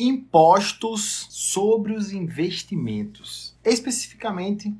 impostos 0.00 1.26
sobre 1.30 1.92
os 1.92 2.12
investimentos, 2.12 3.54
especificamente 3.62 4.74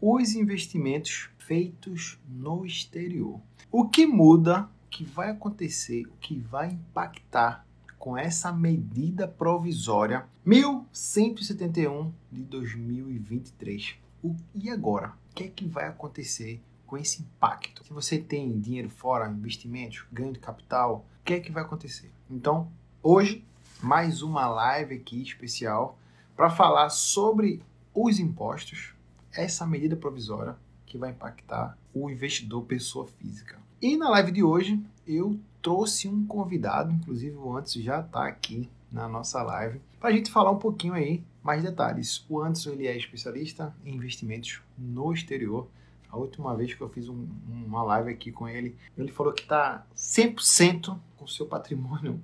os 0.00 0.34
investimentos 0.34 1.28
feitos 1.38 2.18
no 2.28 2.64
exterior. 2.64 3.40
O 3.70 3.88
que 3.88 4.06
muda, 4.06 4.68
o 4.86 4.88
que 4.90 5.04
vai 5.04 5.30
acontecer, 5.30 6.06
o 6.06 6.16
que 6.20 6.38
vai 6.38 6.70
impactar 6.70 7.66
com 7.98 8.16
essa 8.16 8.50
medida 8.50 9.28
provisória 9.28 10.26
1171 10.44 12.12
de 12.32 12.42
2023. 12.42 13.94
O, 14.22 14.34
e 14.54 14.70
agora? 14.70 15.14
O 15.30 15.34
que 15.34 15.44
é 15.44 15.48
que 15.48 15.66
vai 15.66 15.86
acontecer 15.86 16.60
com 16.86 16.96
esse 16.96 17.22
impacto? 17.22 17.84
Se 17.84 17.92
você 17.92 18.18
tem 18.18 18.58
dinheiro 18.58 18.90
fora, 18.90 19.30
investimentos, 19.30 20.04
ganho 20.12 20.32
de 20.32 20.40
capital, 20.40 21.06
o 21.20 21.24
que 21.24 21.34
é 21.34 21.40
que 21.40 21.52
vai 21.52 21.62
acontecer? 21.62 22.10
Então, 22.28 22.72
hoje, 23.02 23.44
mais 23.82 24.22
uma 24.22 24.46
live 24.46 24.94
aqui 24.94 25.20
especial 25.20 25.98
para 26.36 26.48
falar 26.48 26.88
sobre 26.88 27.60
os 27.92 28.20
impostos, 28.20 28.94
essa 29.32 29.66
medida 29.66 29.96
provisória 29.96 30.56
que 30.86 30.96
vai 30.96 31.10
impactar 31.10 31.76
o 31.92 32.08
investidor 32.08 32.62
pessoa 32.62 33.08
física. 33.18 33.58
E 33.80 33.96
na 33.96 34.08
live 34.08 34.30
de 34.30 34.42
hoje 34.44 34.80
eu 35.04 35.36
trouxe 35.60 36.06
um 36.06 36.24
convidado, 36.24 36.92
inclusive 36.92 37.36
o 37.36 37.56
Anderson 37.56 37.80
já 37.80 38.00
está 38.00 38.24
aqui 38.24 38.70
na 38.90 39.08
nossa 39.08 39.42
live, 39.42 39.80
para 39.98 40.10
a 40.10 40.12
gente 40.12 40.30
falar 40.30 40.52
um 40.52 40.58
pouquinho 40.58 40.94
aí 40.94 41.24
mais 41.42 41.64
detalhes. 41.64 42.24
O 42.28 42.40
Anderson 42.40 42.70
ele 42.70 42.86
é 42.86 42.96
especialista 42.96 43.74
em 43.84 43.96
investimentos 43.96 44.62
no 44.78 45.12
exterior. 45.12 45.66
A 46.08 46.16
última 46.16 46.54
vez 46.54 46.72
que 46.72 46.80
eu 46.80 46.88
fiz 46.88 47.08
um, 47.08 47.26
uma 47.48 47.82
live 47.82 48.10
aqui 48.10 48.30
com 48.30 48.46
ele, 48.46 48.76
ele 48.96 49.10
falou 49.10 49.32
que 49.32 49.42
está 49.42 49.84
100% 49.96 50.96
com 51.16 51.26
seu 51.26 51.46
patrimônio 51.46 52.20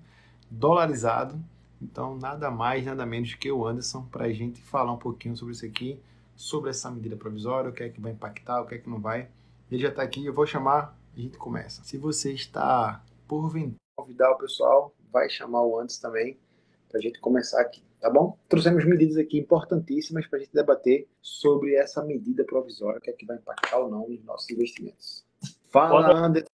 dolarizado. 0.50 1.38
Então, 1.80 2.16
nada 2.16 2.50
mais, 2.50 2.84
nada 2.84 3.06
menos 3.06 3.34
que 3.34 3.50
o 3.50 3.66
Anderson 3.66 4.04
para 4.04 4.24
a 4.24 4.32
gente 4.32 4.60
falar 4.60 4.92
um 4.92 4.98
pouquinho 4.98 5.36
sobre 5.36 5.54
isso 5.54 5.64
aqui, 5.64 6.00
sobre 6.34 6.70
essa 6.70 6.90
medida 6.90 7.16
provisória, 7.16 7.70
o 7.70 7.72
que 7.72 7.82
é 7.82 7.88
que 7.88 8.00
vai 8.00 8.12
impactar, 8.12 8.60
o 8.60 8.66
que 8.66 8.74
é 8.76 8.78
que 8.78 8.88
não 8.88 9.00
vai. 9.00 9.28
Ele 9.70 9.82
já 9.82 9.88
está 9.88 10.02
aqui, 10.02 10.24
eu 10.24 10.32
vou 10.32 10.46
chamar 10.46 10.96
e 11.14 11.20
a 11.20 11.22
gente 11.24 11.38
começa. 11.38 11.82
Se 11.84 11.98
você 11.98 12.32
está 12.32 13.02
por 13.26 13.48
vir 13.48 13.74
convidar 13.96 14.30
o 14.32 14.38
pessoal, 14.38 14.92
vai 15.12 15.28
chamar 15.28 15.62
o 15.62 15.78
Anderson 15.78 16.00
também 16.00 16.36
para 16.88 16.98
a 16.98 17.02
gente 17.02 17.20
começar 17.20 17.60
aqui, 17.60 17.82
tá 18.00 18.10
bom? 18.10 18.36
Trouxemos 18.48 18.84
medidas 18.84 19.16
aqui 19.16 19.38
importantíssimas 19.38 20.26
para 20.26 20.38
a 20.38 20.40
gente 20.40 20.52
debater 20.52 21.06
sobre 21.20 21.74
essa 21.74 22.02
medida 22.02 22.44
provisória, 22.44 23.00
que 23.00 23.10
é 23.10 23.12
que 23.12 23.26
vai 23.26 23.36
impactar 23.36 23.78
ou 23.78 23.90
não 23.90 24.08
os 24.08 24.24
nossos 24.24 24.48
investimentos. 24.50 25.24
Fala, 25.70 26.16
Anderson. 26.16 26.48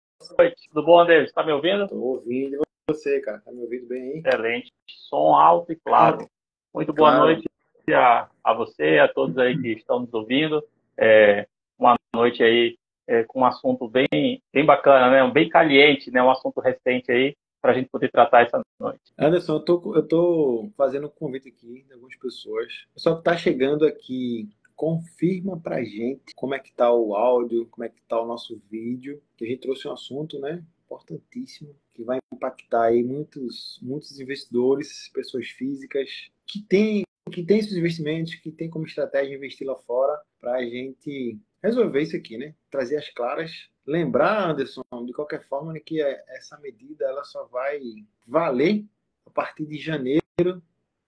Tudo 0.71 0.85
bom, 0.85 0.99
Anderson? 0.99 1.25
Está 1.25 1.45
me 1.45 1.51
ouvindo? 1.51 1.83
Estou 1.83 1.99
ouvindo. 1.99 2.61
Você, 2.89 3.19
cara? 3.21 3.37
Está 3.37 3.51
me 3.51 3.61
ouvindo 3.61 3.87
bem 3.87 4.01
aí? 4.01 4.23
Excelente. 4.25 4.71
Som 4.87 5.35
alto 5.35 5.71
e 5.71 5.75
claro. 5.75 6.29
Muito 6.73 6.93
boa 6.93 7.11
claro. 7.11 7.25
noite 7.25 7.47
a, 7.89 8.29
a 8.43 8.53
você, 8.53 8.99
a 8.99 9.07
todos 9.07 9.37
aí 9.37 9.59
que 9.59 9.69
estão 9.73 9.99
nos 9.99 10.13
ouvindo. 10.13 10.63
É, 10.97 11.47
uma 11.77 11.95
noite 12.13 12.43
aí 12.43 12.77
é, 13.07 13.23
com 13.23 13.41
um 13.41 13.45
assunto 13.45 13.87
bem, 13.87 14.41
bem 14.53 14.65
bacana, 14.65 15.09
né? 15.09 15.31
Bem 15.31 15.49
caliente, 15.49 16.11
né? 16.11 16.21
Um 16.21 16.31
assunto 16.31 16.59
recente 16.59 17.11
aí 17.11 17.35
para 17.61 17.71
a 17.71 17.75
gente 17.75 17.89
poder 17.89 18.09
tratar 18.09 18.41
essa 18.41 18.61
noite. 18.79 19.01
Anderson, 19.17 19.55
eu 19.55 19.59
tô, 19.59 19.95
eu 19.95 20.07
tô 20.07 20.69
fazendo 20.75 21.07
um 21.07 21.11
convite 21.11 21.49
aqui 21.49 21.83
de 21.87 21.93
algumas 21.93 22.15
pessoas. 22.15 22.85
O 22.91 22.93
pessoal 22.95 23.15
que 23.15 23.21
está 23.21 23.37
chegando 23.37 23.85
aqui, 23.85 24.49
confirma 24.75 25.59
para 25.59 25.75
a 25.75 25.83
gente 25.83 26.33
como 26.35 26.55
é 26.55 26.59
que 26.59 26.73
tá 26.73 26.91
o 26.91 27.15
áudio, 27.15 27.67
como 27.69 27.85
é 27.85 27.89
que 27.89 28.01
tá 28.07 28.19
o 28.19 28.25
nosso 28.25 28.59
vídeo, 28.69 29.21
que 29.37 29.45
a 29.45 29.47
gente 29.47 29.61
trouxe 29.61 29.87
um 29.87 29.91
assunto, 29.91 30.39
né? 30.39 30.63
Importantíssimo, 30.91 31.73
que 31.93 32.03
vai 32.03 32.19
impactar 32.33 32.87
aí 32.87 33.01
muitos, 33.01 33.79
muitos 33.81 34.19
investidores, 34.19 35.09
pessoas 35.13 35.47
físicas, 35.47 36.29
que 36.45 36.61
têm 36.61 37.03
que 37.31 37.43
tem 37.43 37.59
esses 37.59 37.77
investimentos, 37.77 38.35
que 38.35 38.51
tem 38.51 38.69
como 38.69 38.85
estratégia 38.85 39.35
investir 39.35 39.65
lá 39.65 39.75
fora, 39.75 40.19
para 40.39 40.55
a 40.55 40.65
gente 40.65 41.39
resolver 41.63 42.01
isso 42.01 42.17
aqui, 42.17 42.37
né? 42.37 42.53
Trazer 42.69 42.97
as 42.97 43.07
claras. 43.09 43.69
Lembrar, 43.85 44.49
Anderson, 44.49 44.83
de 45.05 45.13
qualquer 45.13 45.47
forma, 45.47 45.71
né, 45.71 45.79
que 45.79 46.01
é, 46.01 46.23
essa 46.29 46.57
medida 46.59 47.05
ela 47.05 47.23
só 47.23 47.45
vai 47.45 47.79
valer 48.27 48.83
a 49.25 49.29
partir 49.29 49.65
de 49.65 49.77
janeiro 49.77 50.21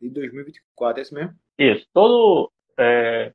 de 0.01 0.09
2024, 0.09 0.99
é 0.99 1.01
isso 1.01 1.13
mesmo? 1.13 1.35
Isso. 1.57 1.85
Todo. 1.93 2.51
É, 2.77 3.33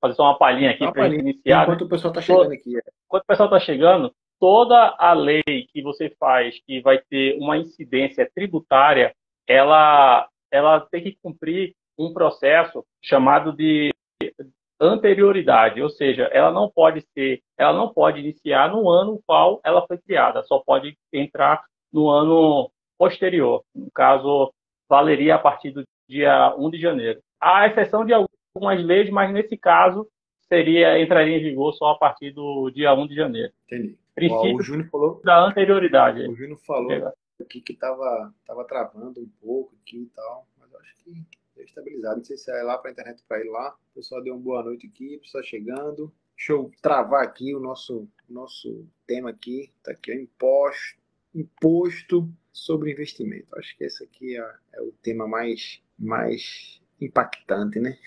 fazer 0.00 0.14
só 0.14 0.24
uma 0.24 0.38
palhinha 0.38 0.70
aqui 0.70 0.90
para 0.92 1.08
iniciar. 1.08 1.64
Enquanto 1.64 1.80
né? 1.80 1.86
o 1.86 1.88
pessoal 1.88 2.12
está 2.12 2.22
chegando 2.22 2.52
aqui. 2.52 2.76
É. 2.76 2.82
Enquanto 3.06 3.22
o 3.22 3.26
pessoal 3.26 3.48
está 3.48 3.60
chegando, 3.60 4.14
toda 4.40 4.96
a 4.98 5.12
lei 5.12 5.42
que 5.44 5.82
você 5.82 6.08
faz 6.18 6.58
que 6.66 6.80
vai 6.80 6.98
ter 6.98 7.38
uma 7.38 7.58
incidência 7.58 8.28
tributária, 8.34 9.14
ela, 9.46 10.26
ela 10.50 10.80
tem 10.80 11.02
que 11.02 11.18
cumprir 11.22 11.74
um 11.98 12.12
processo 12.14 12.84
chamado 13.02 13.52
de 13.52 13.94
anterioridade, 14.80 15.82
ou 15.82 15.90
seja, 15.90 16.24
ela 16.32 16.50
não 16.50 16.70
pode 16.70 17.02
ser, 17.12 17.42
ela 17.58 17.74
não 17.74 17.92
pode 17.92 18.20
iniciar 18.20 18.72
no 18.72 18.88
ano 18.88 19.12
no 19.12 19.22
qual 19.26 19.60
ela 19.62 19.86
foi 19.86 19.98
criada, 19.98 20.42
só 20.44 20.58
pode 20.58 20.96
entrar 21.12 21.62
no 21.92 22.08
ano 22.08 22.70
posterior. 22.98 23.62
No 23.74 23.90
caso, 23.90 24.50
valeria 24.88 25.34
a 25.34 25.38
partir 25.38 25.70
do 25.70 25.84
dia 26.08 26.54
1 26.56 26.70
de 26.70 26.80
janeiro. 26.80 27.20
Há 27.38 27.66
exceção 27.66 28.06
de 28.06 28.14
algumas 28.14 28.82
leis, 28.82 29.10
mas 29.10 29.30
nesse 29.32 29.56
caso 29.56 30.08
seria 30.48 30.98
entraria 30.98 31.36
em 31.36 31.42
vigor 31.42 31.74
só 31.74 31.90
a 31.90 31.98
partir 31.98 32.32
do 32.32 32.70
dia 32.70 32.94
1 32.94 33.06
de 33.06 33.14
janeiro. 33.14 33.52
Entendi. 33.66 33.99
Princípio 34.14 34.56
o 34.56 34.62
Júnior 34.62 34.88
falou 34.88 35.20
da 35.24 35.46
anterioridade. 35.46 36.28
O 36.28 36.34
Júnior 36.34 36.58
falou 36.58 37.12
aqui 37.40 37.60
que 37.60 37.72
estava 37.72 38.32
tava 38.46 38.64
travando 38.64 39.20
um 39.20 39.28
pouco 39.40 39.74
aqui 39.82 40.02
e 40.02 40.06
tal, 40.14 40.46
mas 40.58 40.70
eu 40.72 40.78
acho 40.80 40.94
que 40.96 41.26
estabilizado. 41.64 42.18
Não 42.18 42.24
sei 42.24 42.36
se 42.36 42.50
é 42.50 42.62
lá 42.62 42.78
para 42.78 42.90
a 42.90 42.92
internet 42.92 43.22
para 43.26 43.44
ir 43.44 43.48
lá. 43.48 43.74
O 43.92 43.94
pessoal 43.94 44.22
deu 44.22 44.34
uma 44.34 44.42
boa 44.42 44.62
noite 44.62 44.86
aqui, 44.86 45.16
o 45.16 45.20
pessoal 45.20 45.44
chegando. 45.44 46.12
Deixa 46.36 46.52
eu 46.52 46.70
travar 46.80 47.22
aqui 47.22 47.54
o 47.54 47.60
nosso, 47.60 48.08
nosso 48.28 48.86
tema 49.06 49.30
aqui. 49.30 49.72
Está 49.78 49.92
aqui, 49.92 50.12
o 50.12 50.20
imposto, 50.20 50.98
imposto 51.34 52.28
sobre 52.52 52.92
investimento. 52.92 53.46
Acho 53.56 53.76
que 53.76 53.84
esse 53.84 54.02
aqui 54.04 54.36
é, 54.36 54.54
é 54.74 54.82
o 54.82 54.92
tema 55.02 55.28
mais, 55.28 55.82
mais 55.98 56.80
impactante, 57.00 57.78
né? 57.78 57.98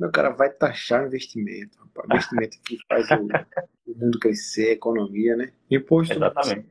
Meu 0.00 0.10
cara 0.10 0.30
vai 0.30 0.48
taxar 0.48 1.04
o 1.04 1.06
investimento. 1.08 1.78
Rapaz. 1.78 2.08
Investimento 2.08 2.58
que 2.62 2.78
faz 2.88 3.06
o, 3.10 3.92
o, 3.92 3.98
mundo 3.98 4.18
crescer, 4.18 4.70
a 4.70 4.72
economia, 4.72 5.36
né? 5.36 5.52
Imposto. 5.70 6.14
Exatamente. 6.14 6.66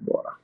Bora. 0.00 0.36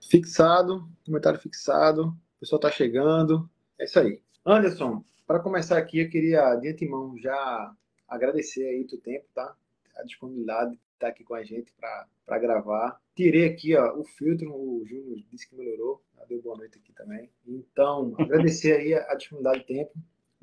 Fixado, 0.00 0.88
comentário 1.04 1.38
fixado. 1.38 2.06
O 2.36 2.40
pessoal 2.40 2.58
está 2.58 2.70
chegando. 2.70 3.50
É 3.78 3.84
isso 3.84 4.00
aí. 4.00 4.22
Anderson, 4.46 5.04
para 5.26 5.40
começar 5.40 5.76
aqui, 5.76 6.00
eu 6.00 6.08
queria 6.08 6.54
de 6.56 6.70
antemão 6.70 7.18
já 7.18 7.74
agradecer 8.08 8.66
aí 8.66 8.80
o 8.80 8.86
teu 8.86 9.00
tempo, 9.02 9.26
tá? 9.34 9.54
A 9.96 10.04
disponibilidade 10.04 10.70
de 10.70 10.80
estar 10.94 11.08
aqui 11.08 11.22
com 11.22 11.34
a 11.34 11.44
gente 11.44 11.70
para 11.76 12.38
gravar. 12.38 12.98
Tirei 13.14 13.46
aqui 13.46 13.76
ó, 13.76 13.94
o 13.98 14.04
filtro, 14.04 14.50
o 14.54 14.86
Júnior 14.86 15.18
disse 15.30 15.46
que 15.48 15.54
melhorou, 15.54 16.02
deu 16.28 16.40
boa 16.40 16.56
noite 16.56 16.78
aqui 16.78 16.94
também. 16.94 17.30
Então, 17.46 18.14
agradecer 18.18 18.72
aí 18.72 18.94
a, 18.94 19.14
disponibilidade 19.14 19.60
de 19.60 19.66
tempo. 19.66 19.92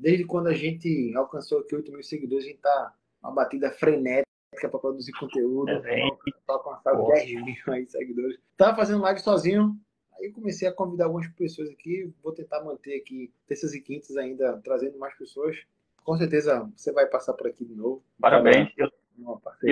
Desde 0.02 0.24
quando 0.24 0.48
a 0.48 0.54
gente 0.54 1.12
alcançou 1.14 1.60
aqui 1.60 1.76
8 1.76 1.92
mil 1.92 2.02
seguidores, 2.02 2.44
a 2.44 2.48
gente 2.48 2.60
tá 2.60 2.94
uma 3.22 3.32
batida 3.32 3.70
frenética 3.70 4.26
para 4.60 4.78
produzir 4.78 5.12
conteúdo. 5.12 5.70
É, 5.70 6.08
tá 6.44 6.58
com 6.58 7.08
10 7.08 7.42
mil 7.42 7.54
aí 7.68 7.86
seguidores. 7.86 8.36
Tava 8.56 8.76
fazendo 8.76 9.00
live 9.00 9.20
sozinho, 9.20 9.78
Aí 10.22 10.30
comecei 10.30 10.68
a 10.68 10.72
convidar 10.72 11.06
algumas 11.06 11.26
pessoas 11.28 11.68
aqui, 11.70 12.12
vou 12.22 12.32
tentar 12.32 12.62
manter 12.62 13.00
aqui 13.00 13.32
terças 13.46 13.74
e 13.74 13.80
quintas 13.80 14.16
ainda, 14.16 14.60
trazendo 14.62 14.96
mais 14.96 15.16
pessoas. 15.18 15.56
Com 16.04 16.16
certeza 16.16 16.70
você 16.76 16.92
vai 16.92 17.06
passar 17.06 17.32
por 17.32 17.48
aqui 17.48 17.64
de 17.64 17.74
novo. 17.74 18.04
Parabéns. 18.20 18.72
Eu, 18.76 18.88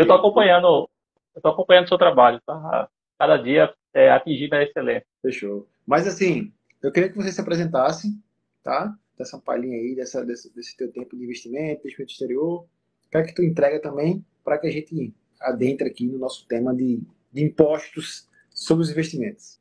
estou 0.02 0.16
acompanhando, 0.16 0.88
eu 1.36 1.40
tô 1.40 1.48
acompanhando 1.48 1.84
o 1.84 1.88
seu 1.88 1.98
trabalho, 1.98 2.40
tá? 2.44 2.88
Cada 3.16 3.36
dia 3.36 3.72
é, 3.94 4.10
atingindo 4.10 4.56
a 4.56 4.62
excelência. 4.62 5.06
Fechou. 5.22 5.68
Mas 5.86 6.06
assim, 6.08 6.52
eu 6.82 6.90
queria 6.90 7.08
que 7.08 7.16
você 7.16 7.30
se 7.30 7.40
apresentasse, 7.40 8.08
tá? 8.62 8.92
Dessa 9.20 9.38
palhinha 9.38 9.76
aí, 9.76 9.94
dessa, 9.94 10.24
desse, 10.24 10.50
desse 10.54 10.74
teu 10.74 10.90
tempo 10.90 11.14
de 11.14 11.24
investimento, 11.24 11.82
investimento 11.82 12.10
exterior. 12.10 12.62
O 12.62 13.10
que 13.10 13.18
é 13.18 13.22
que 13.22 13.34
tu 13.34 13.42
entrega 13.42 13.78
também 13.78 14.24
para 14.42 14.56
que 14.56 14.66
a 14.66 14.70
gente 14.70 15.12
adentre 15.38 15.86
aqui 15.86 16.06
no 16.06 16.16
nosso 16.16 16.48
tema 16.48 16.74
de, 16.74 17.02
de 17.30 17.44
impostos 17.44 18.26
sobre 18.50 18.82
os 18.84 18.90
investimentos. 18.90 19.60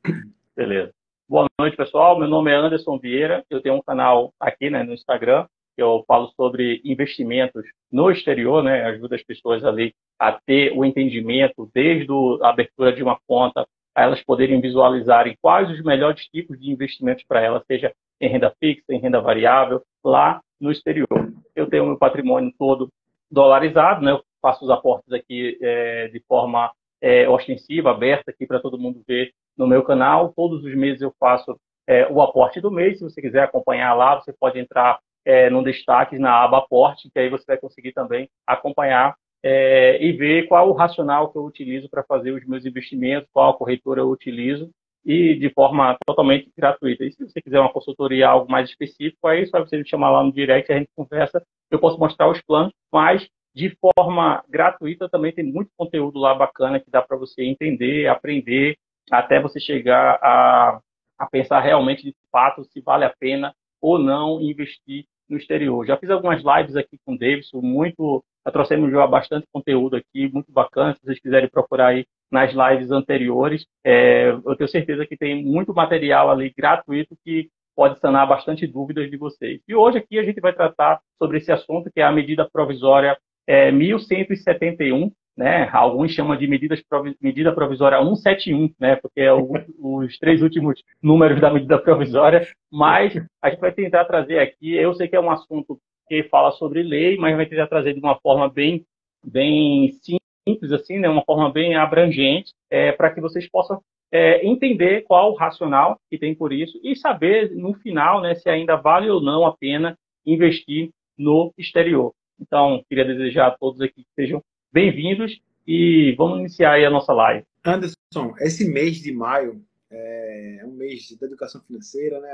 Beleza. 0.55 0.93
Boa 1.27 1.45
noite, 1.59 1.75
pessoal. 1.75 2.17
Meu 2.17 2.29
nome 2.29 2.49
é 2.49 2.55
Anderson 2.55 2.97
Vieira. 2.97 3.45
Eu 3.49 3.61
tenho 3.61 3.75
um 3.75 3.81
canal 3.81 4.33
aqui 4.39 4.69
né, 4.69 4.81
no 4.83 4.93
Instagram 4.93 5.45
que 5.75 5.83
eu 5.83 6.05
falo 6.07 6.31
sobre 6.37 6.81
investimentos 6.85 7.65
no 7.91 8.09
exterior, 8.09 8.63
né? 8.63 8.85
Ajuda 8.85 9.17
as 9.17 9.23
pessoas 9.23 9.65
ali 9.65 9.93
a 10.17 10.31
ter 10.31 10.71
o 10.71 10.85
entendimento 10.85 11.69
desde 11.73 12.13
a 12.41 12.49
abertura 12.49 12.93
de 12.93 13.03
uma 13.03 13.19
conta, 13.27 13.67
a 13.95 14.03
elas 14.03 14.23
poderem 14.23 14.61
visualizarem 14.61 15.37
quais 15.41 15.69
os 15.69 15.81
melhores 15.83 16.25
tipos 16.27 16.59
de 16.59 16.71
investimentos 16.71 17.23
para 17.27 17.41
elas, 17.41 17.63
seja 17.65 17.93
em 18.19 18.29
renda 18.29 18.53
fixa, 18.59 18.85
em 18.89 18.99
renda 18.99 19.21
variável, 19.21 19.81
lá 20.03 20.41
no 20.59 20.71
exterior. 20.71 21.07
Eu 21.55 21.69
tenho 21.69 21.85
meu 21.85 21.97
patrimônio 21.97 22.53
todo 22.57 22.89
dolarizado, 23.31 24.03
né? 24.03 24.11
Eu 24.11 24.23
faço 24.41 24.65
os 24.65 24.71
aportes 24.71 25.11
aqui 25.13 25.57
é, 25.61 26.07
de 26.09 26.19
forma 26.21 26.71
é, 27.01 27.29
ostensiva, 27.29 27.91
aberta 27.91 28.31
aqui 28.31 28.45
para 28.45 28.59
todo 28.59 28.77
mundo 28.77 29.01
ver 29.07 29.31
no 29.57 29.67
meu 29.67 29.83
canal. 29.83 30.33
Todos 30.35 30.63
os 30.63 30.75
meses 30.75 31.01
eu 31.01 31.13
faço 31.19 31.59
é, 31.87 32.07
o 32.07 32.21
aporte 32.21 32.59
do 32.59 32.71
mês. 32.71 32.97
Se 32.97 33.03
você 33.03 33.21
quiser 33.21 33.43
acompanhar 33.43 33.93
lá, 33.93 34.15
você 34.15 34.33
pode 34.33 34.59
entrar 34.59 34.99
é, 35.25 35.49
no 35.49 35.63
destaque 35.63 36.17
na 36.17 36.43
aba 36.43 36.59
aporte, 36.59 37.09
que 37.11 37.19
aí 37.19 37.29
você 37.29 37.45
vai 37.45 37.57
conseguir 37.57 37.93
também 37.93 38.29
acompanhar 38.45 39.15
é, 39.43 40.03
e 40.03 40.11
ver 40.13 40.47
qual 40.47 40.69
o 40.69 40.73
racional 40.73 41.31
que 41.31 41.37
eu 41.37 41.45
utilizo 41.45 41.89
para 41.89 42.03
fazer 42.03 42.31
os 42.31 42.45
meus 42.45 42.65
investimentos, 42.65 43.29
qual 43.31 43.51
a 43.51 43.57
corretora 43.57 44.01
eu 44.01 44.09
utilizo 44.09 44.69
e 45.05 45.35
de 45.35 45.49
forma 45.49 45.97
totalmente 46.05 46.51
gratuita. 46.57 47.05
E 47.05 47.11
se 47.11 47.23
você 47.23 47.41
quiser 47.41 47.59
uma 47.59 47.71
consultoria, 47.71 48.27
algo 48.27 48.51
mais 48.51 48.69
específico, 48.69 49.27
aí 49.27 49.45
só 49.47 49.59
você 49.59 49.77
me 49.77 49.87
chamar 49.87 50.11
lá 50.11 50.23
no 50.23 50.31
direct, 50.31 50.71
a 50.71 50.77
gente 50.77 50.89
conversa, 50.95 51.41
eu 51.71 51.79
posso 51.79 51.97
mostrar 51.97 52.29
os 52.29 52.41
planos, 52.41 52.73
mas 52.91 53.27
de 53.55 53.75
forma 53.79 54.43
gratuita 54.47 55.09
também 55.09 55.31
tem 55.31 55.43
muito 55.43 55.71
conteúdo 55.77 56.19
lá 56.19 56.35
bacana 56.35 56.79
que 56.79 56.91
dá 56.91 57.01
para 57.01 57.17
você 57.17 57.43
entender, 57.43 58.07
aprender, 58.07 58.77
até 59.09 59.41
você 59.41 59.59
chegar 59.59 60.19
a, 60.21 60.79
a 61.17 61.25
pensar 61.27 61.59
realmente 61.61 62.03
de 62.03 62.15
fato 62.31 62.63
se 62.65 62.81
vale 62.81 63.05
a 63.05 63.13
pena 63.19 63.53
ou 63.81 63.97
não 63.97 64.41
investir 64.41 65.05
no 65.27 65.37
exterior. 65.37 65.85
Já 65.85 65.97
fiz 65.97 66.09
algumas 66.09 66.43
lives 66.43 66.75
aqui 66.75 66.97
com 67.05 67.13
o 67.13 67.17
Davidson, 67.17 67.61
muito, 67.61 68.23
já 68.45 68.51
trouxemos 68.51 68.91
já 68.91 69.05
bastante 69.07 69.47
conteúdo 69.51 69.95
aqui, 69.95 70.29
muito 70.31 70.51
bacana, 70.51 70.93
se 70.93 71.01
vocês 71.01 71.19
quiserem 71.19 71.49
procurar 71.49 71.87
aí 71.87 72.05
nas 72.31 72.53
lives 72.53 72.91
anteriores, 72.91 73.65
é, 73.83 74.29
eu 74.29 74.55
tenho 74.55 74.69
certeza 74.69 75.05
que 75.05 75.17
tem 75.17 75.43
muito 75.43 75.73
material 75.73 76.29
ali 76.29 76.53
gratuito 76.55 77.17
que 77.23 77.49
pode 77.75 77.99
sanar 77.99 78.27
bastante 78.27 78.67
dúvidas 78.67 79.09
de 79.09 79.17
vocês. 79.17 79.61
E 79.67 79.73
hoje 79.73 79.99
aqui 79.99 80.19
a 80.19 80.23
gente 80.23 80.41
vai 80.41 80.53
tratar 80.53 80.99
sobre 81.17 81.37
esse 81.37 81.51
assunto, 81.51 81.89
que 81.91 82.01
é 82.01 82.03
a 82.03 82.11
medida 82.11 82.47
provisória 82.51 83.17
é, 83.47 83.71
1171, 83.71 85.11
né? 85.37 85.69
Alguns 85.71 86.11
chamam 86.11 86.35
de 86.35 86.45
medidas, 86.45 86.81
medida 87.21 87.55
provisória 87.55 87.97
171, 87.97 88.73
né? 88.79 88.97
Porque 88.97 89.21
é 89.21 89.31
o, 89.31 89.49
os 89.79 90.19
três 90.19 90.41
últimos 90.41 90.83
números 91.01 91.39
da 91.39 91.51
medida 91.51 91.79
provisória. 91.79 92.45
Mas 92.69 93.15
a 93.41 93.49
gente 93.49 93.61
vai 93.61 93.71
tentar 93.71 94.03
trazer 94.03 94.39
aqui. 94.39 94.75
Eu 94.75 94.93
sei 94.93 95.07
que 95.07 95.15
é 95.15 95.19
um 95.21 95.31
assunto 95.31 95.79
que 96.09 96.23
fala 96.23 96.51
sobre 96.51 96.81
lei, 96.81 97.15
mas 97.17 97.37
vai 97.37 97.45
tentar 97.45 97.67
trazer 97.67 97.93
de 97.93 97.99
uma 97.99 98.19
forma 98.19 98.49
bem, 98.49 98.83
bem 99.23 99.91
simples, 100.03 100.71
assim, 100.71 100.97
né? 100.97 101.07
Uma 101.07 101.23
forma 101.23 101.51
bem 101.51 101.75
abrangente, 101.75 102.51
é, 102.69 102.91
para 102.91 103.13
que 103.13 103.21
vocês 103.21 103.47
possam 103.47 103.79
é, 104.11 104.43
entender 104.45 105.03
qual 105.03 105.31
o 105.31 105.35
racional 105.35 105.99
que 106.09 106.17
tem 106.17 106.33
por 106.33 106.51
isso 106.51 106.79
e 106.83 106.95
saber 106.95 107.51
no 107.55 107.75
final, 107.75 108.21
né? 108.21 108.33
Se 108.33 108.49
ainda 108.49 108.75
vale 108.75 109.07
ou 109.09 109.21
não 109.21 109.45
a 109.45 109.55
pena 109.55 109.95
investir 110.25 110.89
no 111.15 111.53
exterior. 111.55 112.11
Então, 112.41 112.83
queria 112.89 113.05
desejar 113.05 113.47
a 113.47 113.51
todos 113.51 113.79
aqui 113.79 114.01
que 114.01 114.13
sejam 114.15 114.41
bem-vindos 114.71 115.39
e 115.67 116.15
vamos 116.17 116.39
iniciar 116.39 116.73
aí 116.73 116.85
a 116.85 116.89
nossa 116.89 117.13
live. 117.13 117.45
Anderson, 117.63 118.33
esse 118.39 118.67
mês 118.67 118.97
de 118.97 119.11
maio 119.11 119.61
é 119.91 120.63
um 120.65 120.71
mês 120.71 121.01
de 121.01 121.23
educação 121.23 121.61
financeira, 121.61 122.19
né? 122.19 122.33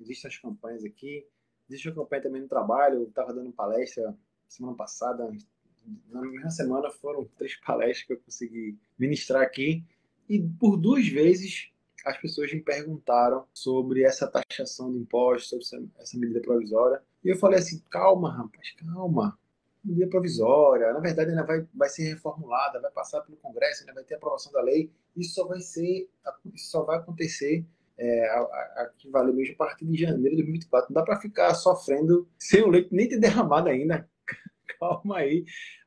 Existem 0.00 0.28
as 0.28 0.38
campanhas 0.38 0.84
aqui, 0.84 1.24
existe 1.68 1.88
uma 1.88 1.96
campanha 1.96 2.22
também 2.22 2.42
no 2.42 2.48
trabalho. 2.48 3.00
Eu 3.00 3.08
estava 3.08 3.32
dando 3.32 3.52
palestra 3.52 4.16
semana 4.48 4.76
passada, 4.76 5.30
na 6.08 6.20
mesma 6.22 6.50
semana 6.50 6.90
foram 6.90 7.24
três 7.36 7.56
palestras 7.56 8.06
que 8.06 8.12
eu 8.12 8.20
consegui 8.20 8.78
ministrar 8.98 9.42
aqui 9.42 9.84
e 10.28 10.40
por 10.40 10.76
duas 10.76 11.06
vezes 11.08 11.70
as 12.04 12.16
pessoas 12.18 12.52
me 12.52 12.60
perguntaram 12.60 13.44
sobre 13.52 14.04
essa 14.04 14.28
taxação 14.28 14.92
de 14.92 14.98
impostos, 14.98 15.48
sobre 15.48 15.64
essa, 15.64 16.02
essa 16.02 16.18
medida 16.18 16.40
provisória. 16.40 17.02
E 17.24 17.28
eu 17.28 17.36
falei 17.36 17.58
assim: 17.58 17.82
calma, 17.90 18.32
rapaz, 18.32 18.72
calma 18.72 19.36
medida 19.86 20.08
provisória, 20.08 20.92
na 20.92 20.98
verdade 20.98 21.30
ainda 21.30 21.44
vai, 21.44 21.66
vai 21.72 21.88
ser 21.88 22.02
reformulada, 22.08 22.80
vai 22.80 22.90
passar 22.90 23.20
pelo 23.20 23.38
Congresso, 23.38 23.82
ainda 23.82 23.94
vai 23.94 24.02
ter 24.02 24.16
aprovação 24.16 24.50
da 24.50 24.60
lei, 24.60 24.90
isso 25.16 25.34
só 25.34 25.46
vai 25.46 25.60
ser, 25.60 26.10
isso 26.52 26.70
só 26.70 26.82
vai 26.82 26.98
acontecer 26.98 27.64
é, 27.98 28.28
a, 28.28 28.40
a, 28.40 28.92
que 28.96 29.08
vale 29.10 29.32
mesmo 29.32 29.54
a 29.54 29.58
partir 29.58 29.84
de 29.86 29.96
janeiro 29.96 30.36
de 30.36 30.42
2024. 30.42 30.90
Não 30.90 31.00
dá 31.00 31.04
para 31.04 31.20
ficar 31.20 31.54
sofrendo 31.54 32.28
sem 32.38 32.62
o 32.62 32.68
leite 32.68 32.88
nem 32.92 33.08
ter 33.08 33.18
derramado 33.18 33.68
ainda. 33.68 34.08
Calma 34.78 35.18
aí, 35.18 35.44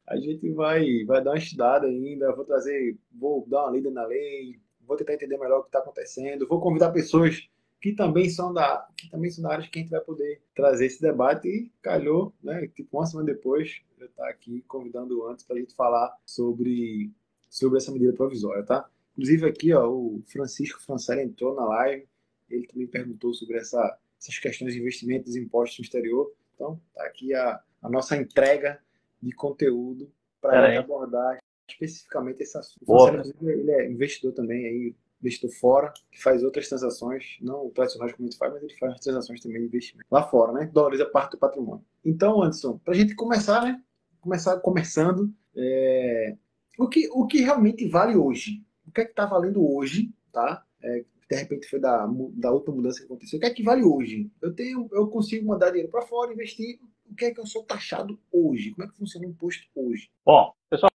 a 0.07 0.17
gente 0.17 0.51
vai, 0.51 1.03
vai 1.05 1.23
dar 1.23 1.31
uma 1.31 1.37
estudada 1.37 1.85
ainda, 1.87 2.35
vou 2.35 2.43
trazer, 2.43 2.97
vou 3.11 3.45
dar 3.47 3.63
uma 3.63 3.71
lida 3.71 3.91
na 3.91 4.05
lei, 4.05 4.59
vou 4.81 4.97
tentar 4.97 5.13
entender 5.13 5.37
melhor 5.37 5.59
o 5.59 5.61
que 5.61 5.69
está 5.69 5.79
acontecendo, 5.79 6.47
vou 6.47 6.59
convidar 6.59 6.91
pessoas 6.91 7.47
que 7.79 7.93
também 7.93 8.29
são 8.29 8.51
da 8.51 8.87
que 8.97 9.09
também 9.09 9.29
são 9.31 9.43
da 9.43 9.53
área 9.53 9.69
que 9.69 9.79
a 9.79 9.81
gente 9.81 9.91
vai 9.91 10.01
poder 10.01 10.41
trazer 10.53 10.87
esse 10.87 11.01
debate 11.01 11.47
e 11.47 11.71
calhou, 11.81 12.33
né? 12.43 12.67
Tipo 12.67 12.97
uma 12.97 13.05
semana 13.05 13.27
depois 13.27 13.81
eu 13.97 14.07
estar 14.07 14.23
tá 14.23 14.29
aqui 14.29 14.63
convidando 14.67 15.25
antes 15.27 15.45
para 15.45 15.55
a 15.55 15.59
gente 15.59 15.75
falar 15.75 16.13
sobre 16.25 17.11
sobre 17.49 17.77
essa 17.77 17.91
medida 17.91 18.13
provisória, 18.13 18.63
tá? 18.63 18.89
Inclusive 19.19 19.49
aqui, 19.49 19.73
ó, 19.73 19.85
o 19.85 20.23
Francisco 20.27 20.81
Francelli 20.81 21.23
entrou 21.23 21.53
na 21.53 21.65
live, 21.65 22.07
ele 22.49 22.65
também 22.65 22.87
perguntou 22.87 23.33
sobre 23.33 23.57
essa, 23.57 23.97
essas 24.17 24.39
questões 24.39 24.73
de 24.73 24.79
investimentos 24.79 25.35
impostos 25.35 25.77
no 25.77 25.83
exterior. 25.83 26.33
Então, 26.55 26.79
tá 26.95 27.03
aqui 27.03 27.33
a, 27.33 27.61
a 27.81 27.89
nossa 27.89 28.15
entrega 28.15 28.79
de 29.21 29.33
conteúdo 29.33 30.09
para 30.39 30.79
abordar 30.79 31.37
especificamente 31.67 32.41
esse 32.41 32.57
assunto. 32.57 32.81
O 32.87 33.07
Francelli, 33.07 33.59
ele 33.59 33.71
é 33.71 33.91
investidor 33.91 34.31
também 34.31 34.65
aí 34.65 34.95
investidor 35.21 35.51
fora, 35.51 35.93
que 36.09 36.23
faz 36.23 36.41
outras 36.41 36.69
transações, 36.69 37.37
não 37.41 37.69
tradicionais 37.71 38.13
como 38.13 38.25
a 38.25 38.31
gente 38.31 38.39
faz, 38.39 38.53
mas 38.53 38.63
ele 38.63 38.77
faz 38.79 39.01
transações 39.01 39.41
também 39.41 39.59
de 39.59 39.67
investimento 39.67 40.07
lá 40.09 40.23
fora, 40.23 40.53
né? 40.53 40.69
Dolariza 40.71 41.05
parte 41.05 41.31
do 41.31 41.39
patrimônio. 41.39 41.83
Então, 42.05 42.41
Anderson, 42.41 42.77
para 42.77 42.93
a 42.93 42.97
gente 42.97 43.13
começar, 43.15 43.63
né? 43.63 43.83
Começar 44.21 44.57
começando, 44.61 45.29
é... 45.57 46.37
o, 46.77 46.87
que, 46.87 47.09
o 47.11 47.27
que 47.27 47.41
realmente 47.41 47.85
vale 47.89 48.15
hoje? 48.15 48.63
O 48.89 48.91
que 48.91 49.01
é 49.01 49.05
que 49.05 49.11
está 49.11 49.25
valendo 49.25 49.63
hoje, 49.63 50.09
tá? 50.33 50.63
É, 50.83 51.03
de 51.29 51.35
repente 51.35 51.69
foi 51.69 51.79
da, 51.79 52.07
da 52.33 52.51
outra 52.51 52.73
mudança 52.73 52.99
que 52.99 53.05
aconteceu. 53.05 53.37
O 53.37 53.39
que 53.39 53.47
é 53.47 53.53
que 53.53 53.63
vale 53.63 53.83
hoje? 53.83 54.29
Eu 54.41 54.53
tenho, 54.53 54.89
eu 54.91 55.07
consigo 55.07 55.47
mandar 55.47 55.69
dinheiro 55.69 55.91
para 55.91 56.01
fora, 56.01 56.33
investir. 56.33 56.79
O 57.09 57.15
que 57.15 57.25
é 57.25 57.33
que 57.33 57.39
eu 57.39 57.45
sou 57.45 57.63
taxado 57.63 58.19
hoje? 58.31 58.71
Como 58.71 58.87
é 58.87 58.91
que 58.91 58.97
funciona 58.97 59.27
o 59.27 59.29
imposto 59.29 59.63
hoje? 59.75 60.09
Bom, 60.25 60.51
pessoal, 60.69 60.89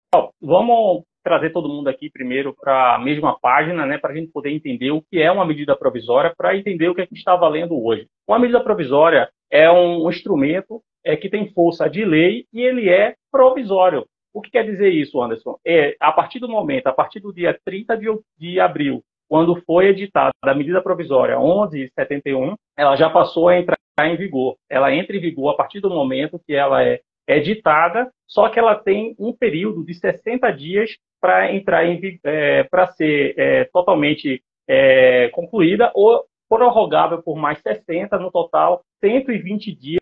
vamos 0.41 1.03
trazer 1.21 1.51
todo 1.51 1.69
mundo 1.69 1.89
aqui 1.89 2.09
primeiro 2.09 2.55
para 2.55 2.95
a 2.95 2.99
mesma 2.99 3.38
página, 3.39 3.85
né, 3.85 3.97
para 3.97 4.11
a 4.11 4.15
gente 4.15 4.31
poder 4.31 4.51
entender 4.51 4.91
o 4.91 5.01
que 5.01 5.19
é 5.19 5.31
uma 5.31 5.45
medida 5.45 5.75
provisória, 5.75 6.33
para 6.35 6.57
entender 6.57 6.89
o 6.89 6.95
que, 6.95 7.01
é 7.01 7.05
que 7.05 7.13
está 7.13 7.35
valendo 7.35 7.77
hoje. 7.81 8.07
Uma 8.27 8.39
medida 8.39 8.63
provisória 8.63 9.29
é 9.51 9.69
um 9.69 10.09
instrumento 10.09 10.81
é, 11.03 11.15
que 11.17 11.29
tem 11.29 11.51
força 11.53 11.89
de 11.89 12.05
lei 12.05 12.45
e 12.53 12.61
ele 12.61 12.89
é 12.89 13.15
provisório. 13.31 14.05
O 14.33 14.42
que 14.42 14.51
quer 14.51 14.63
dizer 14.63 14.89
isso, 14.89 15.22
Anderson? 15.22 15.57
É, 15.66 15.95
a 16.00 16.12
partir 16.12 16.39
do 16.39 16.48
momento, 16.48 16.88
a 16.88 16.94
partir 16.94 17.19
do 17.19 17.33
dia 17.33 17.57
30 17.66 17.98
de, 17.98 18.07
de 18.38 18.60
abril, 18.60 19.04
quando 19.30 19.62
foi 19.66 19.88
editada 19.88 20.31
a 20.44 20.54
medida 20.54 20.81
provisória 20.81 21.39
1171, 21.39 22.56
ela 22.78 22.95
já 22.95 23.10
passou 23.10 23.50
a 23.50 23.57
entrar 23.57 23.78
em 24.01 24.16
vigor. 24.16 24.56
Ela 24.69 24.94
entra 24.94 25.16
em 25.16 25.22
vigor 25.22 25.51
a 25.51 25.56
partir 25.56 25.80
do 25.80 25.89
momento 25.89 26.42
que 26.45 26.54
ela 26.54 26.83
é 26.83 27.02
editada, 27.28 28.11
só 28.28 28.50
que 28.50 28.59
ela 28.59 28.76
tem 28.76 29.16
um 29.18 29.31
período 29.33 29.85
de 29.85 29.94
60 29.94 30.52
dias 30.52 30.97
para 31.19 31.54
entrar 31.54 31.85
em 31.85 32.19
é, 32.23 32.64
para 32.64 32.88
ser 32.88 33.33
é, 33.38 33.66
totalmente 33.66 34.44
é, 34.68 35.30
concluída 35.30 35.92
ou 35.94 36.26
prorrogável 36.51 37.23
por 37.23 37.37
mais 37.37 37.59
60, 37.61 38.19
no 38.19 38.29
total 38.29 38.83
120 38.99 39.73
dias 39.73 40.01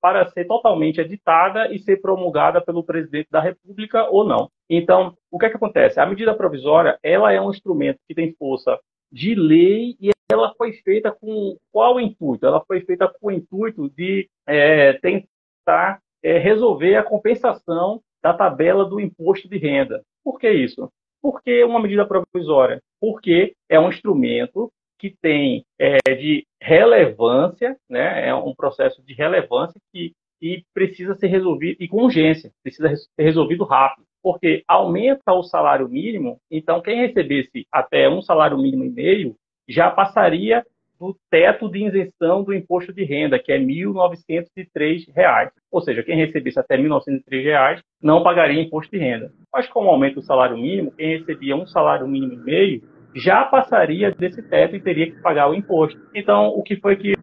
para 0.00 0.26
ser 0.30 0.46
totalmente 0.46 0.98
editada 0.98 1.70
e 1.70 1.78
ser 1.78 2.00
promulgada 2.00 2.58
pelo 2.58 2.82
presidente 2.82 3.28
da 3.30 3.38
República 3.38 4.08
ou 4.08 4.24
não. 4.24 4.48
Então, 4.68 5.14
o 5.30 5.38
que, 5.38 5.44
é 5.44 5.50
que 5.50 5.56
acontece? 5.56 6.00
A 6.00 6.06
medida 6.06 6.34
provisória 6.34 6.98
ela 7.02 7.30
é 7.34 7.38
um 7.38 7.50
instrumento 7.50 7.98
que 8.08 8.14
tem 8.14 8.34
força 8.38 8.80
de 9.12 9.34
lei 9.34 9.94
e 10.00 10.10
ela 10.32 10.54
foi 10.56 10.72
feita 10.72 11.12
com 11.12 11.58
qual 11.70 12.00
intuito? 12.00 12.46
Ela 12.46 12.64
foi 12.64 12.80
feita 12.80 13.06
com 13.20 13.26
o 13.26 13.30
intuito 13.30 13.90
de 13.90 14.26
é, 14.46 14.94
tentar 14.94 16.00
é, 16.22 16.38
resolver 16.38 16.96
a 16.96 17.02
compensação 17.02 18.00
da 18.22 18.32
tabela 18.32 18.86
do 18.86 19.00
imposto 19.00 19.50
de 19.50 19.58
renda. 19.58 20.02
Por 20.24 20.38
que 20.38 20.50
isso? 20.50 20.90
Porque 21.20 21.62
uma 21.62 21.80
medida 21.80 22.06
provisória? 22.06 22.80
Porque 22.98 23.54
é 23.68 23.78
um 23.78 23.90
instrumento 23.90 24.72
que 25.00 25.16
tem 25.22 25.64
é, 25.78 25.98
de 26.14 26.44
relevância, 26.60 27.76
né? 27.88 28.28
é 28.28 28.34
um 28.34 28.54
processo 28.54 29.02
de 29.02 29.14
relevância 29.14 29.80
que, 29.92 30.12
que 30.38 30.62
precisa 30.74 31.14
ser 31.14 31.28
resolvido 31.28 31.78
e 31.80 31.88
com 31.88 32.04
urgência, 32.04 32.52
precisa 32.62 32.94
ser 32.94 33.22
resolvido 33.22 33.64
rápido, 33.64 34.06
porque 34.22 34.62
aumenta 34.68 35.32
o 35.32 35.42
salário 35.42 35.88
mínimo, 35.88 36.38
então 36.50 36.82
quem 36.82 37.06
recebesse 37.06 37.66
até 37.72 38.08
um 38.08 38.20
salário 38.20 38.58
mínimo 38.58 38.84
e 38.84 38.90
meio 38.90 39.34
já 39.66 39.90
passaria 39.90 40.62
do 40.98 41.16
teto 41.30 41.70
de 41.70 41.86
isenção 41.86 42.44
do 42.44 42.52
imposto 42.52 42.92
de 42.92 43.04
renda, 43.04 43.38
que 43.38 43.50
é 43.50 43.56
R$ 43.56 43.64
1.903. 43.64 45.50
Ou 45.72 45.80
seja, 45.80 46.02
quem 46.02 46.14
recebesse 46.14 46.60
até 46.60 46.76
R$ 46.76 46.82
1.903 46.82 47.80
não 48.02 48.22
pagaria 48.22 48.60
imposto 48.60 48.92
de 48.92 48.98
renda. 48.98 49.32
Mas 49.50 49.66
como 49.66 49.88
aumenta 49.88 50.20
o 50.20 50.22
salário 50.22 50.58
mínimo, 50.58 50.92
quem 50.92 51.16
recebia 51.16 51.56
um 51.56 51.66
salário 51.66 52.06
mínimo 52.06 52.34
e 52.34 52.36
meio 52.36 52.82
já 53.14 53.44
passaria 53.44 54.10
desse 54.10 54.42
teto 54.42 54.76
e 54.76 54.80
teria 54.80 55.10
que 55.10 55.20
pagar 55.20 55.50
o 55.50 55.54
imposto. 55.54 56.00
Então, 56.14 56.48
o 56.48 56.62
que 56.62 56.76
foi 56.76 56.96
que 56.96 57.14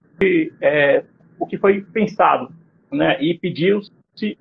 é, 0.62 1.04
o 1.40 1.46
que 1.46 1.58
foi 1.58 1.82
pensado, 1.82 2.50
né, 2.92 3.18
e 3.22 3.38
pediu-se 3.38 3.92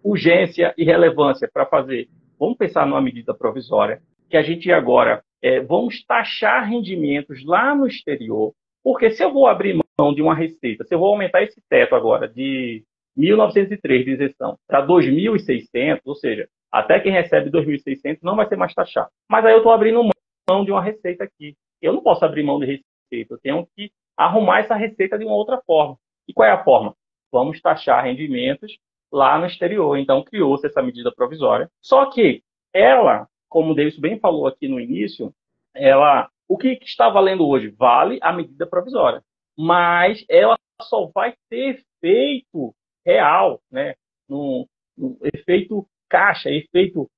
urgência 0.03 0.75
e 0.77 0.85
relevância 0.85 1.49
para 1.53 1.67
fazer. 1.67 2.09
Vamos 2.39 2.57
pensar 2.57 2.87
numa 2.87 3.01
medida 3.01 3.35
provisória 3.35 4.01
que 4.29 4.37
a 4.37 4.43
gente 4.43 4.71
agora 4.73 5.23
é, 5.43 5.61
vamos 5.61 6.05
taxar 6.05 6.69
rendimentos 6.69 7.45
lá 7.45 7.75
no 7.75 7.87
exterior 7.87 8.53
Porque 8.83 9.11
se 9.11 9.23
eu 9.23 9.33
vou 9.33 9.47
abrir 9.47 9.79
mão 9.99 10.15
de 10.15 10.23
uma 10.23 10.35
receita, 10.35 10.85
se 10.85 10.95
eu 10.95 10.99
vou 10.99 11.09
aumentar 11.09 11.43
esse 11.43 11.61
teto 11.69 11.95
agora 11.95 12.29
de 12.29 12.85
1.903 13.19 14.05
de 14.05 14.11
isenção 14.13 14.57
para 14.67 14.87
2.600, 14.87 16.01
ou 16.05 16.15
seja, 16.15 16.49
até 16.71 17.01
quem 17.01 17.13
recebe 17.13 17.51
2.600 17.51 18.19
não 18.23 18.37
vai 18.37 18.47
ser 18.49 18.57
mais 18.57 18.75
taxado. 18.75 19.09
Mas 19.31 19.45
aí 19.45 19.53
eu 19.53 19.59
estou 19.59 19.73
abrindo 19.73 20.09
mão 20.49 20.65
de 20.65 20.71
uma 20.71 20.83
receita 20.83 21.25
aqui. 21.25 21.57
Eu 21.81 21.93
não 21.93 22.03
posso 22.03 22.25
abrir 22.25 22.43
mão 22.43 22.59
de 22.59 22.67
receita, 22.67 23.35
eu 23.35 23.39
tenho 23.39 23.69
que 23.75 23.91
arrumar 24.17 24.61
essa 24.61 24.75
receita 24.75 25.19
de 25.19 25.25
uma 25.25 25.35
outra 25.35 25.61
forma. 25.67 25.99
E 26.29 26.33
qual 26.33 26.49
é 26.49 26.53
a 26.53 26.65
forma? 26.65 26.95
Vamos 27.31 27.61
taxar 27.61 28.05
rendimentos 28.05 28.79
lá 29.13 29.39
no 29.39 29.47
exterior. 29.47 29.97
Então, 29.99 30.25
criou-se 30.25 30.67
essa 30.67 30.83
medida 30.83 31.13
provisória. 31.13 31.71
Só 31.81 32.07
que 32.07 32.43
ela, 32.73 33.29
como 33.49 33.73
o 33.73 33.75
Davis 33.75 33.99
bem 33.99 34.19
falou 34.19 34.47
aqui 34.47 34.69
no 34.69 34.81
início, 34.81 35.33
ela, 35.75 36.31
o 36.49 36.57
que 36.57 36.79
está 36.83 37.09
valendo 37.09 37.47
hoje? 37.47 37.69
Vale 37.69 38.19
a 38.23 38.33
medida 38.33 38.67
provisória. 38.67 39.23
Mas 39.57 40.25
ela 40.29 40.57
só 40.83 41.11
vai 41.15 41.35
ter 41.49 41.85
efeito 42.03 42.75
real, 43.05 43.61
né? 43.71 43.95
no, 44.29 44.69
no 44.97 45.19
efeito 45.23 45.87
caixa, 46.09 46.51
efeito 46.51 47.09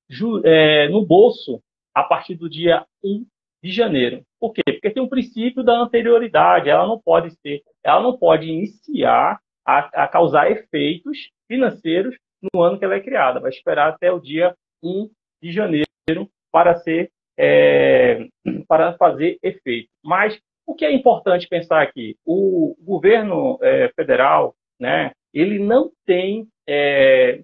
é, 0.44 0.88
no 0.88 1.04
bolso, 1.04 1.60
a 1.98 2.04
partir 2.04 2.34
do 2.36 2.48
dia 2.48 2.84
1 3.02 3.26
de 3.62 3.72
janeiro. 3.72 4.22
Por 4.38 4.52
quê? 4.52 4.62
Porque 4.64 4.90
tem 4.90 5.02
um 5.02 5.08
princípio 5.08 5.64
da 5.64 5.76
anterioridade, 5.80 6.70
ela 6.70 6.86
não 6.86 6.98
pode 6.98 7.32
ser, 7.40 7.62
ela 7.84 8.00
não 8.00 8.16
pode 8.16 8.46
iniciar 8.48 9.40
a, 9.66 10.04
a 10.04 10.08
causar 10.08 10.50
efeitos 10.50 11.30
financeiros 11.48 12.16
no 12.52 12.62
ano 12.62 12.78
que 12.78 12.84
ela 12.84 12.94
é 12.94 13.00
criada. 13.00 13.40
Vai 13.40 13.50
esperar 13.50 13.88
até 13.88 14.12
o 14.12 14.20
dia 14.20 14.54
1 14.82 15.10
de 15.42 15.50
janeiro 15.50 16.30
para 16.52 16.76
ser 16.76 17.10
é, 17.36 18.28
para 18.68 18.92
fazer 18.94 19.38
efeito. 19.42 19.88
Mas 20.04 20.38
o 20.66 20.74
que 20.74 20.84
é 20.84 20.92
importante 20.92 21.48
pensar 21.48 21.82
aqui? 21.82 22.16
O 22.24 22.76
governo 22.80 23.58
é, 23.60 23.90
federal, 23.96 24.54
né, 24.78 25.10
ele 25.34 25.58
não 25.58 25.90
tem 26.06 26.46
é, 26.68 27.40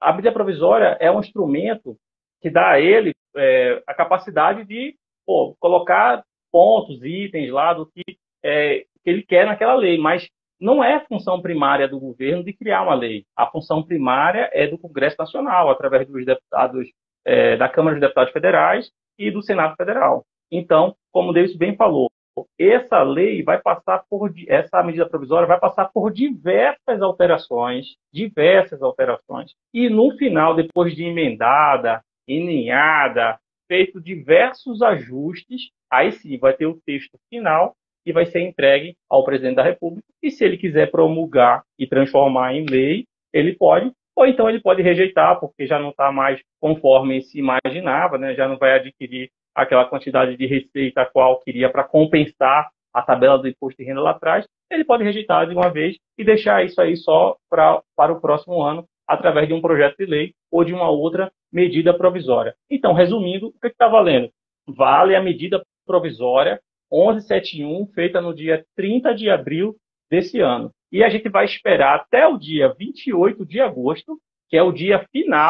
a 0.00 0.12
medida 0.12 0.32
provisória 0.32 0.96
é 0.98 1.10
um 1.10 1.20
instrumento 1.20 1.96
que 2.40 2.48
dá 2.48 2.70
a 2.70 2.80
ele 2.80 3.12
é, 3.36 3.82
a 3.86 3.94
capacidade 3.94 4.64
de 4.64 4.94
pô, 5.26 5.56
colocar 5.60 6.22
pontos, 6.50 7.02
itens 7.02 7.50
lá 7.50 7.72
do 7.74 7.86
que, 7.86 8.02
é, 8.42 8.84
que 9.04 9.10
ele 9.10 9.22
quer 9.22 9.46
naquela 9.46 9.74
lei, 9.74 9.98
mas 9.98 10.28
não 10.60 10.82
é 10.82 11.00
função 11.06 11.40
primária 11.40 11.86
do 11.86 12.00
governo 12.00 12.42
de 12.42 12.52
criar 12.52 12.82
uma 12.82 12.94
lei. 12.94 13.24
A 13.36 13.46
função 13.46 13.82
primária 13.82 14.50
é 14.52 14.66
do 14.66 14.78
Congresso 14.78 15.16
Nacional, 15.18 15.70
através 15.70 16.06
dos 16.08 16.24
deputados 16.24 16.88
é, 17.24 17.56
da 17.56 17.68
Câmara 17.68 17.96
dos 17.96 18.00
Deputados 18.00 18.32
Federais 18.32 18.90
e 19.18 19.30
do 19.30 19.42
Senado 19.42 19.76
Federal. 19.76 20.24
Então, 20.50 20.96
como 21.12 21.30
o 21.30 21.32
Davis 21.32 21.56
bem 21.56 21.76
falou, 21.76 22.10
essa 22.58 23.02
lei 23.02 23.42
vai 23.42 23.60
passar 23.60 24.04
por 24.08 24.32
essa 24.46 24.82
medida 24.82 25.08
provisória 25.08 25.46
vai 25.46 25.58
passar 25.58 25.90
por 25.92 26.12
diversas 26.12 27.02
alterações, 27.02 27.96
diversas 28.12 28.80
alterações. 28.80 29.52
E 29.74 29.88
no 29.88 30.16
final, 30.16 30.54
depois 30.54 30.94
de 30.94 31.04
emendada, 31.04 32.00
eninhada, 32.28 33.38
feito 33.66 34.00
diversos 34.00 34.82
ajustes, 34.82 35.70
aí 35.90 36.12
sim 36.12 36.38
vai 36.38 36.52
ter 36.52 36.66
o 36.66 36.80
texto 36.84 37.18
final 37.28 37.74
que 38.04 38.12
vai 38.12 38.26
ser 38.26 38.40
entregue 38.40 38.96
ao 39.08 39.24
presidente 39.24 39.56
da 39.56 39.62
República. 39.62 40.06
E 40.22 40.30
se 40.30 40.44
ele 40.44 40.56
quiser 40.56 40.90
promulgar 40.90 41.62
e 41.78 41.86
transformar 41.86 42.54
em 42.54 42.64
lei, 42.64 43.04
ele 43.32 43.54
pode, 43.54 43.92
ou 44.16 44.26
então 44.26 44.48
ele 44.48 44.60
pode 44.60 44.82
rejeitar, 44.82 45.38
porque 45.38 45.66
já 45.66 45.78
não 45.78 45.90
está 45.90 46.10
mais 46.10 46.40
conforme 46.60 47.20
se 47.20 47.38
imaginava, 47.38 48.16
né? 48.16 48.34
já 48.34 48.48
não 48.48 48.56
vai 48.56 48.74
adquirir 48.74 49.30
aquela 49.54 49.84
quantidade 49.84 50.36
de 50.36 50.46
receita 50.46 51.02
a 51.02 51.06
qual 51.06 51.40
queria 51.40 51.68
para 51.68 51.84
compensar 51.84 52.70
a 52.94 53.02
tabela 53.02 53.38
do 53.38 53.48
imposto 53.48 53.76
de 53.78 53.86
renda 53.86 54.00
lá 54.00 54.10
atrás, 54.10 54.46
ele 54.70 54.84
pode 54.84 55.04
rejeitar 55.04 55.46
de 55.46 55.54
uma 55.54 55.70
vez 55.70 55.96
e 56.16 56.24
deixar 56.24 56.64
isso 56.64 56.80
aí 56.80 56.96
só 56.96 57.36
pra, 57.48 57.82
para 57.96 58.12
o 58.12 58.20
próximo 58.20 58.62
ano, 58.62 58.86
através 59.08 59.48
de 59.48 59.54
um 59.54 59.60
projeto 59.60 59.96
de 59.96 60.06
lei 60.06 60.34
ou 60.52 60.62
de 60.62 60.74
uma 60.74 60.90
outra 60.90 61.32
medida 61.50 61.96
provisória. 61.96 62.54
Então, 62.70 62.92
resumindo, 62.92 63.48
o 63.48 63.52
que 63.60 63.68
está 63.68 63.88
valendo? 63.88 64.30
Vale 64.66 65.16
a 65.16 65.22
medida 65.22 65.64
provisória 65.86 66.60
1171, 66.92 67.86
feita 67.94 68.20
no 68.20 68.34
dia 68.34 68.64
30 68.76 69.14
de 69.14 69.30
abril 69.30 69.76
desse 70.10 70.40
ano. 70.40 70.70
E 70.92 71.02
a 71.02 71.08
gente 71.08 71.28
vai 71.28 71.44
esperar 71.44 71.96
até 71.96 72.26
o 72.26 72.38
dia 72.38 72.74
28 72.78 73.44
de 73.44 73.60
agosto, 73.60 74.18
que 74.48 74.56
é 74.56 74.62
o 74.62 74.72
dia 74.72 75.04
final 75.10 75.48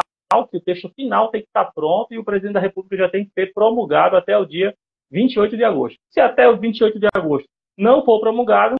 que 0.49 0.57
o 0.57 0.61
texto 0.61 0.89
final 0.95 1.29
tem 1.31 1.41
que 1.41 1.47
estar 1.47 1.65
pronto 1.73 2.13
e 2.13 2.19
o 2.19 2.23
presidente 2.23 2.53
da 2.53 2.59
República 2.59 2.97
já 2.97 3.09
tem 3.09 3.25
que 3.25 3.31
ser 3.31 3.51
promulgado 3.51 4.15
até 4.15 4.37
o 4.37 4.45
dia 4.45 4.75
28 5.11 5.57
de 5.57 5.63
agosto. 5.63 5.97
Se 6.11 6.19
até 6.19 6.47
o 6.47 6.57
28 6.57 6.99
de 6.99 7.07
agosto 7.15 7.47
não 7.75 8.05
for 8.05 8.19
promulgado, 8.19 8.75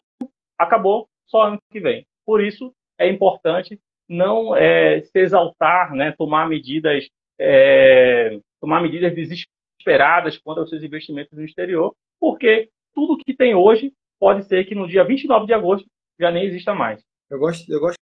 acabou 0.57 1.07
só 1.25 1.48
ano 1.48 1.57
que 1.71 1.79
vem. 1.79 2.05
Por 2.25 2.43
isso, 2.43 2.71
é 3.00 3.09
importante 3.09 3.79
não 4.09 4.55
é, 4.55 5.01
se 5.01 5.19
exaltar, 5.19 5.93
né, 5.93 6.13
tomar 6.17 6.49
medidas, 6.49 7.07
é, 7.39 8.39
tomar 8.59 8.81
medidas 8.81 9.13
desesperadas 9.13 10.37
quanto 10.39 10.61
aos 10.61 10.69
seus 10.69 10.83
investimentos 10.83 11.37
no 11.37 11.45
exterior, 11.45 11.95
porque 12.19 12.69
tudo 12.93 13.17
que 13.17 13.35
tem 13.35 13.53
hoje 13.53 13.93
pode 14.19 14.43
ser 14.45 14.65
que 14.65 14.73
no 14.73 14.87
dia 14.87 15.03
29 15.03 15.45
de 15.45 15.53
agosto 15.53 15.87
já 16.19 16.31
nem 16.31 16.45
exista 16.45 16.73
mais. 16.73 17.01
Eu 17.29 17.37
gosto, 17.37 17.71
eu 17.71 17.79
gosto 17.79 17.99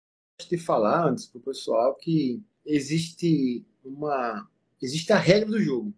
de 0.49 0.57
falar 0.57 1.09
antes 1.09 1.27
para 1.27 1.39
o 1.39 1.43
pessoal 1.43 1.95
que 1.95 2.41
existe 2.65 3.65
uma 3.83 4.47
existe 4.81 5.11
a 5.11 5.17
regra 5.17 5.49
do 5.49 5.59
jogo. 5.59 5.93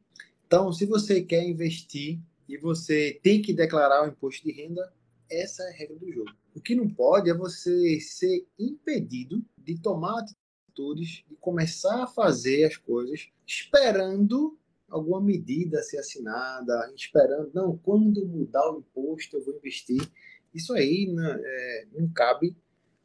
Então, 0.45 0.71
se 0.71 0.85
você 0.85 1.21
quer 1.21 1.43
investir 1.43 2.19
e 2.47 2.57
você 2.57 3.19
tem 3.21 3.41
que 3.41 3.53
declarar 3.53 4.05
o 4.05 4.07
imposto 4.07 4.45
de 4.45 4.51
renda, 4.51 4.89
essa 5.29 5.63
é 5.63 5.69
a 5.69 5.73
regra 5.73 5.95
do 5.95 6.11
jogo. 6.11 6.31
O 6.55 6.61
que 6.61 6.75
não 6.75 6.89
pode 6.89 7.29
é 7.29 7.33
você 7.33 7.99
ser 7.99 8.45
impedido 8.57 9.43
de 9.57 9.79
tomar 9.79 10.19
atitudes, 10.19 11.23
de 11.29 11.35
começar 11.39 12.03
a 12.03 12.07
fazer 12.07 12.65
as 12.65 12.77
coisas 12.77 13.29
esperando 13.45 14.57
alguma 14.89 15.21
medida 15.21 15.81
ser 15.83 15.97
assinada, 15.97 16.91
esperando, 16.95 17.51
não, 17.53 17.77
quando 17.77 18.25
mudar 18.25 18.71
o 18.71 18.79
imposto 18.79 19.37
eu 19.37 19.43
vou 19.43 19.55
investir. 19.55 20.01
Isso 20.53 20.73
aí 20.73 21.11
né, 21.13 21.39
é, 21.43 21.87
não 21.93 22.09
cabe 22.09 22.55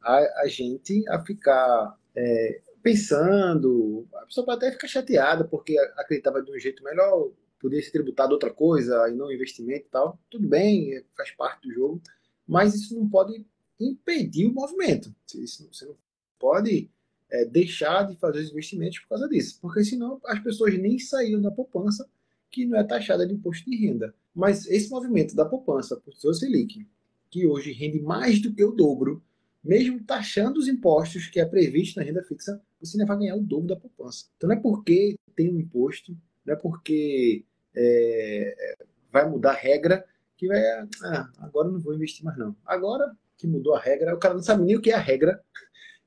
a, 0.01 0.41
a, 0.41 0.47
gente 0.47 1.07
a 1.09 1.23
ficar 1.23 1.97
é, 2.15 2.61
pensando, 2.81 4.07
a 4.15 4.25
pessoa 4.25 4.45
pode 4.45 4.57
até 4.57 4.71
ficar 4.71 4.87
chateada 4.87 5.43
porque 5.43 5.77
acreditava 5.97 6.41
de 6.41 6.51
um 6.51 6.59
jeito 6.59 6.83
melhor, 6.83 7.31
podia 7.63 7.81
ser 7.81 7.91
tributado 7.91 8.33
outra 8.33 8.51
coisa 8.51 9.09
e 9.09 9.15
não 9.15 9.31
investimento 9.31 9.85
e 9.87 9.89
tal. 9.89 10.19
Tudo 10.29 10.45
bem, 10.45 10.93
é, 10.93 11.03
faz 11.15 11.31
parte 11.31 11.65
do 11.65 11.73
jogo, 11.73 12.01
mas 12.45 12.75
isso 12.75 12.93
não 12.93 13.09
pode 13.09 13.45
impedir 13.79 14.47
o 14.47 14.53
movimento. 14.53 15.15
Isso, 15.33 15.65
você 15.71 15.85
não 15.85 15.95
pode 16.37 16.91
é, 17.31 17.45
deixar 17.45 18.03
de 18.03 18.17
fazer 18.17 18.39
os 18.39 18.51
investimentos 18.51 18.99
por 18.99 19.09
causa 19.09 19.29
disso, 19.29 19.57
porque 19.61 19.81
senão 19.81 20.19
as 20.25 20.39
pessoas 20.41 20.77
nem 20.77 20.99
saíram 20.99 21.41
da 21.41 21.49
poupança, 21.49 22.05
que 22.51 22.65
não 22.65 22.77
é 22.77 22.83
taxada 22.83 23.25
de 23.25 23.33
imposto 23.33 23.67
de 23.69 23.77
renda. 23.77 24.13
Mas 24.35 24.67
esse 24.67 24.89
movimento 24.89 25.33
da 25.33 25.45
poupança 25.45 25.95
por 25.95 26.13
seu 26.15 26.33
Selic, 26.33 26.85
que 27.31 27.47
hoje 27.47 27.71
rende 27.71 28.01
mais 28.01 28.41
do 28.41 28.53
que 28.53 28.63
o 28.63 28.71
dobro, 28.71 29.23
mesmo 29.63 30.03
taxando 30.03 30.59
os 30.59 30.67
impostos 30.67 31.27
que 31.27 31.39
é 31.39 31.45
previsto 31.45 31.97
na 31.97 32.05
renda 32.05 32.21
fixa, 32.23 32.61
você 32.79 32.97
ainda 32.97 33.07
vai 33.07 33.19
ganhar 33.19 33.37
o 33.37 33.41
dobro 33.41 33.69
da 33.69 33.77
poupança. 33.77 34.25
Então 34.35 34.49
não 34.49 34.57
é 34.57 34.59
porque 34.59 35.15
tem 35.33 35.49
um 35.49 35.59
imposto, 35.59 36.15
não 36.45 36.53
é 36.53 36.57
porque 36.57 37.45
é, 37.75 38.75
vai 39.11 39.27
mudar 39.29 39.51
a 39.51 39.55
regra 39.55 40.05
que 40.37 40.47
vai. 40.47 40.59
Ah, 41.03 41.29
agora 41.39 41.69
não 41.69 41.79
vou 41.79 41.93
investir 41.93 42.25
mais 42.25 42.37
não. 42.37 42.55
Agora 42.65 43.15
que 43.37 43.47
mudou 43.47 43.75
a 43.75 43.79
regra, 43.79 44.15
o 44.15 44.19
cara 44.19 44.33
não 44.33 44.43
sabe 44.43 44.63
nem 44.63 44.75
o 44.75 44.81
que 44.81 44.91
é 44.91 44.95
a 44.95 44.99
regra 44.99 45.43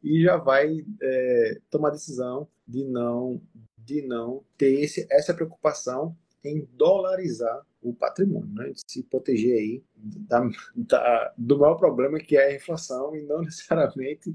e 0.02 0.22
já 0.22 0.36
vai 0.36 0.84
é, 1.02 1.60
tomar 1.70 1.88
a 1.88 1.92
decisão 1.92 2.48
de 2.66 2.84
não 2.84 3.40
de 3.78 4.02
não 4.02 4.44
ter 4.58 4.80
esse, 4.80 5.06
essa 5.10 5.32
preocupação 5.32 6.16
em 6.42 6.68
dolarizar 6.74 7.64
o 7.80 7.94
patrimônio, 7.94 8.52
né? 8.52 8.70
de 8.70 8.80
se 8.84 9.02
proteger 9.04 9.56
aí 9.56 9.84
da, 9.94 10.48
da, 10.74 11.34
do 11.38 11.58
maior 11.58 11.76
problema 11.76 12.18
que 12.18 12.36
é 12.36 12.46
a 12.46 12.54
inflação 12.54 13.14
e 13.14 13.22
não 13.22 13.42
necessariamente 13.42 14.34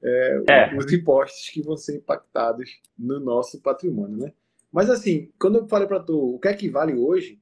é, 0.00 0.42
é. 0.48 0.76
os 0.76 0.92
impostos 0.92 1.48
que 1.50 1.62
vão 1.62 1.76
ser 1.76 1.96
impactados 1.96 2.70
no 2.96 3.18
nosso 3.18 3.60
patrimônio, 3.60 4.18
né? 4.18 4.32
Mas 4.74 4.90
assim, 4.90 5.32
quando 5.38 5.58
eu 5.58 5.68
falei 5.68 5.86
para 5.86 6.00
tu 6.00 6.34
o 6.34 6.38
que 6.40 6.48
é 6.48 6.54
que 6.54 6.68
vale 6.68 6.94
hoje, 6.94 7.40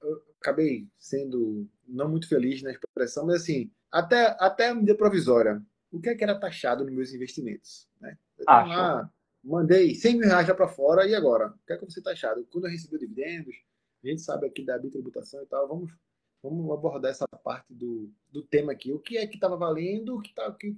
eu 0.00 0.22
acabei 0.40 0.86
sendo 0.96 1.68
não 1.84 2.08
muito 2.08 2.28
feliz 2.28 2.62
na 2.62 2.70
expressão, 2.70 3.26
mas 3.26 3.42
assim, 3.42 3.68
até, 3.90 4.36
até 4.38 4.68
a 4.68 4.74
medida 4.74 4.94
provisória, 4.94 5.60
o 5.90 6.00
que 6.00 6.10
é 6.10 6.14
que 6.14 6.22
era 6.22 6.38
taxado 6.38 6.84
nos 6.84 6.94
meus 6.94 7.12
investimentos? 7.12 7.88
Né? 8.00 8.16
Eu 8.38 8.44
ah, 8.46 8.64
lá, 8.64 9.12
mandei 9.42 9.92
100 9.92 10.18
mil 10.18 10.28
reais 10.28 10.46
lá 10.46 10.54
para 10.54 10.68
fora, 10.68 11.04
e 11.04 11.16
agora? 11.16 11.48
O 11.48 11.66
que 11.66 11.72
é 11.72 11.76
que 11.76 11.84
você 11.84 12.00
taxado? 12.00 12.46
Quando 12.48 12.66
eu 12.66 12.70
recebi 12.70 12.96
dividendos, 12.96 13.56
a 14.04 14.06
gente 14.06 14.22
sabe 14.22 14.46
aqui 14.46 14.64
da 14.64 14.78
bitributação 14.78 15.42
e 15.42 15.46
tal, 15.46 15.66
vamos 15.66 15.92
Vamos 16.40 16.70
abordar 16.70 17.10
essa 17.10 17.26
parte 17.26 17.74
do, 17.74 18.12
do 18.30 18.42
tema 18.42 18.70
aqui. 18.70 18.92
O 18.92 19.00
que 19.00 19.18
é 19.18 19.26
que 19.26 19.34
estava 19.34 19.56
valendo, 19.56 20.16
o 20.16 20.22
que, 20.22 20.32
tá, 20.32 20.48
o, 20.48 20.54
que, 20.54 20.76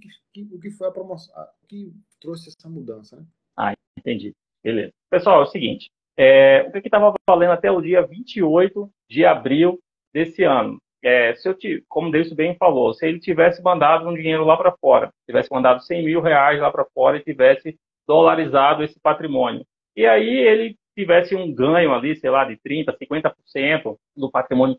o 0.50 0.58
que 0.58 0.70
foi 0.70 0.88
a 0.88 0.90
promoção, 0.90 1.34
o 1.62 1.66
que 1.66 1.92
trouxe 2.18 2.48
essa 2.48 2.68
mudança, 2.68 3.16
né? 3.16 3.26
Ah, 3.54 3.74
entendi. 3.98 4.34
Beleza. 4.62 4.92
Pessoal, 5.10 5.40
é 5.40 5.44
o 5.44 5.46
seguinte, 5.46 5.90
é, 6.16 6.62
o 6.68 6.72
que 6.72 6.78
estava 6.78 7.12
valendo 7.28 7.52
até 7.52 7.70
o 7.70 7.80
dia 7.80 8.06
28 8.06 8.88
de 9.08 9.24
abril 9.24 9.78
desse 10.12 10.42
ano? 10.44 10.78
é, 11.02 11.34
se 11.34 11.48
eu 11.48 11.54
te, 11.54 11.82
como 11.88 12.10
Deus 12.10 12.32
bem 12.32 12.54
falou, 12.56 12.92
se 12.92 13.06
ele 13.06 13.18
tivesse 13.18 13.62
mandado 13.62 14.08
um 14.08 14.14
dinheiro 14.14 14.44
lá 14.44 14.56
para 14.56 14.72
fora, 14.72 15.10
tivesse 15.26 15.48
mandado 15.50 15.82
100 15.82 16.04
mil 16.04 16.20
reais 16.20 16.60
lá 16.60 16.70
para 16.70 16.84
fora 16.94 17.16
e 17.16 17.24
tivesse 17.24 17.76
dolarizado 18.06 18.82
esse 18.82 18.98
patrimônio, 19.00 19.64
e 19.96 20.06
aí 20.06 20.28
ele 20.28 20.76
tivesse 20.96 21.34
um 21.34 21.52
ganho 21.52 21.94
ali, 21.94 22.16
sei 22.16 22.30
lá, 22.30 22.44
de 22.44 22.56
30%, 22.56 22.96
50% 22.98 23.96
do 24.16 24.30
patrimônio 24.30 24.76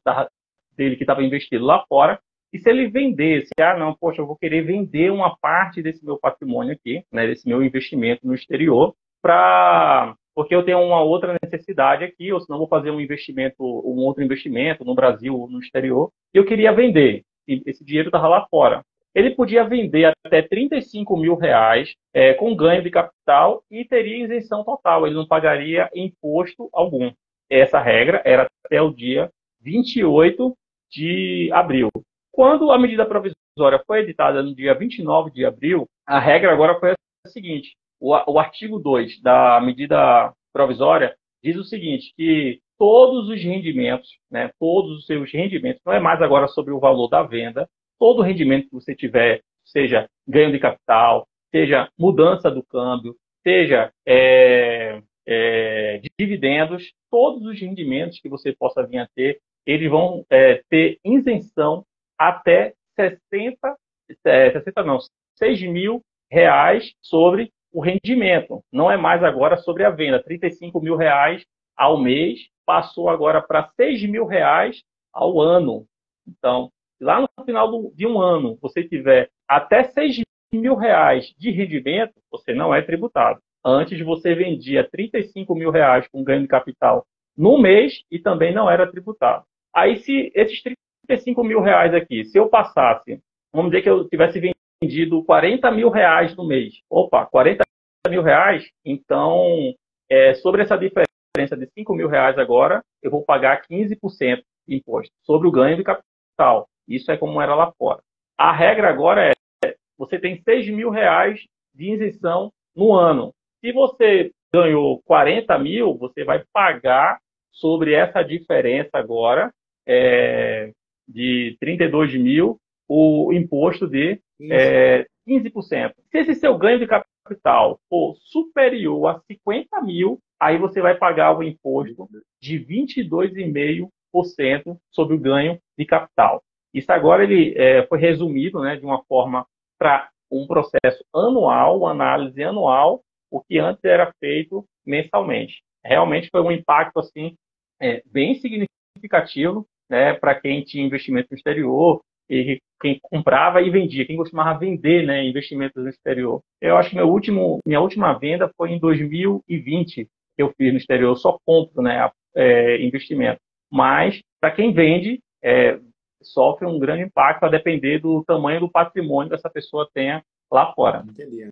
dele 0.78 0.96
que 0.96 1.04
estava 1.04 1.24
investido 1.24 1.66
lá 1.66 1.84
fora, 1.88 2.20
e 2.54 2.60
se 2.60 2.70
ele 2.70 2.90
vendesse, 2.90 3.50
ah, 3.60 3.78
não, 3.78 3.96
poxa, 3.96 4.22
eu 4.22 4.28
vou 4.28 4.36
querer 4.36 4.62
vender 4.62 5.10
uma 5.10 5.38
parte 5.38 5.82
desse 5.82 6.06
meu 6.06 6.20
patrimônio 6.20 6.74
aqui, 6.74 7.04
né, 7.12 7.26
desse 7.26 7.48
meu 7.48 7.64
investimento 7.64 8.28
no 8.28 8.36
exterior, 8.36 8.94
para 9.22 10.16
porque 10.34 10.56
eu 10.56 10.64
tenho 10.64 10.80
uma 10.80 11.02
outra 11.02 11.38
necessidade 11.44 12.04
aqui, 12.04 12.32
ou 12.32 12.40
senão 12.40 12.58
vou 12.58 12.68
fazer 12.68 12.90
um 12.90 13.02
investimento, 13.02 13.56
um 13.60 13.98
outro 14.00 14.24
investimento 14.24 14.86
no 14.86 14.96
Brasil 14.96 15.38
ou 15.38 15.50
no 15.50 15.60
exterior, 15.60 16.10
e 16.34 16.38
eu 16.38 16.46
queria 16.46 16.72
vender. 16.72 17.24
Esse 17.46 17.84
dinheiro 17.84 18.08
estava 18.08 18.30
lá 18.30 18.48
fora. 18.50 18.82
Ele 19.14 19.32
podia 19.32 19.66
vender 19.66 20.14
até 20.26 20.42
35 20.42 21.18
mil 21.18 21.36
reais 21.36 21.94
é, 22.14 22.34
com 22.34 22.56
ganho 22.56 22.82
de 22.82 22.90
capital 22.90 23.62
e 23.70 23.84
teria 23.84 24.24
isenção 24.24 24.64
total. 24.64 25.06
Ele 25.06 25.16
não 25.16 25.28
pagaria 25.28 25.90
imposto 25.94 26.70
algum. 26.72 27.12
Essa 27.50 27.80
regra 27.80 28.22
era 28.24 28.48
até 28.66 28.82
o 28.82 28.94
dia 28.94 29.30
28 29.60 30.56
de 30.90 31.50
abril. 31.52 31.90
Quando 32.32 32.72
a 32.72 32.80
medida 32.80 33.06
provisória 33.06 33.84
foi 33.86 34.00
editada 34.00 34.42
no 34.42 34.56
dia 34.56 34.74
29 34.74 35.32
de 35.32 35.46
abril, 35.46 35.86
a 36.08 36.18
regra 36.18 36.54
agora 36.54 36.80
foi 36.80 36.92
a 36.92 37.30
seguinte: 37.30 37.76
o, 38.02 38.34
o 38.34 38.40
artigo 38.40 38.80
2 38.80 39.22
da 39.22 39.62
medida 39.62 40.34
provisória 40.52 41.16
diz 41.44 41.56
o 41.56 41.64
seguinte, 41.64 42.14
que 42.18 42.60
todos 42.78 43.30
os 43.30 43.42
rendimentos, 43.42 44.10
né, 44.30 44.52
todos 44.60 44.98
os 44.98 45.06
seus 45.06 45.32
rendimentos, 45.32 45.82
não 45.86 45.94
é 45.94 46.00
mais 46.00 46.22
agora 46.22 46.48
sobre 46.48 46.74
o 46.74 46.80
valor 46.80 47.08
da 47.08 47.24
venda, 47.24 47.70
todo 48.00 48.24
rendimento 48.24 48.68
que 48.68 48.74
você 48.74 48.96
tiver, 48.96 49.42
seja 49.64 50.10
ganho 50.28 50.52
de 50.52 50.60
capital, 50.60 51.28
seja 51.52 51.90
mudança 51.98 52.50
do 52.50 52.64
câmbio, 52.64 53.16
seja 53.44 53.92
é, 54.06 55.02
é, 55.28 56.02
dividendos, 56.18 56.92
todos 57.10 57.46
os 57.46 57.60
rendimentos 57.60 58.20
que 58.20 58.30
você 58.30 58.54
possa 58.54 58.86
vir 58.86 59.00
a 59.00 59.08
ter, 59.16 59.40
eles 59.66 59.90
vão 59.90 60.26
é, 60.30 60.64
ter 60.70 61.00
isenção 61.06 61.86
até 62.18 62.74
60, 62.96 63.78
60 64.24 64.72
é, 64.80 64.84
não, 64.84 64.98
6 65.38 65.62
mil 65.64 66.02
reais 66.32 66.94
sobre 67.02 67.52
o 67.72 67.82
rendimento. 67.82 68.64
Não 68.72 68.92
é 68.92 68.98
mais 68.98 69.24
agora 69.24 69.58
sobre 69.58 69.84
a 69.84 69.90
venda. 69.90 70.22
35 70.22 70.80
mil 70.82 70.96
reais 70.96 71.44
ao 71.76 72.00
mês 72.00 72.40
passou 72.66 73.10
agora 73.10 73.42
para 73.42 73.68
6 73.76 74.04
mil 74.10 74.26
reais 74.26 74.84
ao 75.14 75.40
ano. 75.40 75.86
Então, 76.28 76.70
lá 77.00 77.22
no 77.22 77.46
final 77.46 77.92
de 77.94 78.06
um 78.06 78.20
ano, 78.20 78.58
você 78.62 78.84
tiver 78.84 79.30
até 79.48 79.84
6 79.84 80.22
mil 80.54 80.76
reais 80.76 81.34
de 81.38 81.50
rendimento, 81.50 82.14
você 82.30 82.54
não 82.54 82.74
é 82.74 82.82
tributado. 82.82 83.40
Antes 83.64 84.00
você 84.04 84.34
vendia 84.36 84.88
35 84.90 85.54
mil 85.56 85.72
reais 85.72 86.08
com 86.08 86.24
ganho 86.24 86.42
de 86.42 86.48
capital 86.48 87.06
no 87.38 87.58
mês 87.58 88.04
e 88.12 88.20
também 88.20 88.54
não 88.54 88.70
era 88.70 88.90
tributado. 88.90 89.46
Aí, 89.74 89.98
se 89.98 90.32
esses 90.36 90.62
35 91.08 91.44
mil 91.44 91.62
reais 91.62 91.94
aqui, 91.94 92.26
se 92.26 92.38
eu 92.38 92.50
passasse, 92.50 93.22
vamos 93.54 93.72
dizer 93.72 93.84
que 93.84 93.90
eu 93.90 94.08
tivesse 94.08 94.40
vendido 94.82 95.24
40 95.24 95.70
mil 95.72 95.90
reais 95.90 96.36
no 96.36 96.46
mês. 96.46 96.82
Opa, 96.90 97.26
40 97.26 97.64
mil 98.10 98.24
reais, 98.24 98.68
então, 98.84 99.74
é, 100.10 100.34
sobre 100.36 100.64
essa 100.64 100.76
diferença 100.76 101.56
de 101.56 101.68
5 101.78 101.94
mil 101.94 102.08
reais 102.08 102.38
agora, 102.38 102.82
eu 103.02 103.12
vou 103.12 103.24
pagar 103.24 103.62
15% 103.68 104.42
de 104.68 104.76
imposto 104.76 105.14
sobre 105.24 105.48
o 105.48 105.52
ganho 105.52 105.78
de 105.78 105.84
capital. 105.84 106.68
Isso 106.88 107.12
é 107.12 107.18
como 107.18 107.42
era 107.42 107.54
lá 107.54 107.72
fora. 107.78 108.02
A 108.38 108.52
regra 108.52 108.90
agora 108.90 109.32
é, 109.64 109.76
você 109.98 110.18
tem 110.18 110.42
6 110.42 110.70
mil 110.70 110.90
reais 110.90 111.46
de 111.76 111.94
isenção 111.94 112.52
no 112.76 112.94
ano. 112.94 113.34
Se 113.64 113.72
você 113.72 114.32
ganhou 114.52 115.02
40 115.04 115.58
mil, 115.60 115.96
você 115.98 116.24
vai 116.24 116.44
pagar 116.52 117.20
sobre 117.52 117.94
essa 117.94 118.24
diferença 118.24 118.90
agora 118.94 119.54
é, 119.88 120.72
de 121.08 121.56
32 121.60 122.16
mil 122.16 122.58
o 122.88 123.32
imposto 123.32 123.88
de 123.88 124.20
é, 124.50 125.06
15%. 125.28 125.94
Se 126.10 126.18
esse 126.18 126.36
seu 126.36 126.58
ganho 126.58 126.80
de 126.80 126.88
capital 126.88 127.80
for 127.90 128.16
superior 128.18 129.08
a 129.08 129.20
50 129.28 129.82
mil, 129.82 130.20
aí 130.40 130.58
você 130.58 130.82
vai 130.82 130.98
pagar 130.98 131.38
o 131.38 131.44
imposto 131.44 132.08
de 132.42 132.58
22,5% 132.60 134.78
sobre 134.92 135.16
o 135.16 135.20
ganho 135.20 135.60
de 135.78 135.86
capital. 135.86 136.42
Isso 136.74 136.90
agora 136.92 137.24
ele 137.24 137.54
é, 137.58 137.86
foi 137.88 138.00
resumido 138.00 138.62
né, 138.62 138.78
de 138.78 138.86
uma 138.86 139.04
forma 139.04 139.46
para 139.78 140.10
um 140.32 140.48
processo 140.48 141.04
anual, 141.14 141.80
uma 141.80 141.92
análise 141.92 142.42
anual, 142.42 143.04
o 143.30 143.42
que 143.42 143.60
antes 143.60 143.84
era 143.84 144.14
feito 144.20 144.66
mensalmente. 144.86 145.62
Realmente 145.84 146.30
foi 146.32 146.42
um 146.42 146.52
impacto 146.52 147.00
assim 147.00 147.36
é, 147.80 148.02
bem 148.06 148.36
significativo 148.36 149.68
né, 149.90 150.14
para 150.14 150.40
quem 150.40 150.64
tinha 150.64 150.86
investimento 150.86 151.28
no 151.32 151.38
exterior, 151.38 152.02
e 152.32 152.62
quem 152.82 153.00
comprava 153.02 153.62
e 153.62 153.70
vendia, 153.70 154.06
quem 154.06 154.16
costumava 154.16 154.58
vender 154.58 155.06
né, 155.06 155.24
investimentos 155.24 155.84
no 155.84 155.90
exterior. 155.90 156.42
Eu 156.60 156.78
acho 156.78 156.90
que 156.90 156.96
meu 156.96 157.10
último, 157.10 157.60
minha 157.66 157.82
última 157.82 158.14
venda 158.18 158.50
foi 158.58 158.72
em 158.72 158.80
2020 158.80 160.06
que 160.06 160.42
eu 160.42 160.54
fiz 160.58 160.72
no 160.72 160.78
exterior. 160.78 161.10
Eu 161.10 161.16
só 161.16 161.38
compro 161.46 161.82
né, 161.82 162.10
é, 162.36 162.82
investimento. 162.82 163.40
Mas, 163.70 164.22
para 164.40 164.52
quem 164.52 164.74
vende, 164.74 165.20
é, 165.44 165.80
sofre 166.22 166.66
um 166.66 166.80
grande 166.80 167.04
impacto 167.04 167.44
a 167.44 167.50
depender 167.50 168.00
do 168.00 168.24
tamanho 168.24 168.62
do 168.62 168.72
patrimônio 168.72 169.30
que 169.30 169.36
essa 169.36 169.50
pessoa 169.50 169.90
tenha 169.94 170.24
lá 170.52 170.74
fora. 170.74 171.04
Entendi. 171.08 171.50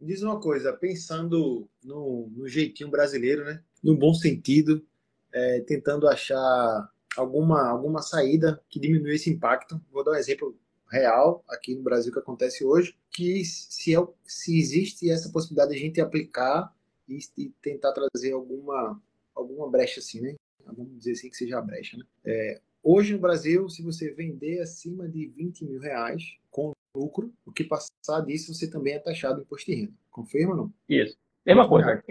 Diz 0.00 0.22
uma 0.22 0.40
coisa, 0.40 0.72
pensando 0.72 1.68
no, 1.82 2.28
no 2.36 2.48
jeitinho 2.48 2.90
brasileiro, 2.90 3.44
né? 3.44 3.60
no 3.82 3.96
bom 3.96 4.14
sentido, 4.14 4.84
é, 5.32 5.60
tentando 5.60 6.08
achar 6.08 6.88
alguma, 7.16 7.68
alguma 7.68 8.02
saída 8.02 8.62
que 8.68 8.80
diminua 8.80 9.14
esse 9.14 9.30
impacto. 9.30 9.80
Vou 9.90 10.04
dar 10.04 10.12
um 10.12 10.16
exemplo 10.16 10.56
real 10.90 11.44
aqui 11.48 11.74
no 11.74 11.82
Brasil 11.82 12.12
que 12.12 12.18
acontece 12.18 12.64
hoje, 12.64 12.96
que 13.10 13.44
se, 13.44 13.94
é, 13.94 14.06
se 14.24 14.58
existe 14.58 15.10
essa 15.10 15.30
possibilidade 15.30 15.72
de 15.72 15.76
a 15.76 15.80
gente 15.80 16.00
aplicar 16.00 16.72
e, 17.08 17.18
e, 17.36 17.48
tentar 17.62 17.92
trazer 17.92 18.32
alguma, 18.32 19.00
alguma 19.34 19.68
brecha 19.68 20.00
assim, 20.00 20.20
né? 20.20 20.34
Vamos 20.64 20.98
dizer 20.98 21.12
assim 21.12 21.30
que 21.30 21.36
seja 21.36 21.58
a 21.58 21.62
brecha, 21.62 21.96
né? 21.96 22.04
É, 22.24 22.60
hoje 22.82 23.12
no 23.12 23.20
Brasil, 23.20 23.68
se 23.68 23.82
você 23.82 24.10
vender 24.10 24.60
acima 24.60 25.08
de 25.08 25.26
20 25.28 25.64
mil 25.64 25.80
reais 25.80 26.36
com 26.50 26.72
lucro, 26.94 27.32
o 27.44 27.52
que 27.52 27.64
passar 27.64 28.20
disso, 28.24 28.54
você 28.54 28.68
também 28.68 28.94
é 28.94 28.98
taxado 28.98 29.36
de 29.36 29.42
imposto 29.42 29.70
de 29.70 29.76
renda. 29.76 29.92
Confirma 30.10 30.52
ou 30.52 30.56
não? 30.56 30.74
Isso. 30.88 31.16
Mesma 31.44 31.68
coisa. 31.68 32.02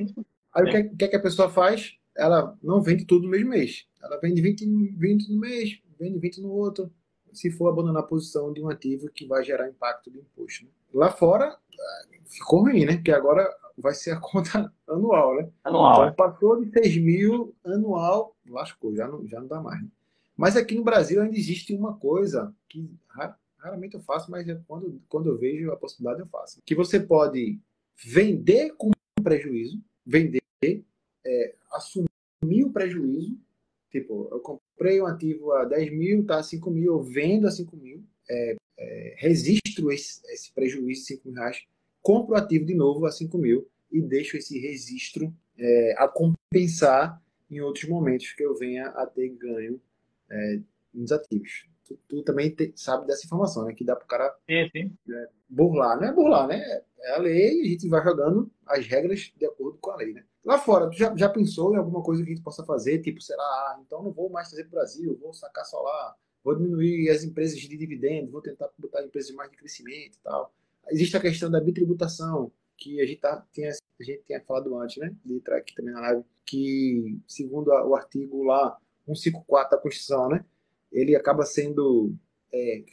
Aí 0.54 0.64
o 0.64 0.72
que, 0.72 0.84
que, 0.96 1.06
é 1.06 1.08
que 1.10 1.16
a 1.16 1.22
pessoa 1.22 1.50
faz? 1.50 1.98
Ela 2.16 2.58
não 2.62 2.82
vende 2.82 3.06
tudo 3.06 3.24
no 3.24 3.30
mesmo 3.30 3.50
mês. 3.50 3.86
Ela 4.02 4.18
vende 4.18 4.42
20, 4.42 4.66
20 4.98 5.30
no 5.32 5.40
mês, 5.40 5.80
vende 6.00 6.20
20 6.20 6.42
no 6.42 6.52
outro, 6.52 6.92
se 7.34 7.52
for 7.52 7.68
abandonar 7.68 8.04
a 8.04 8.06
posição 8.08 8.54
de 8.54 8.62
um 8.62 8.70
ativo 8.70 9.10
que 9.10 9.26
vai 9.26 9.44
gerar 9.44 9.68
impacto 9.68 10.10
do 10.10 10.20
imposto. 10.20 10.64
Né? 10.64 10.70
Lá 10.94 11.12
fora, 11.12 11.58
ficou 12.26 12.62
ruim, 12.62 12.86
né? 12.86 12.96
Porque 12.96 13.12
agora 13.12 13.50
vai 13.78 13.94
ser 13.94 14.12
a 14.12 14.20
conta 14.22 14.72
anual, 14.88 15.36
né? 15.36 15.50
Anual. 15.64 16.04
Então, 16.04 16.16
passou 16.16 16.64
de 16.64 16.72
6 16.72 16.98
mil 16.98 17.56
anual, 17.64 18.36
lascou, 18.48 18.96
já 18.96 19.08
não, 19.08 19.28
já 19.28 19.40
não 19.40 19.48
dá 19.48 19.62
mais. 19.62 19.82
Né? 19.82 19.90
Mas 20.38 20.56
aqui 20.56 20.76
no 20.76 20.84
Brasil 20.84 21.22
ainda 21.22 21.38
existe 21.38 21.74
uma 21.74 21.96
coisa 21.96 22.54
que 22.70 22.90
raramente 23.58 23.96
eu 23.96 24.02
faço, 24.02 24.30
mas 24.30 24.46
quando, 24.68 25.02
quando 25.08 25.30
eu 25.30 25.38
vejo 25.38 25.72
a 25.72 25.78
possibilidade 25.78 26.22
eu 26.22 26.28
faço. 26.28 26.62
Que 26.66 26.76
você 26.76 27.00
pode 27.00 27.60
vender 27.96 28.74
com 28.78 28.92
prejuízo, 29.24 29.82
vender 30.06 30.42
é, 31.26 31.56
assumir 31.72 32.64
o 32.64 32.72
prejuízo. 32.72 33.38
Tipo, 33.92 34.28
eu 34.32 34.40
comprei 34.40 35.02
um 35.02 35.06
ativo 35.06 35.54
a 35.54 35.66
10 35.66 35.92
mil, 35.94 36.26
tá 36.26 36.40
a 36.40 36.44
5 36.44 36.70
mil, 36.70 36.94
eu 36.94 37.02
vendo 37.02 37.48
a 37.48 37.52
5 37.52 37.76
mil, 37.78 38.04
é, 38.30 38.56
é, 38.78 39.16
registro 39.18 39.92
esse, 39.92 40.22
esse, 40.32 40.52
prejuízo 40.52 41.02
de 41.02 41.08
5 41.08 41.28
mil 41.28 41.36
reais, 41.36 41.64
compro 42.02 42.36
o 42.36 42.38
ativo 42.38 42.66
de 42.66 42.76
novo 42.76 43.06
a 43.06 43.12
5 43.12 43.38
mil 43.38 43.68
e 43.92 44.02
deixo 44.02 44.36
esse 44.36 44.60
registro 44.60 45.34
é, 45.58 45.96
a 45.98 46.08
compensar 46.08 47.22
em 47.50 47.62
outros 47.62 47.88
momentos 47.88 48.34
que 48.34 48.44
eu 48.44 48.56
venha 48.56 48.88
a 48.88 49.06
ter 49.06 49.30
ganho 49.30 49.80
é, 50.30 50.60
nos 50.94 51.12
ativos. 51.12 51.68
Tu, 51.86 51.98
tu 52.08 52.24
também 52.24 52.50
te, 52.50 52.74
sabe 52.76 53.06
dessa 53.06 53.26
informação, 53.26 53.66
né? 53.66 53.74
Que 53.74 53.84
dá 53.84 53.96
para 53.96 54.06
o 54.06 54.08
cara 54.08 54.36
sim, 54.50 54.70
sim. 54.72 54.98
É, 55.10 55.30
burlar. 55.50 56.00
Não 56.00 56.08
é 56.08 56.14
burlar, 56.14 56.48
né? 56.48 56.82
É 57.00 57.12
a 57.12 57.18
lei 57.20 57.62
e 57.62 57.68
a 57.68 57.70
gente 57.70 57.88
vai 57.88 58.04
jogando 58.04 58.52
as 58.66 58.86
regras 58.86 59.32
de 59.36 59.46
acordo 59.46 59.78
com 59.80 59.92
a 59.92 59.98
lei, 59.98 60.14
né? 60.14 60.24
Lá 60.44 60.58
fora, 60.58 60.90
tu 60.90 60.98
já, 60.98 61.16
já 61.16 61.30
pensou 61.30 61.74
em 61.74 61.78
alguma 61.78 62.04
coisa 62.04 62.24
que 62.24 62.32
a 62.32 62.36
gente 62.36 62.44
possa 62.44 62.64
fazer? 62.64 63.00
Tipo, 63.00 63.22
sei 63.22 63.36
lá, 63.36 63.44
ah, 63.44 63.82
então 63.86 64.04
não 64.04 64.12
vou 64.12 64.30
mais 64.30 64.50
trazer 64.50 64.64
para 64.64 64.70
o 64.70 64.80
Brasil, 64.80 65.20
vou 65.22 65.34
sacar 65.34 65.66
lá, 65.74 66.16
vou 66.44 66.56
diminuir 66.56 67.10
as 67.10 67.24
empresas 67.24 67.58
de 67.60 67.68
dividendos, 67.68 68.32
vou 68.32 68.42
tentar 68.42 68.70
botar 68.78 69.04
empresas 69.04 69.32
mais 69.32 69.50
de 69.52 69.58
crescimento 69.58 70.16
e 70.16 70.20
tal. 70.24 70.54
Existe 70.90 71.18
a 71.18 71.22
questão 71.22 71.50
da 71.50 71.60
bitributação, 71.60 72.52
que 72.78 73.02
a 73.02 73.06
gente, 73.06 73.22
tá, 73.22 73.46
tinha, 73.52 73.70
a 73.70 74.04
gente 74.04 74.24
tinha 74.24 74.42
falado 74.42 74.78
antes, 74.78 74.98
né? 74.98 75.16
De 75.24 75.34
entrar 75.34 75.58
aqui 75.58 75.74
também 75.74 75.94
na 75.94 76.02
live, 76.02 76.24
que 76.46 77.20
segundo 77.28 77.72
a, 77.72 77.86
o 77.88 77.96
artigo 77.96 78.44
lá, 78.44 78.78
154 79.08 79.78
da 79.78 79.82
Constituição, 79.82 80.30
né? 80.30 80.46
ele 80.96 81.14
acaba 81.14 81.44
sendo 81.46 82.16
é, 82.54 82.84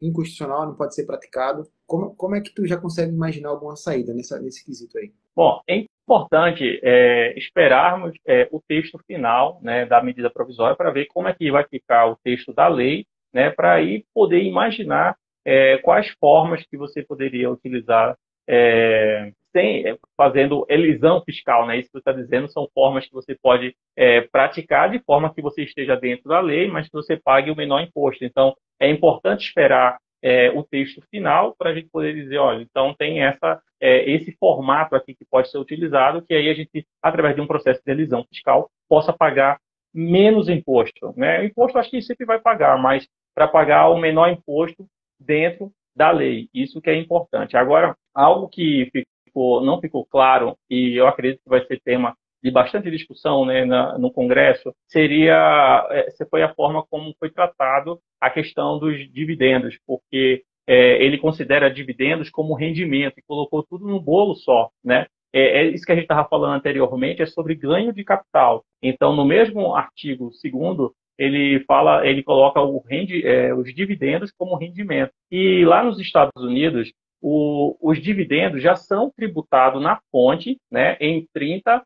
inconstitucional, 0.00 0.66
não 0.66 0.74
pode 0.74 0.94
ser 0.94 1.04
praticado. 1.04 1.70
Como, 1.86 2.14
como 2.16 2.34
é 2.34 2.40
que 2.40 2.52
tu 2.52 2.66
já 2.66 2.76
consegue 2.76 3.12
imaginar 3.12 3.50
alguma 3.50 3.76
saída 3.76 4.12
nessa, 4.12 4.40
nesse 4.40 4.64
quesito 4.64 4.98
aí? 4.98 5.12
Bom, 5.34 5.60
é 5.68 5.84
importante 6.04 6.80
é, 6.82 7.38
esperarmos 7.38 8.12
é, 8.26 8.48
o 8.50 8.60
texto 8.60 8.98
final 9.06 9.60
né, 9.62 9.86
da 9.86 10.02
medida 10.02 10.30
provisória 10.30 10.76
para 10.76 10.90
ver 10.90 11.06
como 11.06 11.28
é 11.28 11.34
que 11.34 11.50
vai 11.50 11.64
ficar 11.64 12.06
o 12.06 12.16
texto 12.16 12.52
da 12.52 12.68
lei, 12.68 13.06
né, 13.32 13.50
para 13.50 13.74
aí 13.74 14.04
poder 14.14 14.42
imaginar 14.42 15.16
é, 15.44 15.78
quais 15.78 16.08
formas 16.18 16.64
que 16.66 16.76
você 16.76 17.02
poderia 17.02 17.50
utilizar 17.50 18.16
é, 18.48 19.30
sem, 19.56 19.86
é, 19.86 19.96
fazendo 20.16 20.66
elisão 20.68 21.22
fiscal, 21.24 21.66
né? 21.66 21.78
Isso 21.78 21.88
que 21.88 21.92
você 21.92 21.98
está 21.98 22.12
dizendo 22.12 22.50
são 22.50 22.68
formas 22.74 23.06
que 23.06 23.12
você 23.12 23.34
pode 23.34 23.74
é, 23.96 24.20
praticar 24.20 24.90
de 24.90 24.98
forma 25.00 25.32
que 25.32 25.40
você 25.40 25.62
esteja 25.62 25.96
dentro 25.96 26.28
da 26.28 26.40
lei, 26.40 26.68
mas 26.68 26.86
que 26.86 26.92
você 26.92 27.16
pague 27.16 27.50
o 27.50 27.56
menor 27.56 27.80
imposto. 27.80 28.24
Então, 28.24 28.54
é 28.78 28.90
importante 28.90 29.46
esperar 29.46 29.98
é, 30.22 30.50
o 30.50 30.62
texto 30.62 31.02
final 31.10 31.54
para 31.56 31.70
a 31.70 31.74
gente 31.74 31.88
poder 31.88 32.14
dizer, 32.14 32.38
olha, 32.38 32.62
então 32.62 32.94
tem 32.94 33.22
essa, 33.22 33.60
é, 33.80 34.10
esse 34.10 34.32
formato 34.38 34.94
aqui 34.94 35.14
que 35.14 35.24
pode 35.24 35.50
ser 35.50 35.58
utilizado, 35.58 36.22
que 36.22 36.34
aí 36.34 36.48
a 36.48 36.54
gente, 36.54 36.86
através 37.02 37.34
de 37.34 37.40
um 37.40 37.46
processo 37.46 37.80
de 37.84 37.92
elisão 37.92 38.24
fiscal, 38.28 38.70
possa 38.88 39.12
pagar 39.12 39.58
menos 39.94 40.48
imposto. 40.48 41.14
Né? 41.16 41.40
O 41.40 41.44
imposto 41.44 41.78
acho 41.78 41.90
que 41.90 42.02
sempre 42.02 42.26
vai 42.26 42.40
pagar, 42.40 42.78
mas 42.78 43.06
para 43.34 43.48
pagar 43.48 43.88
o 43.90 43.98
menor 43.98 44.30
imposto 44.30 44.86
dentro 45.18 45.70
da 45.94 46.10
lei. 46.10 46.48
Isso 46.52 46.80
que 46.80 46.90
é 46.90 46.96
importante. 46.96 47.56
Agora, 47.56 47.96
algo 48.14 48.48
que 48.48 48.90
ficou, 49.24 49.62
não 49.62 49.80
ficou 49.80 50.04
claro, 50.04 50.56
e 50.68 50.94
eu 50.94 51.06
acredito 51.06 51.42
que 51.42 51.48
vai 51.48 51.64
ser 51.64 51.80
tema 51.80 52.16
de 52.46 52.50
bastante 52.52 52.88
discussão 52.92 53.44
né, 53.44 53.64
na, 53.64 53.98
no 53.98 54.08
Congresso, 54.08 54.72
seria 54.86 55.84
é, 55.90 56.06
foi 56.30 56.44
a 56.44 56.54
forma 56.54 56.86
como 56.88 57.12
foi 57.18 57.28
tratado 57.28 57.98
a 58.20 58.30
questão 58.30 58.78
dos 58.78 58.96
dividendos, 59.12 59.76
porque 59.84 60.44
é, 60.64 61.02
ele 61.04 61.18
considera 61.18 61.68
dividendos 61.68 62.30
como 62.30 62.54
rendimento 62.54 63.18
e 63.18 63.22
colocou 63.26 63.64
tudo 63.64 63.84
no 63.88 64.00
bolo 64.00 64.36
só, 64.36 64.70
né? 64.84 65.06
É, 65.32 65.62
é 65.62 65.66
isso 65.70 65.84
que 65.84 65.90
a 65.90 65.96
gente 65.96 66.04
estava 66.04 66.28
falando 66.28 66.54
anteriormente, 66.54 67.20
é 67.20 67.26
sobre 67.26 67.56
ganho 67.56 67.92
de 67.92 68.04
capital. 68.04 68.64
Então, 68.80 69.12
no 69.12 69.24
mesmo 69.24 69.74
artigo 69.74 70.32
segundo, 70.34 70.94
ele 71.18 71.64
fala, 71.64 72.06
ele 72.06 72.22
coloca 72.22 72.60
rendi, 72.88 73.26
é, 73.26 73.52
os 73.52 73.74
dividendos 73.74 74.30
como 74.38 74.56
rendimento. 74.56 75.10
E 75.32 75.64
lá 75.64 75.82
nos 75.82 75.98
Estados 75.98 76.44
Unidos, 76.44 76.92
o, 77.28 77.76
os 77.82 78.00
dividendos 78.00 78.62
já 78.62 78.76
são 78.76 79.10
tributados 79.10 79.82
na 79.82 80.00
fonte 80.12 80.60
né, 80.70 80.96
em 81.00 81.26
30%. 81.36 81.82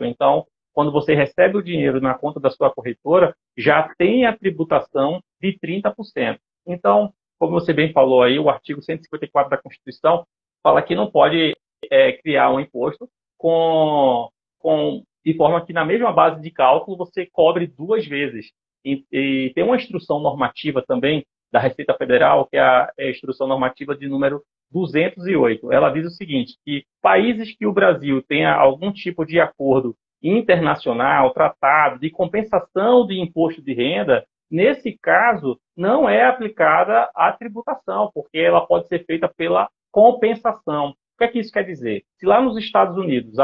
Então, 0.00 0.46
quando 0.72 0.90
você 0.90 1.14
recebe 1.14 1.58
o 1.58 1.62
dinheiro 1.62 2.00
na 2.00 2.14
conta 2.14 2.40
da 2.40 2.48
sua 2.48 2.70
corretora, 2.70 3.36
já 3.54 3.94
tem 3.98 4.24
a 4.24 4.34
tributação 4.34 5.20
de 5.38 5.58
30%. 5.62 6.38
Então, 6.66 7.12
como 7.38 7.52
você 7.52 7.74
bem 7.74 7.92
falou 7.92 8.22
aí, 8.22 8.38
o 8.38 8.48
artigo 8.48 8.80
154 8.80 9.50
da 9.50 9.58
Constituição 9.58 10.24
fala 10.62 10.80
que 10.80 10.94
não 10.94 11.10
pode 11.10 11.54
é, 11.90 12.12
criar 12.12 12.50
um 12.50 12.58
imposto 12.58 13.06
com, 13.36 14.30
com, 14.58 15.02
de 15.22 15.34
forma 15.34 15.62
que 15.66 15.74
na 15.74 15.84
mesma 15.84 16.10
base 16.10 16.40
de 16.40 16.50
cálculo 16.50 16.96
você 16.96 17.26
cobre 17.30 17.66
duas 17.66 18.06
vezes. 18.06 18.50
E, 18.82 19.04
e 19.12 19.52
tem 19.54 19.62
uma 19.62 19.76
instrução 19.76 20.20
normativa 20.20 20.80
também 20.80 21.22
da 21.52 21.60
Receita 21.60 21.92
Federal, 21.98 22.46
que 22.46 22.56
é 22.56 22.60
a, 22.60 22.90
é 22.98 23.08
a 23.08 23.10
instrução 23.10 23.46
normativa 23.46 23.94
de 23.94 24.08
número 24.08 24.42
208. 24.70 25.72
Ela 25.72 25.90
diz 25.90 26.06
o 26.06 26.10
seguinte, 26.10 26.56
que 26.64 26.84
países 27.02 27.56
que 27.56 27.66
o 27.66 27.72
Brasil 27.72 28.22
tenha 28.22 28.52
algum 28.54 28.92
tipo 28.92 29.24
de 29.24 29.40
acordo 29.40 29.94
internacional, 30.22 31.32
tratado 31.32 31.98
de 31.98 32.10
compensação 32.10 33.06
de 33.06 33.18
imposto 33.18 33.62
de 33.62 33.72
renda, 33.72 34.24
nesse 34.50 34.98
caso 35.00 35.58
não 35.76 36.08
é 36.08 36.24
aplicada 36.24 37.10
a 37.14 37.32
tributação, 37.32 38.10
porque 38.12 38.38
ela 38.38 38.66
pode 38.66 38.88
ser 38.88 39.04
feita 39.06 39.28
pela 39.28 39.68
compensação. 39.90 40.90
O 40.90 40.94
que 41.18 41.24
é 41.24 41.28
que 41.28 41.38
isso 41.38 41.52
quer 41.52 41.64
dizer? 41.64 42.02
Se 42.18 42.26
lá 42.26 42.40
nos 42.40 42.56
Estados 42.56 42.96
Unidos 42.96 43.34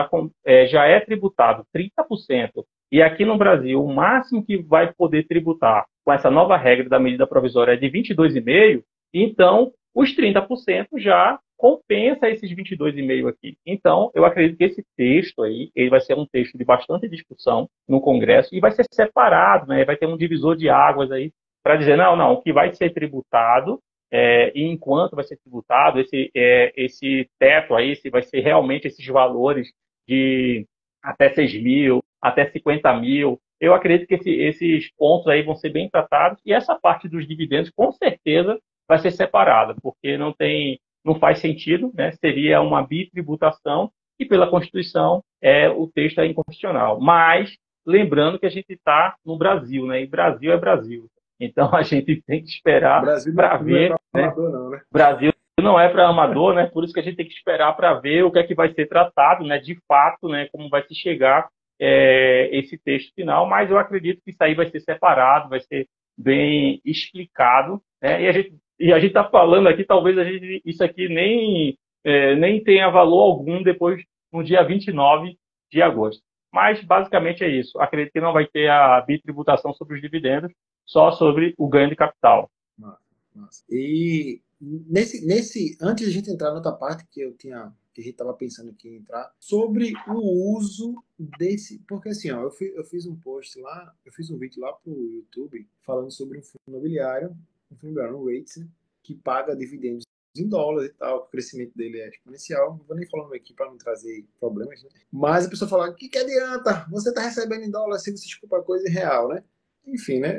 é, 0.44 0.66
já 0.66 0.86
é 0.86 1.00
tributado 1.00 1.64
30%, 1.74 2.64
e 2.90 3.02
aqui 3.02 3.24
no 3.24 3.36
Brasil 3.36 3.82
o 3.82 3.92
máximo 3.92 4.44
que 4.44 4.62
vai 4.62 4.92
poder 4.92 5.26
tributar 5.26 5.84
com 6.04 6.12
essa 6.12 6.30
nova 6.30 6.56
regra 6.56 6.88
da 6.88 7.00
medida 7.00 7.26
provisória 7.26 7.72
é 7.72 7.76
de 7.76 7.90
22,5%, 7.90 8.82
então 9.12 9.72
os 9.96 10.14
30% 10.14 10.88
já 10.98 11.40
compensa 11.56 12.28
esses 12.28 12.54
22,5 12.54 13.30
aqui. 13.30 13.56
Então, 13.64 14.11
eu 14.14 14.26
acredito 14.26 14.59
que 14.59 14.64
esse 14.64 14.85
texto 14.94 15.42
aí, 15.42 15.70
ele 15.74 15.88
vai 15.88 16.00
ser 16.00 16.14
um 16.14 16.26
texto 16.26 16.59
de 16.59 16.64
bastante 16.64 17.09
discussão 17.09 17.66
no 17.88 17.98
Congresso 17.98 18.54
e 18.54 18.61
vai 18.61 18.72
ser 18.72 18.85
separado, 18.92 19.66
né? 19.66 19.87
Vai 19.87 19.96
ter 19.96 20.04
um 20.04 20.18
divisor 20.18 20.54
de 20.54 20.68
águas 20.68 21.11
aí 21.11 21.32
para 21.62 21.76
dizer, 21.76 21.96
não, 21.96 22.14
não, 22.14 22.35
o 22.35 22.42
que 22.42 22.52
vai 22.52 22.74
ser 22.74 22.92
tributado 22.92 23.80
é, 24.12 24.52
e 24.54 24.64
enquanto 24.64 25.16
vai 25.16 25.24
ser 25.24 25.38
tributado, 25.38 25.98
esse, 25.98 26.30
é, 26.37 26.72
esse 26.76 27.26
teto 27.38 27.74
aí, 27.74 27.96
se 27.96 28.11
vai 28.11 28.22
ser 28.22 28.40
realmente 28.40 28.87
esses 28.87 29.04
valores 29.06 29.72
de 30.06 30.66
até 31.02 31.30
6 31.30 31.62
mil, 31.62 32.04
até 32.20 32.44
50 32.50 33.00
mil. 33.00 33.40
Eu 33.59 33.72
acredito 33.72 34.06
que 34.06 34.14
esse, 34.14 34.30
esses 34.30 34.92
pontos 34.94 35.26
aí 35.26 35.42
vão 35.42 35.56
ser 35.56 35.70
bem 35.70 35.88
tratados 35.88 36.38
e 36.44 36.52
essa 36.52 36.74
parte 36.74 37.09
dos 37.09 37.26
dividendos, 37.26 37.70
com 37.70 37.90
certeza, 37.92 38.61
vai 38.88 38.99
ser 38.99 39.11
separada, 39.11 39.75
porque 39.83 40.16
não 40.16 40.33
tem, 40.33 40.79
não 41.05 41.18
faz 41.18 41.38
sentido, 41.38 41.92
né? 41.94 42.12
Seria 42.12 42.61
uma 42.61 42.87
bitributação 42.87 43.90
e 44.18 44.25
pela 44.25 44.49
Constituição 44.49 45.22
é 45.42 45.68
o 45.68 45.87
texto 45.87 46.20
é 46.20 46.27
inconstitucional. 46.27 47.01
Mas 47.01 47.57
lembrando 47.87 48.38
que 48.38 48.46
a 48.46 48.51
gente 48.51 48.72
está 48.72 49.14
no 49.25 49.37
Brasil, 49.37 49.87
né? 49.87 50.03
E 50.03 50.07
Brasil 50.07 50.53
é 50.53 50.57
Brasil. 50.57 51.07
Então 51.38 51.75
a 51.75 51.83
gente 51.83 52.22
tem 52.22 52.42
que 52.42 52.49
esperar 52.49 53.03
para 53.35 53.57
ver. 53.59 53.90
Não 53.90 53.96
é 54.14 54.22
né? 54.22 54.25
Amador, 54.25 54.51
não, 54.51 54.70
né? 54.70 54.81
Brasil 54.90 55.33
não 55.61 55.81
é 55.81 55.88
para 55.88 56.09
amador, 56.09 56.55
né? 56.55 56.66
Por 56.66 56.85
isso 56.85 56.92
que 56.92 57.01
a 57.01 57.03
gente 57.03 57.16
tem 57.16 57.27
que 57.27 57.33
esperar 57.33 57.75
para 57.75 57.94
ver 57.94 58.22
o 58.25 58.31
que 58.31 58.38
é 58.38 58.42
que 58.42 58.55
vai 58.55 58.72
ser 58.72 58.87
tratado, 58.87 59.44
né? 59.44 59.59
De 59.59 59.79
fato, 59.88 60.29
né? 60.29 60.49
Como 60.53 60.68
vai 60.68 60.83
se 60.87 60.94
chegar 60.94 61.49
é, 61.81 62.49
esse 62.53 62.79
texto 62.79 63.14
final. 63.14 63.46
Mas 63.46 63.70
eu 63.70 63.79
acredito 63.79 64.20
que 64.22 64.31
isso 64.31 64.42
aí 64.42 64.55
vai 64.55 64.66
ser 64.70 64.81
separado, 64.81 65.49
vai 65.49 65.61
ser 65.61 65.87
bem 66.16 66.81
explicado, 66.85 67.81
né? 68.03 68.22
E 68.22 68.29
a 68.29 68.33
gente 68.33 68.55
e 68.78 68.92
a 68.92 68.98
gente 68.98 69.08
está 69.08 69.24
falando 69.28 69.68
aqui, 69.68 69.84
talvez 69.84 70.18
a 70.18 70.24
gente, 70.24 70.62
isso 70.64 70.84
aqui 70.84 71.08
nem, 71.08 71.78
é, 72.04 72.36
nem 72.36 72.62
tenha 72.62 72.90
valor 72.90 73.22
algum 73.22 73.62
depois, 73.62 74.02
no 74.32 74.44
dia 74.44 74.62
29 74.62 75.36
de 75.70 75.82
agosto. 75.82 76.22
Mas, 76.52 76.82
basicamente, 76.84 77.42
é 77.42 77.48
isso. 77.48 77.78
Acredito 77.78 78.12
que 78.12 78.20
não 78.20 78.32
vai 78.32 78.46
ter 78.46 78.68
a 78.70 79.00
bitributação 79.00 79.72
sobre 79.74 79.96
os 79.96 80.00
dividendos, 80.00 80.52
só 80.84 81.10
sobre 81.10 81.54
o 81.58 81.68
ganho 81.68 81.88
de 81.88 81.96
capital. 81.96 82.50
Nossa. 82.78 83.62
E 83.70 84.40
nesse, 84.60 85.26
nesse, 85.26 85.76
antes 85.80 86.04
de 86.04 86.10
a 86.10 86.14
gente 86.14 86.30
entrar 86.30 86.50
na 86.50 86.56
outra 86.56 86.72
parte 86.72 87.06
que 87.10 87.20
eu 87.20 87.36
tinha, 87.36 87.72
que 87.92 88.00
a 88.00 88.04
gente 88.04 88.12
estava 88.12 88.32
pensando 88.34 88.70
aqui 88.70 88.88
em 88.88 88.96
entrar, 88.96 89.30
sobre 89.38 89.92
o 90.08 90.56
uso 90.56 91.02
desse, 91.18 91.78
porque 91.86 92.10
assim, 92.10 92.30
ó, 92.30 92.42
eu, 92.42 92.50
fiz, 92.50 92.74
eu 92.74 92.84
fiz 92.84 93.06
um 93.06 93.16
post 93.16 93.58
lá, 93.60 93.94
eu 94.04 94.12
fiz 94.12 94.30
um 94.30 94.38
vídeo 94.38 94.60
lá 94.62 94.72
pro 94.72 94.92
YouTube 94.92 95.66
falando 95.82 96.10
sobre 96.10 96.38
um 96.38 96.42
fundo 96.42 96.62
imobiliário 96.68 97.36
um 97.70 97.76
fundo 97.76 98.00
imobiliário, 98.00 98.44
né, 98.59 98.68
que 99.02 99.14
paga 99.14 99.55
dividendos 99.55 100.05
em 100.40 100.48
dólares 100.48 100.90
e 100.90 100.94
tal, 100.94 101.18
o 101.18 101.26
crescimento 101.26 101.72
dele 101.74 102.00
é 102.00 102.09
exponencial. 102.09 102.76
Não 102.76 102.85
vou 102.85 102.96
nem 102.96 103.09
falando 103.09 103.35
aqui 103.35 103.55
para 103.55 103.66
não 103.66 103.79
trazer 103.79 104.24
problemas, 104.38 104.83
né? 104.83 104.90
Mas 105.11 105.46
a 105.46 105.50
pessoa 105.50 105.68
fala: 105.68 105.90
o 105.90 105.94
que, 105.94 106.09
que 106.09 106.18
adianta? 106.18 106.87
Você 106.90 107.09
está 107.09 107.22
recebendo 107.22 107.64
em 107.64 107.70
dólar 107.70 107.98
se 107.98 108.11
você 108.11 108.24
desculpa 108.24 108.59
a 108.59 108.62
coisa 108.62 108.88
em 108.88 108.92
real, 108.92 109.29
né? 109.29 109.42
Enfim, 109.87 110.20
né? 110.20 110.38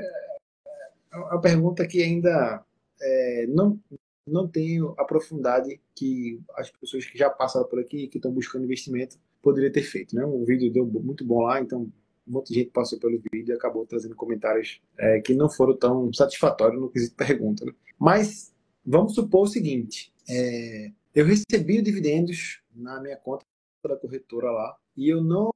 É 1.12 1.18
uma 1.18 1.42
pergunta 1.42 1.88
que 1.88 2.02
ainda 2.04 2.64
é, 3.02 3.48
não, 3.48 3.80
não 4.28 4.48
tenho 4.48 4.94
a 4.98 5.06
profundidade 5.06 5.80
que 5.96 6.40
as 6.56 6.70
pessoas 6.70 7.06
que 7.06 7.18
já 7.18 7.30
passaram 7.30 7.68
por 7.68 7.80
aqui, 7.80 8.08
que 8.08 8.18
estão 8.18 8.32
buscando 8.32 8.66
investimento, 8.66 9.18
poderiam 9.42 9.72
ter 9.72 9.84
feito, 9.84 10.16
né? 10.16 10.26
O 10.26 10.46
vídeo 10.46 10.72
deu 10.72 10.86
muito 10.86 11.26
bom 11.26 11.42
lá, 11.42 11.60
então 11.60 11.92
um 12.28 12.34
monte 12.34 12.50
de 12.50 12.60
gente 12.60 12.72
passou 12.72 13.00
pelo 13.00 13.20
vídeo 13.32 13.54
e 13.54 13.56
acabou 13.56 13.86
trazendo 13.86 14.16
comentários 14.16 14.82
é, 14.98 15.22
que 15.22 15.34
não 15.34 15.50
foram 15.50 15.76
tão 15.76 16.12
satisfatórios 16.14 16.80
no 16.82 16.90
quesito 16.90 17.16
pergunta. 17.16 17.66
Né? 17.66 17.74
Mas 17.98 18.54
vamos 18.86 19.16
supor 19.16 19.44
o 19.44 19.48
seguinte: 19.48 20.14
é, 20.30 20.92
eu 21.16 21.26
recebi 21.26 21.82
dividendos 21.82 22.62
na 22.76 23.02
minha 23.02 23.18
conta 23.18 23.46
da 23.88 23.96
corretora 23.96 24.52
lá 24.52 24.78
e 24.96 25.10
eu 25.10 25.24
não 25.24 25.52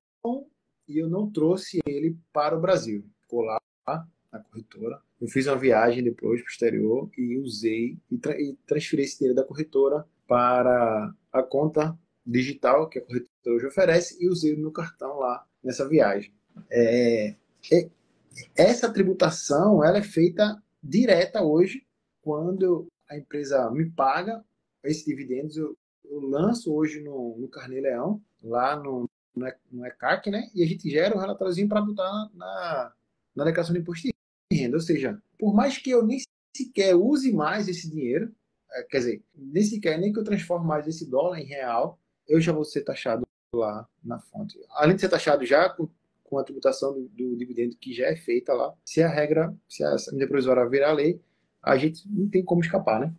e 0.88 0.98
eu 0.98 1.10
não 1.10 1.30
trouxe 1.30 1.80
ele 1.86 2.18
para 2.34 2.58
o 2.58 2.62
Brasil. 2.62 3.06
Ficou 3.22 3.42
lá 3.42 3.60
na 3.88 4.40
corretora. 4.40 5.02
Eu 5.20 5.28
fiz 5.28 5.48
uma 5.48 5.58
viagem 5.58 6.04
depois 6.04 6.42
para 6.42 6.48
o 6.48 6.52
exterior 6.52 7.10
e 7.18 7.38
usei 7.38 7.98
e, 8.10 8.18
tra 8.18 8.40
e 8.40 8.58
transferi 8.66 9.04
esse 9.04 9.18
dinheiro 9.18 9.36
da 9.36 9.46
corretora 9.46 10.06
para 10.28 11.14
a 11.32 11.44
conta 11.44 11.98
digital 12.26 12.90
que 12.90 13.00
a 13.00 13.02
corretora 13.02 13.56
hoje 13.56 13.68
oferece 13.68 14.24
e 14.24 14.28
usei 14.28 14.54
o 14.54 14.60
meu 14.60 14.72
cartão 14.72 15.18
lá 15.18 15.46
nessa 15.64 15.88
viagem. 15.88 16.34
É, 16.70 17.36
é, 17.72 17.90
essa 18.56 18.92
tributação 18.92 19.84
ela 19.84 19.98
é 19.98 20.04
feita 20.04 20.62
direta 20.82 21.42
hoje 21.42 21.86
quando 22.22 22.88
a 23.10 23.18
empresa 23.18 23.70
me 23.72 23.90
paga 23.90 24.44
esses 24.84 25.06
dividendos 25.06 25.58
eu, 25.58 25.78
eu 26.06 26.20
lanço 26.22 26.74
hoje 26.74 27.02
no, 27.02 27.38
no 27.38 27.48
Carnê 27.48 27.82
Leão 27.82 28.22
lá 28.42 28.76
no, 28.76 29.10
no 29.72 29.86
ECAC 29.86 30.32
né 30.32 30.50
e 30.56 30.64
a 30.64 30.68
gente 30.68 30.90
gera 30.90 31.16
um 31.16 31.20
relatóriozinho 31.20 31.68
para 31.68 31.82
botar 31.82 32.30
na, 32.34 32.94
na 33.36 33.44
declaração 33.44 33.74
de 33.74 33.82
imposto 33.82 34.08
de 34.08 34.58
renda 34.58 34.78
ou 34.78 34.82
seja 34.82 35.22
por 35.38 35.54
mais 35.54 35.78
que 35.78 35.90
eu 35.90 36.06
nem 36.06 36.20
sequer 36.56 36.96
use 36.96 37.32
mais 37.32 37.68
esse 37.68 37.90
dinheiro, 37.90 38.34
é, 38.72 38.84
quer 38.84 39.00
dizer, 39.00 39.24
nem 39.36 39.64
sequer 39.64 40.00
nem 40.00 40.14
que 40.14 40.20
eu 40.20 40.24
transforme 40.24 40.68
mais 40.68 40.88
esse 40.88 41.10
dólar 41.10 41.40
em 41.40 41.46
real, 41.46 42.00
eu 42.28 42.40
já 42.40 42.52
vou 42.52 42.64
ser 42.64 42.82
taxado 42.82 43.26
lá 43.54 43.88
na 44.04 44.20
fonte. 44.20 44.60
Além 44.70 44.96
de 44.96 45.02
ser 45.02 45.10
taxado 45.10 45.46
já 45.46 45.76
com 46.32 46.40
a 46.40 46.44
tributação 46.46 46.94
do, 46.94 47.10
do, 47.10 47.36
dividendo 47.36 47.76
que 47.76 47.94
já 47.94 48.06
é 48.06 48.16
feita 48.16 48.54
lá, 48.54 48.74
se 48.86 49.04
a 49.04 49.10
regra, 49.10 49.54
se 49.68 49.84
a 49.84 49.96
medida 50.14 50.30
provisória 50.30 50.68
virar 50.70 50.94
lei, 50.94 51.20
a 51.62 51.76
gente 51.76 52.02
não 52.10 52.30
tem 52.30 52.42
como 52.42 52.62
escapar, 52.62 53.02
né? 53.02 53.14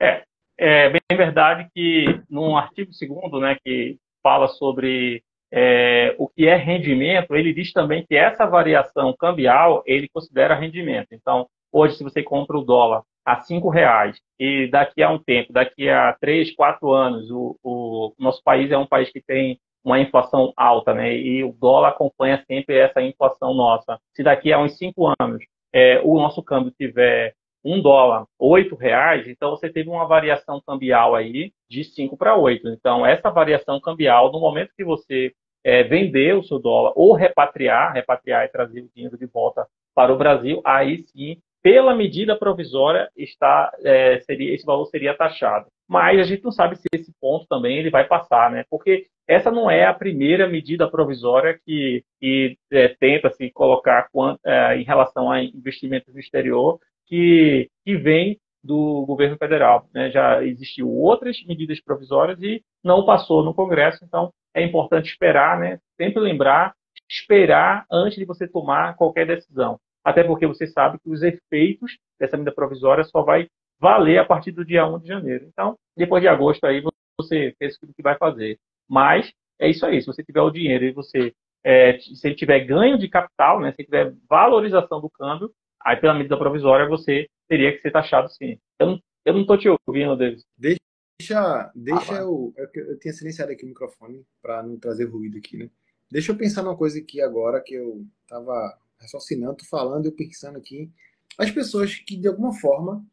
É, 0.00 0.24
é 0.58 0.90
bem 0.90 1.00
verdade 1.10 1.68
que 1.74 2.06
no 2.30 2.56
artigo 2.56 2.90
2 2.90 3.42
né, 3.42 3.56
que 3.62 3.98
fala 4.22 4.48
sobre 4.48 5.22
é, 5.52 6.14
o 6.18 6.26
que 6.26 6.46
é 6.46 6.56
rendimento, 6.56 7.36
ele 7.36 7.52
diz 7.52 7.74
também 7.74 8.06
que 8.06 8.16
essa 8.16 8.46
variação 8.46 9.14
cambial 9.18 9.82
ele 9.84 10.08
considera 10.08 10.58
rendimento. 10.58 11.08
Então, 11.12 11.46
hoje, 11.70 11.98
se 11.98 12.04
você 12.04 12.22
compra 12.22 12.56
o 12.56 12.64
dólar 12.64 13.02
a 13.22 13.36
cinco 13.42 13.68
reais 13.68 14.18
e 14.38 14.66
daqui 14.68 15.02
a 15.02 15.10
um 15.10 15.18
tempo, 15.18 15.52
daqui 15.52 15.90
a 15.90 16.16
três, 16.18 16.54
quatro 16.54 16.90
anos, 16.90 17.30
o, 17.30 17.56
o 17.62 18.14
nosso 18.18 18.42
país 18.42 18.70
é 18.70 18.78
um 18.78 18.86
país 18.86 19.10
que 19.10 19.20
tem 19.20 19.60
uma 19.84 19.98
inflação 20.00 20.52
alta, 20.56 20.94
né? 20.94 21.16
E 21.16 21.42
o 21.44 21.52
dólar 21.52 21.90
acompanha 21.90 22.42
sempre 22.46 22.76
essa 22.76 23.00
inflação 23.02 23.54
nossa. 23.54 23.98
Se 24.14 24.22
daqui 24.22 24.52
a 24.52 24.58
uns 24.58 24.76
cinco 24.76 25.12
anos 25.20 25.42
é, 25.72 26.00
o 26.04 26.14
nosso 26.16 26.42
câmbio 26.42 26.72
tiver 26.72 27.34
um 27.64 27.80
dólar, 27.80 28.26
oito 28.38 28.74
reais, 28.74 29.28
então 29.28 29.50
você 29.50 29.68
teve 29.68 29.88
uma 29.88 30.06
variação 30.06 30.60
cambial 30.66 31.14
aí 31.14 31.52
de 31.68 31.84
5 31.84 32.16
para 32.16 32.36
8. 32.36 32.68
Então, 32.68 33.04
essa 33.04 33.30
variação 33.30 33.78
cambial, 33.80 34.32
no 34.32 34.40
momento 34.40 34.72
que 34.74 34.84
você 34.84 35.32
é, 35.62 35.82
vender 35.82 36.34
o 36.34 36.42
seu 36.42 36.58
dólar 36.58 36.92
ou 36.96 37.12
repatriar, 37.12 37.92
repatriar 37.92 38.44
e 38.44 38.48
trazer 38.48 38.80
o 38.80 38.90
dinheiro 38.94 39.18
de 39.18 39.26
volta 39.26 39.66
para 39.94 40.12
o 40.12 40.16
Brasil, 40.16 40.62
aí 40.64 41.02
sim, 41.02 41.38
pela 41.62 41.94
medida 41.94 42.36
provisória, 42.36 43.10
está, 43.14 43.70
é, 43.84 44.18
seria, 44.20 44.54
esse 44.54 44.64
valor 44.64 44.86
seria 44.86 45.14
taxado. 45.14 45.66
Mas 45.86 46.18
a 46.18 46.22
gente 46.22 46.42
não 46.42 46.52
sabe 46.52 46.76
se 46.76 46.86
esse 46.94 47.12
ponto 47.20 47.46
também 47.46 47.76
ele 47.76 47.90
vai 47.90 48.06
passar, 48.06 48.50
né? 48.50 48.64
Porque 48.70 49.06
essa 49.30 49.48
não 49.48 49.70
é 49.70 49.84
a 49.86 49.94
primeira 49.94 50.48
medida 50.48 50.90
provisória 50.90 51.56
que, 51.64 52.04
que 52.18 52.58
é, 52.72 52.88
tenta 52.88 53.30
se 53.30 53.48
colocar 53.52 54.08
é, 54.44 54.76
em 54.76 54.82
relação 54.82 55.30
a 55.30 55.40
investimentos 55.40 56.12
no 56.12 56.18
exterior 56.18 56.80
que, 57.06 57.70
que 57.84 57.96
vem 57.96 58.40
do 58.62 59.04
governo 59.06 59.36
federal. 59.36 59.86
Né? 59.94 60.10
Já 60.10 60.42
existiu 60.42 60.90
outras 60.90 61.36
medidas 61.46 61.80
provisórias 61.80 62.42
e 62.42 62.60
não 62.82 63.04
passou 63.04 63.44
no 63.44 63.54
Congresso, 63.54 64.04
então 64.04 64.32
é 64.52 64.64
importante 64.64 65.12
esperar, 65.12 65.60
né? 65.60 65.78
sempre 65.96 66.20
lembrar, 66.20 66.74
esperar 67.08 67.86
antes 67.88 68.18
de 68.18 68.24
você 68.24 68.48
tomar 68.48 68.96
qualquer 68.96 69.28
decisão. 69.28 69.78
Até 70.04 70.24
porque 70.24 70.44
você 70.44 70.66
sabe 70.66 70.98
que 70.98 71.08
os 71.08 71.22
efeitos 71.22 71.96
dessa 72.18 72.36
medida 72.36 72.52
provisória 72.52 73.04
só 73.04 73.22
vai 73.22 73.46
valer 73.78 74.18
a 74.18 74.24
partir 74.24 74.50
do 74.50 74.64
dia 74.64 74.84
1 74.84 74.98
de 74.98 75.06
janeiro. 75.06 75.46
Então, 75.46 75.76
depois 75.96 76.20
de 76.20 76.26
agosto 76.26 76.64
aí 76.64 76.82
você 77.16 77.54
fez 77.60 77.76
o 77.76 77.94
que 77.94 78.02
vai 78.02 78.18
fazer. 78.18 78.58
Mas 78.90 79.32
é 79.60 79.70
isso 79.70 79.86
aí, 79.86 80.00
se 80.00 80.06
você 80.06 80.24
tiver 80.24 80.42
o 80.42 80.50
dinheiro 80.50 80.84
e 80.84 80.92
você 80.92 81.32
é, 81.62 81.98
se 82.00 82.26
ele 82.26 82.34
tiver 82.34 82.60
ganho 82.64 82.98
de 82.98 83.08
capital, 83.08 83.60
né, 83.60 83.72
se 83.72 83.84
tiver 83.84 84.14
valorização 84.28 85.00
do 85.00 85.10
câmbio, 85.10 85.52
Aí, 85.82 85.96
pela 85.96 86.14
medida 86.14 86.36
provisória, 86.36 86.86
você 86.88 87.26
teria 87.48 87.74
que 87.74 87.80
ser 87.80 87.90
taxado 87.90 88.28
sim. 88.28 88.58
Eu 88.78 88.86
não, 88.86 89.02
eu 89.24 89.34
não 89.34 89.46
tô 89.46 89.56
te 89.56 89.68
ouvindo, 89.68 90.16
David. 90.16 90.44
Deixa, 90.56 91.70
deixa 91.74 92.18
ah, 92.18 92.20
eu, 92.20 92.52
eu. 92.56 92.68
Eu 92.74 92.98
tinha 92.98 93.14
silenciado 93.14 93.50
aqui 93.50 93.64
o 93.64 93.68
microfone 93.68 94.24
para 94.42 94.62
não 94.62 94.78
trazer 94.78 95.06
ruído 95.06 95.38
aqui, 95.38 95.56
né? 95.56 95.70
Deixa 96.10 96.32
eu 96.32 96.36
pensar 96.36 96.62
numa 96.62 96.76
coisa 96.76 96.98
aqui 96.98 97.22
agora 97.22 97.62
que 97.62 97.74
eu 97.74 98.04
tava 98.28 98.78
raciocinando, 99.00 99.64
falando 99.64 100.06
e 100.06 100.12
pensando 100.12 100.58
aqui. 100.58 100.90
As 101.38 101.50
pessoas 101.50 101.94
que, 101.94 102.16
de 102.16 102.28
alguma 102.28 102.52
forma, 102.52 103.04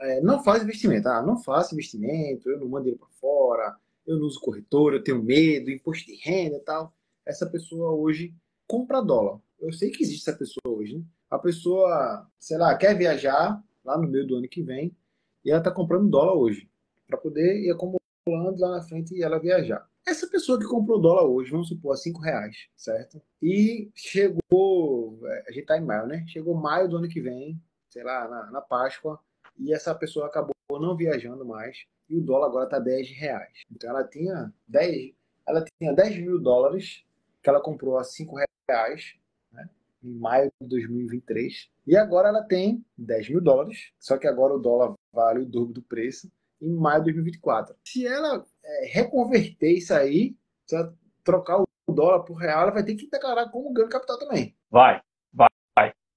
é, 0.00 0.20
não 0.22 0.42
fazem 0.42 0.64
investimento. 0.64 1.08
Ah, 1.08 1.20
não 1.20 1.36
faço 1.36 1.74
investimento, 1.74 2.48
eu 2.48 2.58
não 2.58 2.68
mando 2.68 2.88
ele 2.88 2.96
para 2.96 3.08
fora, 3.20 3.76
eu 4.06 4.18
não 4.18 4.26
uso 4.26 4.40
corretor, 4.40 4.94
eu 4.94 5.02
tenho 5.02 5.22
medo, 5.22 5.70
imposto 5.70 6.06
de 6.06 6.16
renda 6.16 6.60
tal. 6.60 6.94
Essa 7.24 7.46
pessoa 7.46 7.92
hoje 7.92 8.34
compra 8.66 9.00
dólar. 9.00 9.40
Eu 9.60 9.72
sei 9.72 9.90
que 9.90 10.02
existe 10.02 10.28
essa 10.28 10.38
pessoa 10.38 10.76
hoje, 10.76 10.98
né? 10.98 11.04
a 11.30 11.38
pessoa, 11.38 12.26
sei 12.38 12.56
lá, 12.58 12.76
quer 12.76 12.96
viajar 12.96 13.62
lá 13.84 13.98
no 13.98 14.08
meio 14.08 14.26
do 14.26 14.36
ano 14.36 14.48
que 14.48 14.62
vem 14.62 14.96
e 15.44 15.50
ela 15.50 15.58
está 15.58 15.70
comprando 15.70 16.08
dólar 16.08 16.34
hoje 16.34 16.68
para 17.06 17.18
poder 17.18 17.60
ir 17.60 17.70
acumulando 17.70 18.60
lá 18.60 18.70
na 18.70 18.82
frente 18.82 19.14
e 19.14 19.22
ela 19.22 19.38
viajar. 19.38 19.86
Essa 20.06 20.26
pessoa 20.26 20.58
que 20.58 20.66
comprou 20.66 21.00
dólar 21.00 21.24
hoje, 21.24 21.50
vamos 21.50 21.68
supor, 21.68 21.94
a 21.94 21.96
5 21.96 22.20
reais, 22.20 22.68
certo? 22.76 23.20
E 23.42 23.90
chegou, 23.94 25.18
é, 25.24 25.44
a 25.48 25.52
gente 25.52 25.64
tá 25.64 25.78
em 25.78 25.84
maio, 25.84 26.06
né? 26.06 26.24
Chegou 26.28 26.54
maio 26.54 26.88
do 26.88 26.98
ano 26.98 27.08
que 27.08 27.20
vem, 27.20 27.60
sei 27.88 28.04
lá, 28.04 28.28
na, 28.28 28.50
na 28.50 28.60
Páscoa, 28.60 29.18
e 29.58 29.72
essa 29.72 29.94
pessoa 29.94 30.26
acabou 30.26 30.53
não 30.80 30.96
viajando 30.96 31.44
mais, 31.44 31.84
e 32.08 32.16
o 32.16 32.22
dólar 32.22 32.46
agora 32.46 32.68
tá 32.68 32.78
10 32.78 33.10
reais. 33.10 33.62
Então 33.70 33.90
ela 33.90 34.04
tinha 34.04 34.52
10, 34.68 35.14
ela 35.46 35.64
tinha 35.78 35.92
10 35.92 36.18
mil 36.18 36.40
dólares 36.40 37.04
que 37.42 37.48
ela 37.48 37.60
comprou 37.60 37.98
a 37.98 38.04
5 38.04 38.36
reais, 38.68 39.14
em 40.02 40.12
maio 40.12 40.52
de 40.60 40.68
2023. 40.68 41.70
E 41.86 41.96
agora 41.96 42.28
ela 42.28 42.42
tem 42.42 42.84
10 42.96 43.30
mil 43.30 43.40
dólares, 43.40 43.92
só 43.98 44.18
que 44.18 44.26
agora 44.26 44.54
o 44.54 44.58
dólar 44.58 44.94
vale 45.12 45.40
o 45.40 45.46
dobro 45.46 45.74
do 45.74 45.82
preço 45.82 46.30
em 46.60 46.74
maio 46.74 47.00
de 47.00 47.12
2024. 47.12 47.74
Se 47.84 48.06
ela 48.06 48.44
é, 48.62 48.86
reconverter 48.86 49.72
isso 49.72 49.92
aí, 49.94 50.36
se 50.66 50.76
ela 50.76 50.94
trocar 51.22 51.60
o 51.60 51.92
dólar 51.92 52.24
por 52.24 52.34
real, 52.34 52.62
ela 52.62 52.70
vai 52.70 52.84
ter 52.84 52.94
que 52.94 53.08
declarar 53.08 53.50
como 53.50 53.72
ganho 53.72 53.88
capital 53.88 54.18
também. 54.18 54.56
Vai. 54.70 55.02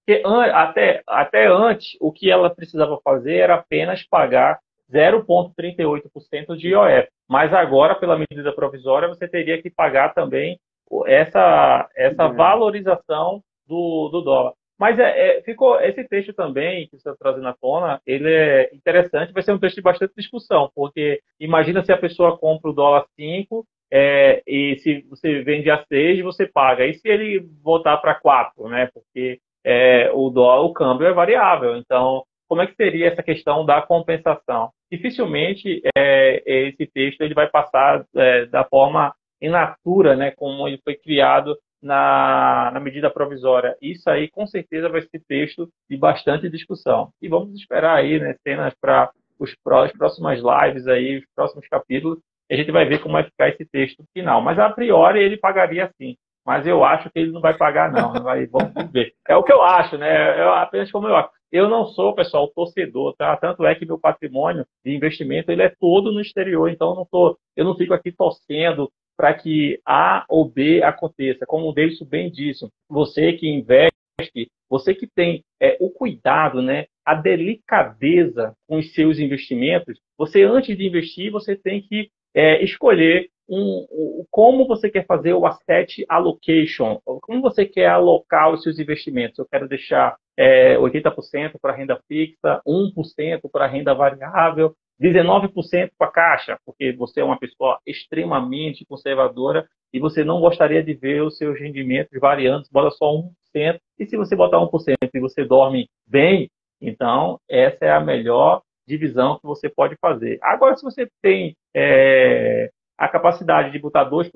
Porque 0.07 0.23
até, 0.25 1.01
até 1.05 1.47
antes, 1.47 1.97
o 1.99 2.13
que 2.13 2.31
ela 2.31 2.49
precisava 2.49 2.97
fazer 3.03 3.35
era 3.35 3.55
apenas 3.55 4.07
pagar 4.07 4.57
0,38% 4.89 6.55
de 6.55 6.69
IOF. 6.69 7.09
Mas 7.27 7.53
agora, 7.53 7.93
pela 7.93 8.17
medida 8.17 8.55
provisória, 8.55 9.09
você 9.09 9.27
teria 9.27 9.61
que 9.61 9.69
pagar 9.69 10.13
também 10.13 10.57
essa, 11.05 11.89
essa 11.93 12.29
valorização 12.29 13.41
do, 13.67 14.07
do 14.07 14.21
dólar. 14.21 14.53
Mas 14.79 14.97
é, 14.97 15.39
é, 15.39 15.41
ficou 15.41 15.81
esse 15.81 16.07
texto 16.07 16.31
também 16.33 16.85
que 16.85 16.91
você 16.91 17.09
está 17.09 17.15
trazendo 17.19 17.47
à 17.49 17.53
tona, 17.53 17.99
ele 18.05 18.31
é 18.31 18.69
interessante, 18.73 19.33
vai 19.33 19.43
ser 19.43 19.51
um 19.51 19.59
texto 19.59 19.75
de 19.75 19.81
bastante 19.81 20.13
discussão, 20.15 20.69
porque 20.73 21.19
imagina 21.39 21.83
se 21.83 21.91
a 21.91 21.97
pessoa 21.97 22.37
compra 22.37 22.69
o 22.69 22.73
dólar 22.73 23.05
5 23.19 23.65
é, 23.91 24.43
e 24.47 24.77
se 24.77 25.01
você 25.09 25.41
vende 25.41 25.69
a 25.69 25.83
6, 25.83 26.21
você 26.21 26.45
paga. 26.45 26.85
E 26.85 26.93
se 26.93 27.09
ele 27.09 27.45
voltar 27.61 27.97
para 27.97 28.15
4, 28.15 28.69
né? 28.69 28.89
Porque 28.93 29.39
é, 29.67 30.09
o 30.13 30.29
dólar, 30.29 30.61
o 30.61 30.71
câmbio 30.71 31.05
é 31.05 31.11
variável. 31.11 31.75
Então, 31.75 32.23
como 32.47 32.61
é 32.61 32.67
que 32.67 32.75
seria 32.75 33.09
essa 33.09 33.21
questão 33.21 33.65
da 33.65 33.81
compensação? 33.81 34.71
Dificilmente 34.89 35.81
é, 35.97 36.41
esse 36.45 36.87
texto 36.87 37.19
ele 37.21 37.33
vai 37.33 37.49
passar 37.49 38.05
é, 38.15 38.45
da 38.45 38.63
forma 38.63 39.13
in 39.41 39.49
natura, 39.49 40.15
né? 40.15 40.31
Como 40.31 40.65
ele 40.67 40.79
foi 40.81 40.95
criado 40.95 41.57
na, 41.83 42.71
na, 42.73 42.79
medida 42.79 43.09
provisória. 43.09 43.75
Isso 43.81 44.09
aí, 44.09 44.29
com 44.29 44.47
certeza, 44.47 44.87
vai 44.87 45.01
ser 45.01 45.21
texto 45.27 45.69
de 45.89 45.97
bastante 45.97 46.49
discussão. 46.49 47.09
E 47.21 47.27
vamos 47.27 47.53
esperar 47.59 47.97
aí, 47.97 48.19
né, 48.19 48.35
cenas 48.41 48.73
para 48.79 49.11
os 49.37 49.53
as 49.65 49.91
próximas 49.91 50.39
lives 50.39 50.87
aí, 50.87 51.17
os 51.17 51.25
próximos 51.35 51.67
capítulos, 51.67 52.19
a 52.49 52.55
gente 52.55 52.71
vai 52.71 52.85
ver 52.85 52.99
como 52.99 53.13
vai 53.13 53.25
ficar 53.25 53.49
esse 53.49 53.65
texto 53.65 54.03
final. 54.13 54.41
Mas, 54.41 54.57
a 54.57 54.69
priori, 54.69 55.19
ele 55.19 55.37
pagaria 55.37 55.91
sim. 56.01 56.15
Mas 56.47 56.65
eu 56.65 56.81
acho 56.81 57.09
que 57.11 57.19
ele 57.19 57.33
não 57.33 57.41
vai 57.41 57.57
pagar, 57.57 57.91
não. 57.91 58.23
Vai, 58.23 58.45
vamos 58.47 58.71
ver. 58.89 59.13
É 59.27 59.35
o 59.35 59.43
que 59.43 59.51
eu 59.51 59.61
acho, 59.61 59.97
né? 59.97 60.07
É 60.07 60.43
apenas 60.43 60.89
como 60.89 61.05
eu 61.05 61.17
acho. 61.17 61.29
Eu 61.51 61.67
não 61.67 61.87
sou, 61.87 62.15
pessoal, 62.15 62.47
torcedor, 62.47 63.13
tá? 63.17 63.35
Tanto 63.35 63.65
é 63.65 63.75
que 63.75 63.85
meu 63.85 63.99
patrimônio 63.99 64.65
de 64.83 64.95
investimento 64.95 65.51
ele 65.51 65.61
é 65.61 65.73
todo 65.77 66.09
no 66.09 66.21
exterior, 66.21 66.69
então 66.69 66.91
eu 66.91 66.95
não 66.95 67.05
tô, 67.05 67.37
eu 67.55 67.65
não 67.65 67.75
fico 67.75 67.93
aqui 67.93 68.13
torcendo 68.13 68.89
para 69.17 69.33
que 69.33 69.79
A 69.85 70.25
ou 70.29 70.49
B 70.49 70.81
aconteça. 70.81 71.45
Como 71.45 71.67
o 71.67 71.73
Davidson 71.73 72.05
bem 72.05 72.31
disse, 72.31 72.65
você 72.89 73.33
que 73.33 73.47
investe, 73.49 74.49
você 74.69 74.93
que 74.93 75.07
tem 75.07 75.43
é, 75.61 75.75
o 75.81 75.89
cuidado, 75.89 76.61
né, 76.61 76.85
a 77.05 77.13
delicadeza 77.13 78.53
com 78.67 78.77
os 78.77 78.93
seus 78.93 79.19
investimentos, 79.19 79.99
você 80.17 80.43
antes 80.43 80.77
de 80.77 80.87
investir, 80.87 81.29
você 81.29 81.57
tem 81.57 81.81
que 81.81 82.09
é, 82.33 82.63
escolher 82.63 83.29
um, 83.49 83.87
um, 83.91 84.25
como 84.29 84.67
você 84.67 84.89
quer 84.89 85.05
fazer 85.05 85.33
o 85.33 85.45
asset 85.45 86.05
allocation, 86.09 86.99
como 87.03 87.41
você 87.41 87.65
quer 87.65 87.87
alocar 87.87 88.51
os 88.51 88.63
seus 88.63 88.79
investimentos. 88.79 89.39
Eu 89.39 89.47
quero 89.49 89.67
deixar 89.67 90.15
é, 90.37 90.77
80% 90.77 91.53
para 91.61 91.75
renda 91.75 91.99
fixa, 92.07 92.61
1% 92.67 93.41
para 93.51 93.67
renda 93.67 93.93
variável, 93.93 94.75
19% 95.01 95.91
para 95.97 96.11
caixa, 96.11 96.59
porque 96.65 96.91
você 96.93 97.21
é 97.21 97.23
uma 97.23 97.39
pessoa 97.39 97.79
extremamente 97.85 98.85
conservadora 98.85 99.67
e 99.93 99.99
você 99.99 100.23
não 100.23 100.41
gostaria 100.41 100.83
de 100.83 100.93
ver 100.93 101.21
os 101.21 101.37
seus 101.37 101.59
rendimentos 101.59 102.19
variando, 102.19 102.65
bota 102.71 102.91
só 102.91 103.11
1%, 103.55 103.79
e 103.99 104.05
se 104.05 104.17
você 104.17 104.35
botar 104.35 104.57
1% 104.57 104.95
e 105.13 105.19
você 105.19 105.45
dorme 105.45 105.87
bem, 106.05 106.49
então 106.81 107.39
essa 107.49 107.85
é 107.85 107.91
a 107.91 107.99
melhor 107.99 108.61
divisão 108.87 109.37
que 109.37 109.45
você 109.45 109.69
pode 109.69 109.95
fazer. 109.99 110.39
Agora, 110.41 110.75
se 110.75 110.83
você 110.83 111.07
tem 111.21 111.55
é, 111.75 112.69
a 112.97 113.07
capacidade 113.07 113.71
de 113.71 113.79
botar 113.79 114.09
2%, 114.09 114.31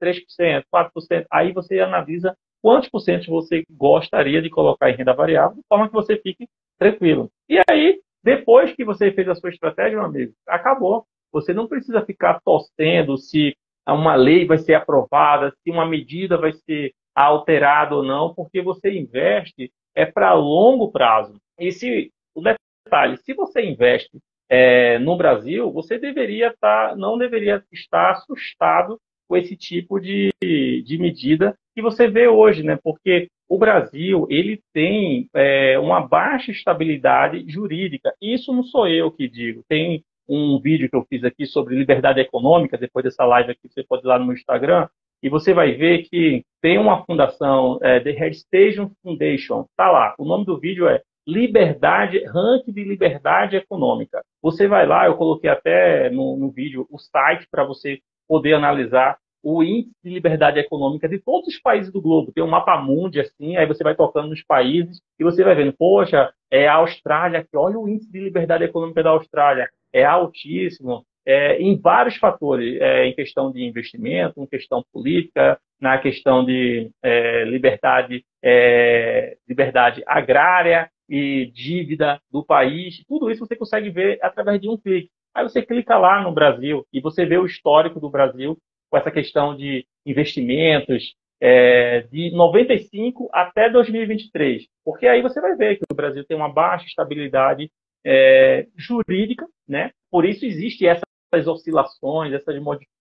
3%, 0.00 0.64
4%, 0.72 1.26
aí 1.30 1.52
você 1.52 1.80
analisa 1.80 2.36
quantos 2.60 2.88
por 2.88 3.00
cento 3.00 3.30
você 3.30 3.64
gostaria 3.70 4.40
de 4.40 4.50
colocar 4.50 4.90
em 4.90 4.96
renda 4.96 5.12
variável, 5.12 5.56
de 5.56 5.62
forma 5.68 5.88
que 5.88 5.94
você 5.94 6.16
fique 6.16 6.46
tranquilo. 6.78 7.30
E 7.48 7.60
aí, 7.68 8.00
depois 8.22 8.72
que 8.74 8.84
você 8.84 9.10
fez 9.10 9.28
a 9.28 9.34
sua 9.34 9.50
estratégia, 9.50 9.98
meu 9.98 10.06
amigo, 10.06 10.32
acabou. 10.46 11.04
Você 11.32 11.52
não 11.52 11.66
precisa 11.66 12.04
ficar 12.04 12.40
torcendo 12.44 13.16
se 13.16 13.56
uma 13.88 14.14
lei 14.14 14.46
vai 14.46 14.58
ser 14.58 14.74
aprovada, 14.74 15.52
se 15.62 15.70
uma 15.70 15.86
medida 15.86 16.36
vai 16.36 16.52
ser 16.52 16.92
alterada 17.14 17.96
ou 17.96 18.02
não, 18.02 18.32
porque 18.34 18.62
você 18.62 18.96
investe 18.96 19.72
é 19.94 20.06
para 20.06 20.32
longo 20.34 20.90
prazo. 20.90 21.36
E 21.58 21.72
se 21.72 22.10
o 22.34 22.40
detalhe, 22.40 23.16
se 23.18 23.34
você 23.34 23.62
investe 23.62 24.18
é, 24.54 24.98
no 24.98 25.16
Brasil, 25.16 25.72
você 25.72 25.98
deveria 25.98 26.48
estar, 26.48 26.90
tá, 26.90 26.94
não 26.94 27.16
deveria 27.16 27.64
estar 27.72 28.10
assustado 28.10 29.00
com 29.26 29.34
esse 29.34 29.56
tipo 29.56 29.98
de, 29.98 30.30
de 30.42 30.98
medida 30.98 31.56
que 31.74 31.80
você 31.80 32.06
vê 32.06 32.28
hoje, 32.28 32.62
né? 32.62 32.78
Porque 32.84 33.28
o 33.48 33.56
Brasil 33.56 34.26
ele 34.28 34.60
tem 34.70 35.26
é, 35.32 35.78
uma 35.78 36.06
baixa 36.06 36.50
estabilidade 36.50 37.42
jurídica. 37.48 38.14
Isso 38.20 38.52
não 38.52 38.62
sou 38.62 38.86
eu 38.86 39.10
que 39.10 39.26
digo. 39.26 39.64
Tem 39.66 40.04
um 40.28 40.60
vídeo 40.60 40.90
que 40.90 40.96
eu 40.96 41.06
fiz 41.08 41.24
aqui 41.24 41.46
sobre 41.46 41.74
liberdade 41.74 42.20
econômica, 42.20 42.76
depois 42.76 43.04
dessa 43.04 43.24
live 43.24 43.52
aqui, 43.52 43.70
você 43.70 43.82
pode 43.82 44.04
ir 44.04 44.08
lá 44.08 44.18
no 44.18 44.26
meu 44.26 44.34
Instagram, 44.34 44.86
e 45.22 45.30
você 45.30 45.54
vai 45.54 45.72
ver 45.72 46.02
que 46.02 46.44
tem 46.60 46.76
uma 46.76 47.02
fundação, 47.06 47.78
é, 47.80 48.00
The 48.00 48.10
Heritage 48.10 48.86
Foundation, 49.02 49.64
tá 49.78 49.90
lá. 49.90 50.14
O 50.18 50.26
nome 50.26 50.44
do 50.44 50.60
vídeo 50.60 50.86
é 50.86 51.00
Liberdade, 51.26 52.24
Ranking 52.24 52.72
de 52.72 52.84
Liberdade 52.84 53.56
Econômica. 53.56 54.22
Você 54.42 54.66
vai 54.66 54.86
lá, 54.86 55.06
eu 55.06 55.16
coloquei 55.16 55.48
até 55.48 56.10
no, 56.10 56.36
no 56.36 56.50
vídeo 56.50 56.86
o 56.90 56.98
site 56.98 57.46
para 57.50 57.64
você 57.64 58.00
poder 58.28 58.54
analisar 58.54 59.18
o 59.42 59.62
índice 59.62 59.94
de 60.02 60.10
liberdade 60.10 60.58
econômica 60.60 61.08
de 61.08 61.18
todos 61.18 61.48
os 61.48 61.60
países 61.60 61.92
do 61.92 62.00
globo. 62.00 62.32
Tem 62.32 62.44
um 62.44 62.48
mapa 62.48 62.80
mundi 62.80 63.20
assim, 63.20 63.56
aí 63.56 63.66
você 63.66 63.82
vai 63.82 63.94
tocando 63.94 64.28
nos 64.28 64.42
países 64.42 65.00
e 65.18 65.24
você 65.24 65.42
vai 65.42 65.54
vendo, 65.54 65.72
poxa, 65.72 66.32
é 66.50 66.68
a 66.68 66.74
Austrália, 66.74 67.42
que 67.42 67.56
olha 67.56 67.78
o 67.78 67.88
índice 67.88 68.10
de 68.10 68.20
liberdade 68.20 68.64
econômica 68.64 69.02
da 69.02 69.10
Austrália, 69.10 69.68
é 69.92 70.04
altíssimo 70.04 71.04
é, 71.26 71.60
em 71.60 71.78
vários 71.78 72.16
fatores, 72.16 72.80
é, 72.80 73.06
em 73.06 73.14
questão 73.14 73.50
de 73.50 73.64
investimento, 73.64 74.40
em 74.40 74.46
questão 74.46 74.84
política, 74.92 75.58
na 75.80 75.98
questão 75.98 76.44
de 76.44 76.90
é, 77.02 77.44
liberdade, 77.44 78.24
é, 78.42 79.36
liberdade 79.48 80.02
agrária 80.06 80.88
e 81.12 81.52
dívida 81.52 82.18
do 82.30 82.42
país. 82.42 83.04
Tudo 83.06 83.30
isso 83.30 83.46
você 83.46 83.54
consegue 83.54 83.90
ver 83.90 84.18
através 84.22 84.58
de 84.58 84.68
um 84.68 84.78
clique. 84.78 85.10
Aí 85.34 85.42
você 85.42 85.60
clica 85.60 85.98
lá 85.98 86.22
no 86.22 86.32
Brasil 86.32 86.86
e 86.90 87.00
você 87.00 87.26
vê 87.26 87.36
o 87.36 87.44
histórico 87.44 88.00
do 88.00 88.08
Brasil 88.08 88.56
com 88.90 88.96
essa 88.96 89.10
questão 89.10 89.54
de 89.54 89.86
investimentos, 90.06 91.14
é, 91.38 92.00
de 92.10 92.30
95 92.30 93.28
até 93.30 93.68
2023. 93.68 94.66
Porque 94.82 95.06
aí 95.06 95.20
você 95.20 95.38
vai 95.38 95.54
ver 95.54 95.76
que 95.76 95.84
o 95.90 95.94
Brasil 95.94 96.24
tem 96.24 96.36
uma 96.36 96.52
baixa 96.52 96.86
estabilidade 96.86 97.70
é, 98.04 98.66
jurídica, 98.74 99.46
né? 99.68 99.90
Por 100.10 100.24
isso 100.24 100.46
existe 100.46 100.86
essa 100.86 101.02
essas 101.32 101.46
oscilações, 101.46 102.32
essas 102.32 102.54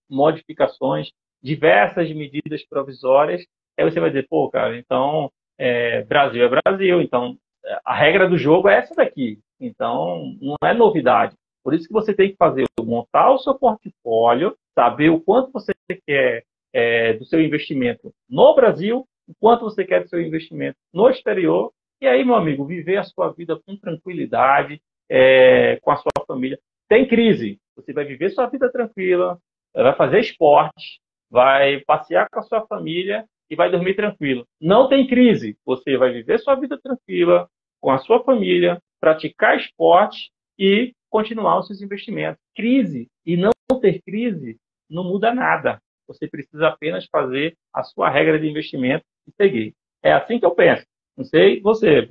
modificações, 0.10 1.10
diversas 1.44 2.10
medidas 2.14 2.66
provisórias, 2.66 3.44
aí 3.78 3.84
você 3.84 4.00
vai 4.00 4.10
dizer, 4.10 4.28
pô, 4.30 4.50
cara, 4.50 4.78
então 4.78 5.30
é, 5.58 6.04
Brasil 6.04 6.44
é 6.44 6.50
Brasil, 6.50 7.02
então 7.02 7.38
a 7.86 7.96
regra 7.96 8.28
do 8.28 8.38
jogo 8.38 8.68
é 8.68 8.78
essa 8.78 8.96
daqui. 8.96 9.40
Então, 9.60 10.36
não 10.42 10.56
é 10.64 10.74
novidade. 10.74 11.36
Por 11.64 11.74
isso 11.74 11.88
que 11.88 11.94
você 11.94 12.14
tem 12.14 12.32
que 12.32 12.38
fazer, 12.38 12.66
montar 12.80 13.32
o 13.32 13.38
seu 13.38 13.54
portfólio, 13.54 14.56
saber 14.74 15.10
o 15.10 15.22
quanto 15.22 15.52
você 15.52 15.74
quer 16.08 16.44
é, 16.74 17.14
do 17.14 17.26
seu 17.26 17.40
investimento 17.42 18.12
no 18.28 18.56
Brasil, 18.56 19.06
o 19.28 19.34
quanto 19.40 19.64
você 19.64 19.86
quer 19.86 20.04
do 20.04 20.10
seu 20.10 20.20
investimento 20.20 20.78
no 20.92 21.10
exterior, 21.10 21.72
e 22.02 22.08
aí, 22.08 22.26
meu 22.26 22.34
amigo, 22.34 22.66
viver 22.66 22.98
a 22.98 23.04
sua 23.04 23.32
vida 23.32 23.60
com 23.64 23.78
tranquilidade, 23.78 24.82
é, 25.08 25.78
com 25.82 25.92
a 25.92 25.98
sua 25.98 26.12
família. 26.26 26.60
Tem 26.90 27.08
crise, 27.08 27.60
você 27.76 27.94
vai 27.94 28.06
viver 28.06 28.32
sua 28.32 28.48
vida 28.48 28.72
tranquila, 28.72 29.38
vai 29.74 29.96
fazer 29.96 30.20
esporte, 30.20 31.00
vai 31.30 31.80
passear 31.82 32.28
com 32.30 32.40
a 32.40 32.44
sua 32.44 32.66
família 32.66 33.26
e 33.52 33.56
vai 33.56 33.70
dormir 33.70 33.96
tranquilo. 33.96 34.48
Não 34.62 34.88
tem 34.88 35.06
crise. 35.06 35.58
Você 35.66 35.98
vai 35.98 36.14
viver 36.14 36.40
sua 36.40 36.56
vida 36.56 36.80
tranquila 36.82 37.50
com 37.82 37.92
a 37.92 37.98
sua 37.98 38.24
família, 38.24 38.82
praticar 39.00 39.58
esporte 39.58 40.32
e 40.58 40.94
continuar 41.10 41.60
os 41.60 41.68
seus 41.68 41.82
investimentos. 41.82 42.42
Crise 42.56 43.08
e 43.26 43.36
não 43.36 43.52
ter 43.82 44.02
crise 44.04 44.58
não 44.90 45.04
muda 45.04 45.34
nada. 45.34 45.82
Você 46.08 46.28
precisa 46.28 46.70
apenas 46.70 47.06
fazer 47.12 47.58
a 47.74 47.84
sua 47.84 48.10
regra 48.10 48.40
de 48.40 48.48
investimento 48.48 49.04
e 49.28 49.32
seguir. 49.34 49.74
É 50.02 50.14
assim 50.14 50.40
que 50.40 50.46
eu 50.46 50.56
penso. 50.56 50.86
Não 51.18 51.26
sei 51.26 51.60
você. 51.62 52.08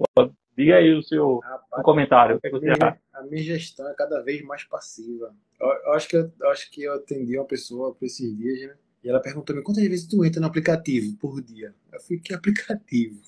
Diga 0.57 0.77
aí 0.77 0.93
o 0.93 1.03
seu 1.03 1.39
Rapaz, 1.39 1.83
comentário. 1.83 2.37
O 2.37 2.41
que, 2.41 2.49
é 2.49 2.51
que 2.51 2.59
você 2.59 2.69
acha? 2.71 2.99
A 3.15 3.23
minha 3.23 3.43
gestão 3.43 3.89
é 3.89 3.95
cada 3.95 4.21
vez 4.23 4.43
mais 4.43 4.65
passiva. 4.65 5.35
Eu, 5.59 5.69
eu 5.69 5.93
acho, 5.95 6.09
que 6.09 6.17
eu, 6.17 6.31
eu, 6.39 6.51
acho 6.51 6.71
que 6.71 6.83
eu 6.83 6.95
atendi 6.95 7.39
uma 7.39 7.47
pessoa 7.47 7.95
por 7.95 8.05
esses 8.05 8.37
dias, 8.37 8.69
né? 8.69 8.77
E 9.03 9.09
ela 9.09 9.21
perguntou-me 9.21 9.63
quantas 9.63 9.83
vezes 9.85 10.07
tu 10.07 10.25
entra 10.25 10.41
no 10.41 10.47
aplicativo 10.47 11.17
por 11.17 11.41
dia? 11.41 11.75
Eu 11.93 12.01
falei, 12.01 12.21
que 12.21 12.35
aplicativo? 12.35 13.21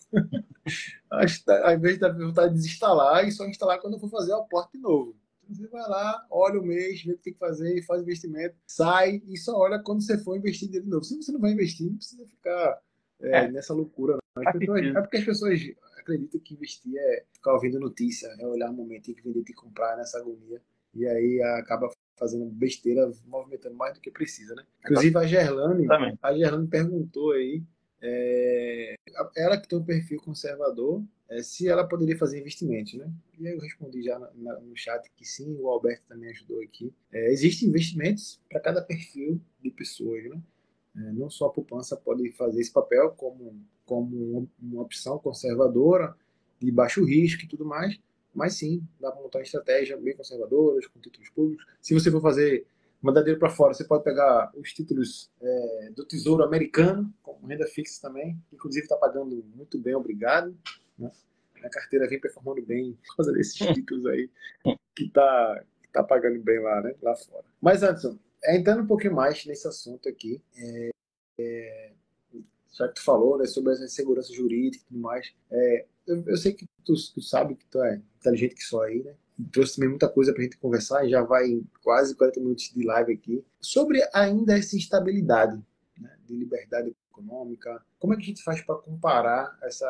ao 1.10 1.74
invés 1.74 1.98
de 1.98 2.12
vontade 2.12 2.50
de 2.50 2.60
desinstalar 2.60 3.26
e 3.26 3.32
só 3.32 3.46
instalar 3.46 3.80
quando 3.80 3.94
eu 3.94 4.00
for 4.00 4.10
fazer 4.10 4.32
o 4.32 4.36
aporte 4.36 4.76
novo. 4.78 5.16
Você 5.48 5.66
vai 5.68 5.82
lá, 5.82 6.26
olha 6.30 6.60
o 6.60 6.64
mês, 6.64 7.02
vê 7.02 7.12
o 7.12 7.16
que 7.16 7.24
tem 7.24 7.32
que 7.32 7.38
fazer, 7.38 7.82
faz 7.82 8.02
investimento, 8.02 8.54
sai 8.66 9.22
e 9.26 9.36
só 9.36 9.56
olha 9.56 9.78
quando 9.78 10.02
você 10.02 10.16
for 10.18 10.36
investir 10.36 10.68
de 10.68 10.80
novo. 10.80 11.04
Se 11.04 11.16
você 11.16 11.32
não 11.32 11.40
vai 11.40 11.52
investir, 11.52 11.90
não 11.90 11.96
precisa 11.96 12.26
ficar 12.26 12.80
é, 13.20 13.44
é. 13.44 13.50
nessa 13.50 13.74
loucura. 13.74 14.18
Pessoas, 14.52 14.82
é 14.82 15.00
porque 15.00 15.16
as 15.18 15.24
pessoas 15.24 15.60
acredito 15.98 16.40
que 16.40 16.54
investir 16.54 16.92
é 16.96 17.24
ficar 17.32 17.54
ouvindo 17.54 17.78
notícia, 17.80 18.28
é 18.38 18.46
olhar 18.46 18.70
o 18.70 18.74
momento 18.74 19.10
em 19.10 19.14
que 19.14 19.22
vender 19.22 19.44
e 19.46 19.52
comprar 19.52 19.96
nessa 19.96 20.18
agonia. 20.18 20.60
E 20.94 21.06
aí 21.06 21.42
acaba 21.58 21.90
fazendo 22.16 22.44
besteira, 22.46 23.10
movimentando 23.26 23.76
mais 23.76 23.94
do 23.94 24.00
que 24.00 24.10
precisa, 24.10 24.54
né? 24.54 24.64
Inclusive 24.80 25.18
a 25.18 25.26
Gerlane, 25.26 25.86
a 26.22 26.34
Gerlane 26.34 26.68
perguntou 26.68 27.32
aí, 27.32 27.62
é, 28.00 28.94
ela 29.36 29.60
que 29.60 29.68
tem 29.68 29.78
um 29.78 29.84
perfil 29.84 30.20
conservador, 30.20 31.02
é, 31.28 31.42
se 31.42 31.68
ela 31.68 31.86
poderia 31.86 32.18
fazer 32.18 32.40
investimentos, 32.40 32.94
né? 32.94 33.10
E 33.38 33.46
aí 33.46 33.54
eu 33.54 33.60
respondi 33.60 34.02
já 34.02 34.18
na, 34.18 34.60
no 34.60 34.76
chat 34.76 35.10
que 35.16 35.24
sim, 35.24 35.56
o 35.58 35.68
Alberto 35.68 36.02
também 36.08 36.30
ajudou 36.30 36.60
aqui. 36.62 36.92
É, 37.12 37.32
existem 37.32 37.68
investimentos 37.68 38.40
para 38.50 38.60
cada 38.60 38.82
perfil 38.82 39.40
de 39.62 39.70
pessoas, 39.70 40.24
né? 40.24 40.40
É, 40.94 41.12
não 41.12 41.30
só 41.30 41.46
a 41.46 41.52
poupança 41.52 41.96
pode 41.96 42.30
fazer 42.32 42.60
esse 42.60 42.72
papel 42.72 43.10
como 43.12 43.64
como 43.84 44.48
uma 44.60 44.82
opção 44.82 45.18
conservadora, 45.18 46.14
de 46.58 46.70
baixo 46.70 47.04
risco 47.04 47.44
e 47.44 47.48
tudo 47.48 47.64
mais, 47.64 47.98
mas 48.34 48.54
sim, 48.54 48.82
dá 49.00 49.10
para 49.10 49.22
montar 49.22 49.38
uma 49.38 49.44
estratégia 49.44 49.96
bem 49.96 50.16
conservadora, 50.16 50.78
com 50.92 51.00
títulos 51.00 51.28
públicos. 51.30 51.66
Se 51.80 51.94
você 51.94 52.10
for 52.10 52.20
fazer 52.20 52.66
mandadeiro 53.00 53.38
para 53.38 53.50
fora, 53.50 53.74
você 53.74 53.84
pode 53.84 54.04
pegar 54.04 54.52
os 54.56 54.72
títulos 54.72 55.30
é, 55.40 55.90
do 55.94 56.04
Tesouro 56.06 56.44
Americano, 56.44 57.12
com 57.22 57.46
renda 57.46 57.66
fixa 57.66 58.00
também, 58.00 58.38
inclusive 58.52 58.84
está 58.84 58.96
pagando 58.96 59.44
muito 59.54 59.78
bem, 59.78 59.94
obrigado. 59.94 60.56
Né? 60.96 61.10
A 61.64 61.68
carteira 61.68 62.08
vem 62.08 62.20
performando 62.20 62.62
bem 62.62 62.96
por 63.06 63.16
causa 63.16 63.32
desses 63.32 63.54
títulos 63.54 64.06
aí, 64.06 64.30
que 64.94 65.04
está 65.04 65.64
tá 65.92 66.02
pagando 66.02 66.40
bem 66.40 66.60
lá, 66.60 66.80
né? 66.80 66.94
lá 67.02 67.14
fora. 67.16 67.44
Mas, 67.60 67.82
Anderson, 67.82 68.18
entrando 68.46 68.82
um 68.82 68.86
pouquinho 68.86 69.14
mais 69.14 69.44
nesse 69.46 69.66
assunto 69.66 70.08
aqui, 70.08 70.40
é, 70.56 70.90
é, 71.40 71.81
já 72.72 72.88
que 72.88 72.94
tu 72.94 73.02
falou 73.02 73.38
né, 73.38 73.46
sobre 73.46 73.72
essa 73.72 73.84
insegurança 73.84 74.32
jurídica 74.32 74.82
e 74.84 74.88
tudo 74.88 75.00
mais, 75.00 75.32
é, 75.50 75.86
eu, 76.06 76.24
eu, 76.26 76.36
sei 76.36 76.52
que 76.52 76.66
tu, 76.84 76.94
tu, 77.14 77.20
sabe 77.20 77.54
que 77.54 77.66
tu 77.66 77.82
é 77.82 78.00
inteligente 78.18 78.54
que 78.54 78.64
só 78.64 78.82
aí, 78.82 79.02
né? 79.02 79.14
Trouxe 79.50 79.76
também 79.76 79.90
muita 79.90 80.08
coisa 80.08 80.32
pra 80.32 80.42
gente 80.42 80.58
conversar, 80.58 81.06
já 81.08 81.22
vai 81.22 81.62
quase 81.82 82.14
40 82.14 82.40
minutos 82.40 82.72
de 82.74 82.84
live 82.84 83.12
aqui, 83.12 83.44
sobre 83.60 84.00
ainda 84.12 84.56
essa 84.56 84.76
instabilidade 84.76 85.62
né, 85.98 86.16
de 86.26 86.34
liberdade 86.36 86.94
econômica. 87.10 87.84
Como 87.98 88.14
é 88.14 88.16
que 88.16 88.22
a 88.22 88.26
gente 88.26 88.42
faz 88.42 88.60
para 88.62 88.76
comparar 88.76 89.56
essa. 89.62 89.86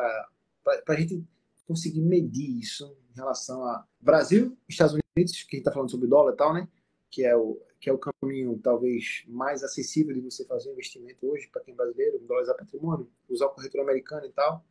para 0.63 0.95
a 0.95 0.99
gente 0.99 1.23
conseguir 1.65 2.01
medir 2.01 2.59
isso 2.59 2.95
em 3.11 3.15
relação 3.15 3.63
a 3.63 3.85
Brasil, 3.99 4.57
Estados 4.67 4.93
Unidos, 4.93 5.43
que 5.43 5.55
a 5.55 5.57
gente 5.57 5.59
está 5.59 5.71
falando 5.71 5.91
sobre 5.91 6.07
dólar 6.07 6.33
e 6.33 6.37
tal, 6.37 6.53
né? 6.53 6.67
Que 7.09 7.23
é 7.23 7.35
o, 7.35 7.61
que 7.83 7.89
é 7.89 7.93
o 7.93 7.97
caminho 7.97 8.57
talvez 8.63 9.25
mais 9.27 9.61
acessível 9.61 10.13
de 10.13 10.21
você 10.21 10.45
fazer 10.45 10.71
investimento 10.71 11.29
hoje 11.29 11.49
para 11.51 11.61
quem 11.61 11.73
é 11.73 11.75
brasileiro, 11.75 12.17
dólares 12.19 12.47
patrimônio, 12.57 13.09
usar 13.27 13.47
o 13.47 13.49
corretor 13.49 13.81
americano 13.81 14.25
e 14.25 14.31
tal. 14.31 14.65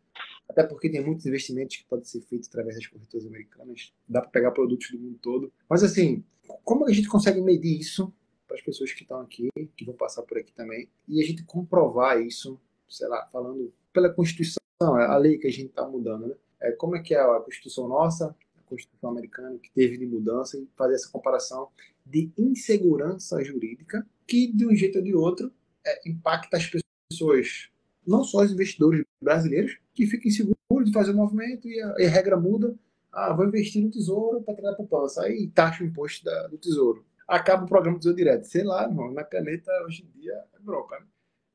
Até 0.48 0.62
porque 0.62 0.88
tem 0.88 1.04
muitos 1.04 1.26
investimentos 1.26 1.76
que 1.76 1.84
podem 1.84 2.06
ser 2.06 2.22
feitos 2.22 2.48
através 2.48 2.76
das 2.76 2.86
corretoras 2.86 3.26
americanas. 3.26 3.92
Dá 4.08 4.22
para 4.22 4.30
pegar 4.30 4.50
produtos 4.52 4.90
do 4.92 4.98
mundo 4.98 5.18
todo. 5.20 5.52
Mas 5.68 5.84
assim, 5.84 6.24
como 6.64 6.86
a 6.86 6.92
gente 6.92 7.06
consegue 7.06 7.42
medir 7.42 7.78
isso 7.78 8.10
para 8.48 8.56
as 8.56 8.62
pessoas 8.62 8.94
que 8.94 9.02
estão 9.02 9.20
aqui, 9.20 9.50
que 9.76 9.84
vão 9.84 9.94
passar 9.94 10.22
por 10.22 10.38
aqui 10.38 10.54
também, 10.54 10.88
e 11.06 11.22
a 11.22 11.26
gente 11.26 11.44
comprovar 11.44 12.18
isso, 12.18 12.58
sei 12.88 13.08
lá, 13.08 13.28
falando 13.30 13.74
pela 13.92 14.08
Constituição, 14.08 14.56
a 14.80 15.18
lei 15.18 15.36
que 15.36 15.48
a 15.48 15.52
gente 15.52 15.66
está 15.66 15.86
mudando, 15.86 16.28
né? 16.28 16.34
É, 16.62 16.72
como 16.72 16.96
é 16.96 17.02
que 17.02 17.14
é 17.14 17.20
a 17.20 17.40
Constituição 17.40 17.86
nossa, 17.86 18.34
a 18.56 18.62
Constituição 18.62 19.10
americana, 19.10 19.58
que 19.58 19.70
teve 19.70 19.98
de 19.98 20.06
mudança, 20.06 20.56
e 20.56 20.66
fazer 20.78 20.94
essa 20.94 21.10
comparação 21.10 21.68
de 22.12 22.30
insegurança 22.36 23.42
jurídica 23.42 24.06
que, 24.26 24.52
de 24.52 24.66
um 24.66 24.74
jeito 24.74 24.98
ou 24.98 25.04
de 25.04 25.14
outro, 25.14 25.50
é, 25.84 26.08
impacta 26.08 26.58
as 26.58 26.70
pessoas, 27.10 27.70
não 28.06 28.22
só 28.22 28.42
os 28.42 28.52
investidores 28.52 29.02
brasileiros, 29.20 29.78
que 29.94 30.06
ficam 30.06 30.28
inseguros 30.28 30.56
de 30.84 30.92
fazer 30.92 31.12
o 31.12 31.16
movimento 31.16 31.66
e 31.66 31.80
a, 31.80 31.94
e 31.98 32.04
a 32.04 32.10
regra 32.10 32.36
muda, 32.36 32.76
Ah, 33.10 33.32
vou 33.34 33.46
investir 33.46 33.82
no 33.82 33.90
tesouro 33.90 34.42
para 34.42 34.54
criar 34.54 34.74
poupança. 34.74 35.22
Aí 35.22 35.46
taxa 35.48 35.84
o 35.84 35.86
imposto 35.86 36.24
da, 36.24 36.48
do 36.48 36.56
tesouro. 36.58 37.04
Acaba 37.28 37.64
o 37.64 37.68
programa 37.68 37.98
do 37.98 38.00
tesouro 38.00 38.16
direto. 38.16 38.44
Sei 38.44 38.62
lá, 38.64 38.84
irmão, 38.84 39.12
na 39.12 39.24
caneta 39.24 39.70
hoje 39.86 40.02
em 40.04 40.20
dia 40.20 40.32
é 40.54 40.58
bronca. 40.60 40.98
Né? 40.98 41.06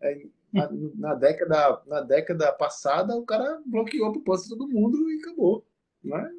É, 0.01 0.27
na, 0.53 0.69
na, 0.95 1.13
década, 1.15 1.81
na 1.87 2.01
década 2.01 2.51
passada, 2.53 3.15
o 3.15 3.25
cara 3.25 3.59
bloqueou 3.65 4.07
a 4.07 4.13
poupança 4.13 4.43
de 4.43 4.49
todo 4.49 4.67
mundo 4.67 5.09
e 5.11 5.19
acabou. 5.19 5.65
Né? 6.03 6.31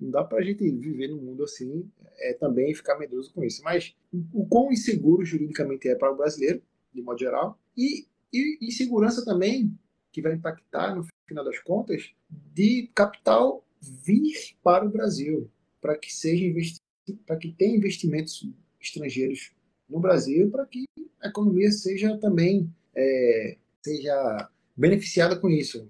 Não 0.00 0.10
dá 0.10 0.22
para 0.22 0.38
a 0.38 0.42
gente 0.42 0.70
viver 0.70 1.08
num 1.08 1.20
mundo 1.20 1.44
assim 1.44 1.90
é, 2.18 2.32
também 2.34 2.74
ficar 2.74 2.98
medroso 2.98 3.32
com 3.32 3.42
isso. 3.42 3.62
Mas 3.62 3.96
o 4.32 4.46
quão 4.46 4.70
inseguro 4.72 5.24
juridicamente 5.24 5.88
é 5.88 5.94
para 5.94 6.12
o 6.12 6.16
brasileiro, 6.16 6.62
de 6.92 7.02
modo 7.02 7.18
geral, 7.18 7.58
e, 7.76 8.06
e 8.32 8.58
insegurança 8.62 9.24
também 9.24 9.76
que 10.12 10.22
vai 10.22 10.34
impactar, 10.34 10.94
no 10.94 11.06
final 11.26 11.44
das 11.44 11.58
contas, 11.60 12.12
de 12.30 12.90
capital 12.94 13.64
vir 13.80 14.56
para 14.62 14.86
o 14.86 14.90
Brasil, 14.90 15.50
para 15.80 15.96
que 15.96 16.12
seja 16.12 16.44
para 17.26 17.36
que 17.36 17.52
tenha 17.52 17.76
investimentos 17.76 18.46
estrangeiros 18.80 19.52
no 19.88 20.00
Brasil, 20.00 20.50
para 20.50 20.66
que 20.66 20.84
a 21.20 21.28
economia 21.28 21.70
seja 21.70 22.18
também 22.18 22.70
é, 22.94 23.56
seja 23.82 24.50
beneficiada 24.76 25.36
com 25.38 25.48
isso. 25.48 25.88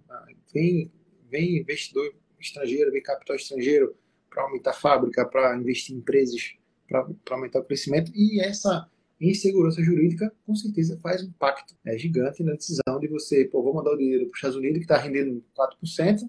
Vem, 0.53 0.91
vem 1.31 1.59
investidor 1.59 2.15
estrangeiro, 2.41 2.93
vem 2.93 3.03
capital 3.03 3.37
estrangeiro 3.37 3.95
para 4.31 4.43
aumentar 4.43 4.71
a 4.71 4.75
fábrica, 4.75 5.27
para 5.27 5.57
investir 5.57 5.95
em 5.95 5.99
empresas, 5.99 6.55
para 6.89 7.07
aumentar 7.31 7.61
o 7.61 7.65
crescimento, 7.65 8.13
e 8.15 8.41
essa 8.41 8.89
insegurança 9.21 9.83
jurídica, 9.83 10.33
com 10.47 10.55
certeza, 10.55 10.99
faz 11.03 11.23
um 11.23 11.29
impacto 11.29 11.75
é, 11.85 11.99
gigante 11.99 12.43
na 12.43 12.53
decisão 12.53 13.01
de 13.01 13.09
você, 13.09 13.45
pô, 13.45 13.63
vou 13.63 13.75
mandar 13.75 13.93
o 13.93 13.97
dinheiro 13.97 14.27
para 14.27 14.31
os 14.31 14.39
Estados 14.39 14.57
Unidos, 14.57 14.79
que 14.79 14.85
está 14.85 14.97
rendendo 14.97 15.43
4%, 15.57 16.29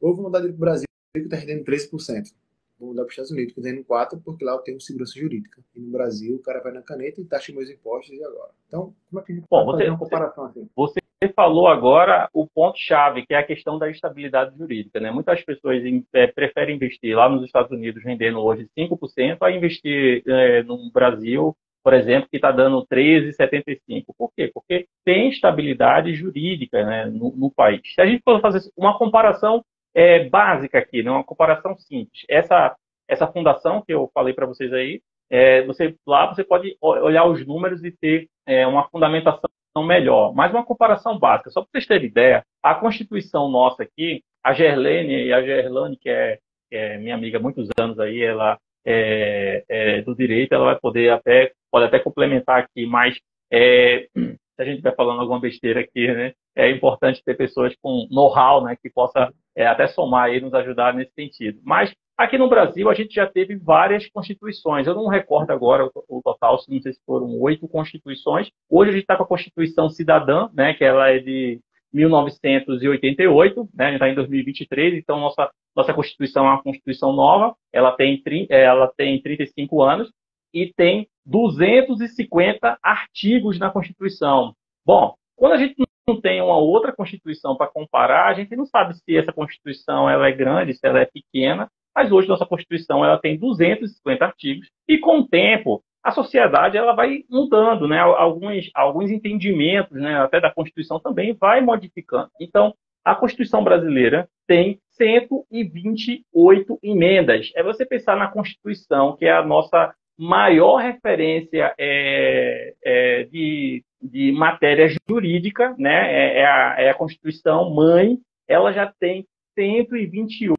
ou 0.00 0.14
vou 0.14 0.24
mandar 0.24 0.40
dinheiro 0.40 0.58
para 0.58 0.64
o 0.64 0.70
Brasil, 0.70 0.86
que 1.14 1.20
está 1.20 1.36
rendendo 1.36 1.64
13%. 1.64 2.34
Vou 2.78 2.90
mandar 2.90 3.02
para 3.02 3.08
os 3.08 3.12
Estados 3.12 3.30
Unidos, 3.30 3.54
que 3.54 3.60
está 3.60 3.70
rendendo 3.70 3.86
4%, 3.86 4.22
porque 4.22 4.44
lá 4.44 4.52
eu 4.52 4.58
tenho 4.58 4.80
segurança 4.80 5.18
jurídica. 5.18 5.64
E 5.74 5.80
no 5.80 5.90
Brasil, 5.90 6.36
o 6.36 6.38
cara 6.40 6.60
vai 6.60 6.72
na 6.72 6.82
caneta 6.82 7.20
e 7.20 7.24
taxa 7.24 7.52
meus 7.52 7.70
impostos 7.70 8.14
e 8.14 8.22
agora. 8.22 8.52
Então, 8.68 8.94
como 9.08 9.20
é 9.20 9.24
que 9.24 9.32
a 9.32 9.34
gente 9.34 9.46
Bom, 9.50 9.64
pode 9.64 9.66
você, 9.66 9.72
fazer 9.78 9.90
uma 9.90 9.98
comparação 9.98 10.44
assim? 10.44 10.68
Você 10.76 11.00
falou 11.34 11.66
agora 11.66 12.28
o 12.32 12.46
ponto-chave, 12.46 13.24
que 13.24 13.32
é 13.32 13.38
a 13.38 13.46
questão 13.46 13.78
da 13.78 13.88
estabilidade 13.90 14.56
jurídica. 14.56 15.00
Né? 15.00 15.10
Muitas 15.10 15.42
pessoas 15.42 15.82
é, 16.12 16.26
preferem 16.26 16.76
investir 16.76 17.16
lá 17.16 17.28
nos 17.28 17.44
Estados 17.44 17.70
Unidos, 17.70 18.04
rendendo 18.04 18.40
hoje 18.40 18.68
5%, 18.78 19.38
a 19.40 19.50
investir 19.50 20.22
é, 20.26 20.62
no 20.62 20.90
Brasil, 20.92 21.56
por 21.82 21.94
exemplo, 21.94 22.28
que 22.28 22.36
está 22.36 22.50
dando 22.50 22.86
13,75%. 22.86 24.04
Por 24.18 24.30
quê? 24.36 24.50
Porque 24.52 24.86
tem 25.04 25.28
estabilidade 25.28 26.12
jurídica 26.12 26.84
né, 26.84 27.06
no, 27.06 27.34
no, 27.34 27.50
país. 27.50 27.80
Se 27.94 28.00
a 28.00 28.06
gente 28.06 28.22
for 28.22 28.40
fazer 28.40 28.60
uma 28.76 28.98
comparação 28.98 29.64
é, 29.94 30.28
básica 30.28 30.78
aqui, 30.78 31.02
né, 31.02 31.10
uma 31.10 31.24
comparação 31.24 31.76
simples, 31.78 32.24
essa, 32.28 32.76
essa 33.08 33.26
fundação 33.26 33.80
que 33.80 33.94
eu 33.94 34.10
falei 34.12 34.34
para 34.34 34.46
vocês 34.46 34.70
aí, 34.72 35.00
é, 35.30 35.64
você, 35.64 35.94
lá 36.06 36.26
você 36.26 36.44
pode 36.44 36.76
olhar 36.80 37.24
os 37.24 37.44
números 37.46 37.82
e 37.82 37.90
ter 37.90 38.28
é, 38.46 38.66
uma 38.66 38.88
fundamentação 38.88 39.50
melhor. 39.84 40.34
Mas 40.34 40.52
uma 40.52 40.64
comparação 40.64 41.18
básica, 41.18 41.50
só 41.50 41.60
para 41.60 41.70
vocês 41.70 41.86
terem 41.86 42.08
ideia, 42.08 42.44
a 42.62 42.74
Constituição 42.74 43.48
nossa 43.50 43.82
aqui, 43.82 44.22
a 44.42 44.52
Gerlene 44.52 45.26
e 45.26 45.32
a 45.32 45.42
Gerlane, 45.42 45.96
que 45.96 46.08
é, 46.08 46.38
que 46.70 46.76
é 46.76 46.98
minha 46.98 47.14
amiga 47.14 47.38
há 47.38 47.40
muitos 47.40 47.68
anos 47.78 47.98
aí, 47.98 48.22
ela 48.22 48.58
é, 48.86 49.64
é, 49.68 50.02
do 50.02 50.14
direito, 50.14 50.52
ela 50.52 50.66
vai 50.66 50.78
poder 50.78 51.10
até, 51.10 51.52
pode 51.70 51.86
até 51.86 51.98
complementar 51.98 52.60
aqui, 52.60 52.86
mas 52.86 53.18
é, 53.52 54.06
se 54.14 54.62
a 54.62 54.64
gente 54.64 54.76
estiver 54.76 54.94
falando 54.94 55.20
alguma 55.20 55.40
besteira 55.40 55.80
aqui, 55.80 56.06
né, 56.06 56.32
é 56.54 56.70
importante 56.70 57.22
ter 57.24 57.36
pessoas 57.36 57.74
com 57.82 58.06
know-how, 58.10 58.64
né, 58.64 58.76
que 58.80 58.88
possa 58.88 59.32
é, 59.54 59.66
até 59.66 59.86
somar 59.88 60.32
e 60.32 60.40
nos 60.40 60.54
ajudar 60.54 60.94
nesse 60.94 61.12
sentido. 61.12 61.60
Mas 61.64 61.92
aqui 62.16 62.38
no 62.38 62.48
Brasil 62.48 62.88
a 62.88 62.94
gente 62.94 63.14
já 63.14 63.26
teve 63.26 63.56
várias 63.56 64.08
constituições. 64.08 64.86
Eu 64.86 64.94
não 64.94 65.08
recordo 65.08 65.50
agora 65.50 65.88
o, 66.08 66.22
total, 66.22 66.58
não 66.68 66.80
sei 66.80 66.92
se 66.92 67.00
foram 67.04 67.38
oito 67.40 67.68
constituições. 67.68 68.50
Hoje 68.70 68.90
a 68.90 68.92
gente 68.94 69.02
está 69.02 69.16
com 69.16 69.24
a 69.24 69.28
Constituição 69.28 69.90
Cidadã, 69.90 70.48
né, 70.54 70.74
que 70.74 70.84
ela 70.84 71.10
é 71.10 71.18
de 71.18 71.60
1988, 71.92 73.68
né, 73.74 73.84
a 73.84 73.88
gente 73.88 73.94
está 73.96 74.08
em 74.08 74.14
2023, 74.14 74.94
então 74.94 75.20
nossa, 75.20 75.50
nossa 75.74 75.94
Constituição 75.94 76.46
é 76.46 76.50
uma 76.50 76.62
Constituição 76.62 77.12
nova, 77.12 77.54
ela 77.72 77.92
tem, 77.92 78.22
ela 78.48 78.92
tem 78.96 79.20
35 79.20 79.82
anos 79.82 80.10
e 80.52 80.72
tem 80.74 81.06
250 81.26 82.78
artigos 82.82 83.58
na 83.58 83.70
Constituição. 83.70 84.54
Bom, 84.84 85.14
quando 85.36 85.52
a 85.52 85.58
gente 85.58 85.74
não 86.08 86.20
tem 86.20 86.40
uma 86.40 86.56
outra 86.56 86.94
Constituição 86.94 87.56
para 87.56 87.66
comparar, 87.66 88.28
a 88.28 88.34
gente 88.34 88.54
não 88.54 88.64
sabe 88.64 88.94
se 88.94 89.16
essa 89.16 89.32
Constituição 89.32 90.08
ela 90.08 90.28
é 90.28 90.32
grande, 90.32 90.74
se 90.74 90.86
ela 90.86 91.00
é 91.00 91.04
pequena, 91.04 91.68
mas 91.96 92.12
hoje 92.12 92.28
nossa 92.28 92.44
Constituição 92.44 93.02
ela 93.02 93.16
tem 93.18 93.38
250 93.38 94.22
artigos 94.22 94.68
e 94.86 94.98
com 94.98 95.20
o 95.20 95.26
tempo 95.26 95.82
a 96.04 96.12
sociedade 96.12 96.76
ela 96.76 96.92
vai 96.92 97.24
mudando, 97.28 97.88
né? 97.88 97.98
Alguns, 97.98 98.70
alguns 98.74 99.10
entendimentos, 99.10 100.00
né? 100.00 100.20
Até 100.20 100.40
da 100.40 100.52
Constituição 100.52 101.00
também 101.00 101.32
vai 101.34 101.60
modificando. 101.60 102.30
Então, 102.40 102.72
a 103.04 103.12
Constituição 103.12 103.64
brasileira 103.64 104.28
tem 104.46 104.78
128 104.90 106.78
emendas. 106.80 107.50
É 107.56 107.62
você 107.62 107.84
pensar 107.84 108.16
na 108.16 108.28
Constituição, 108.28 109.16
que 109.16 109.24
é 109.24 109.32
a 109.32 109.44
nossa 109.44 109.92
maior 110.16 110.76
referência 110.76 111.74
é, 111.76 112.74
é, 112.84 113.24
de, 113.24 113.82
de 114.00 114.30
matéria 114.30 114.88
jurídica, 115.08 115.74
né? 115.76 116.12
É, 116.12 116.38
é, 116.40 116.46
a, 116.46 116.74
é 116.78 116.90
a 116.90 116.94
Constituição 116.94 117.74
mãe. 117.74 118.18
Ela 118.46 118.72
já 118.72 118.92
tem 119.00 119.26
128 119.58 120.55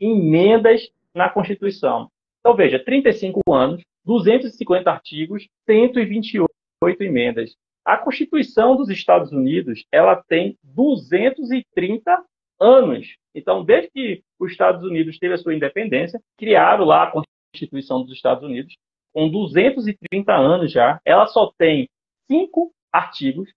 emendas 0.00 0.88
na 1.14 1.28
Constituição. 1.28 2.10
Então, 2.40 2.54
veja, 2.54 2.78
35 2.78 3.40
anos, 3.52 3.82
250 4.04 4.90
artigos, 4.90 5.46
128 5.66 6.48
emendas. 7.02 7.54
A 7.84 7.96
Constituição 7.96 8.76
dos 8.76 8.88
Estados 8.90 9.32
Unidos, 9.32 9.84
ela 9.92 10.16
tem 10.16 10.56
230 10.62 12.24
anos. 12.60 13.16
Então, 13.34 13.64
desde 13.64 13.90
que 13.90 14.22
os 14.38 14.50
Estados 14.50 14.82
Unidos 14.82 15.18
teve 15.18 15.34
a 15.34 15.38
sua 15.38 15.54
independência, 15.54 16.20
criaram 16.36 16.84
lá 16.84 17.04
a 17.04 17.12
Constituição 17.54 18.02
dos 18.02 18.12
Estados 18.12 18.44
Unidos, 18.44 18.76
com 19.12 19.28
230 19.28 20.32
anos 20.34 20.70
já, 20.70 21.00
ela 21.04 21.26
só 21.26 21.52
tem 21.58 21.88
cinco 22.30 22.72
artigos, 22.92 23.50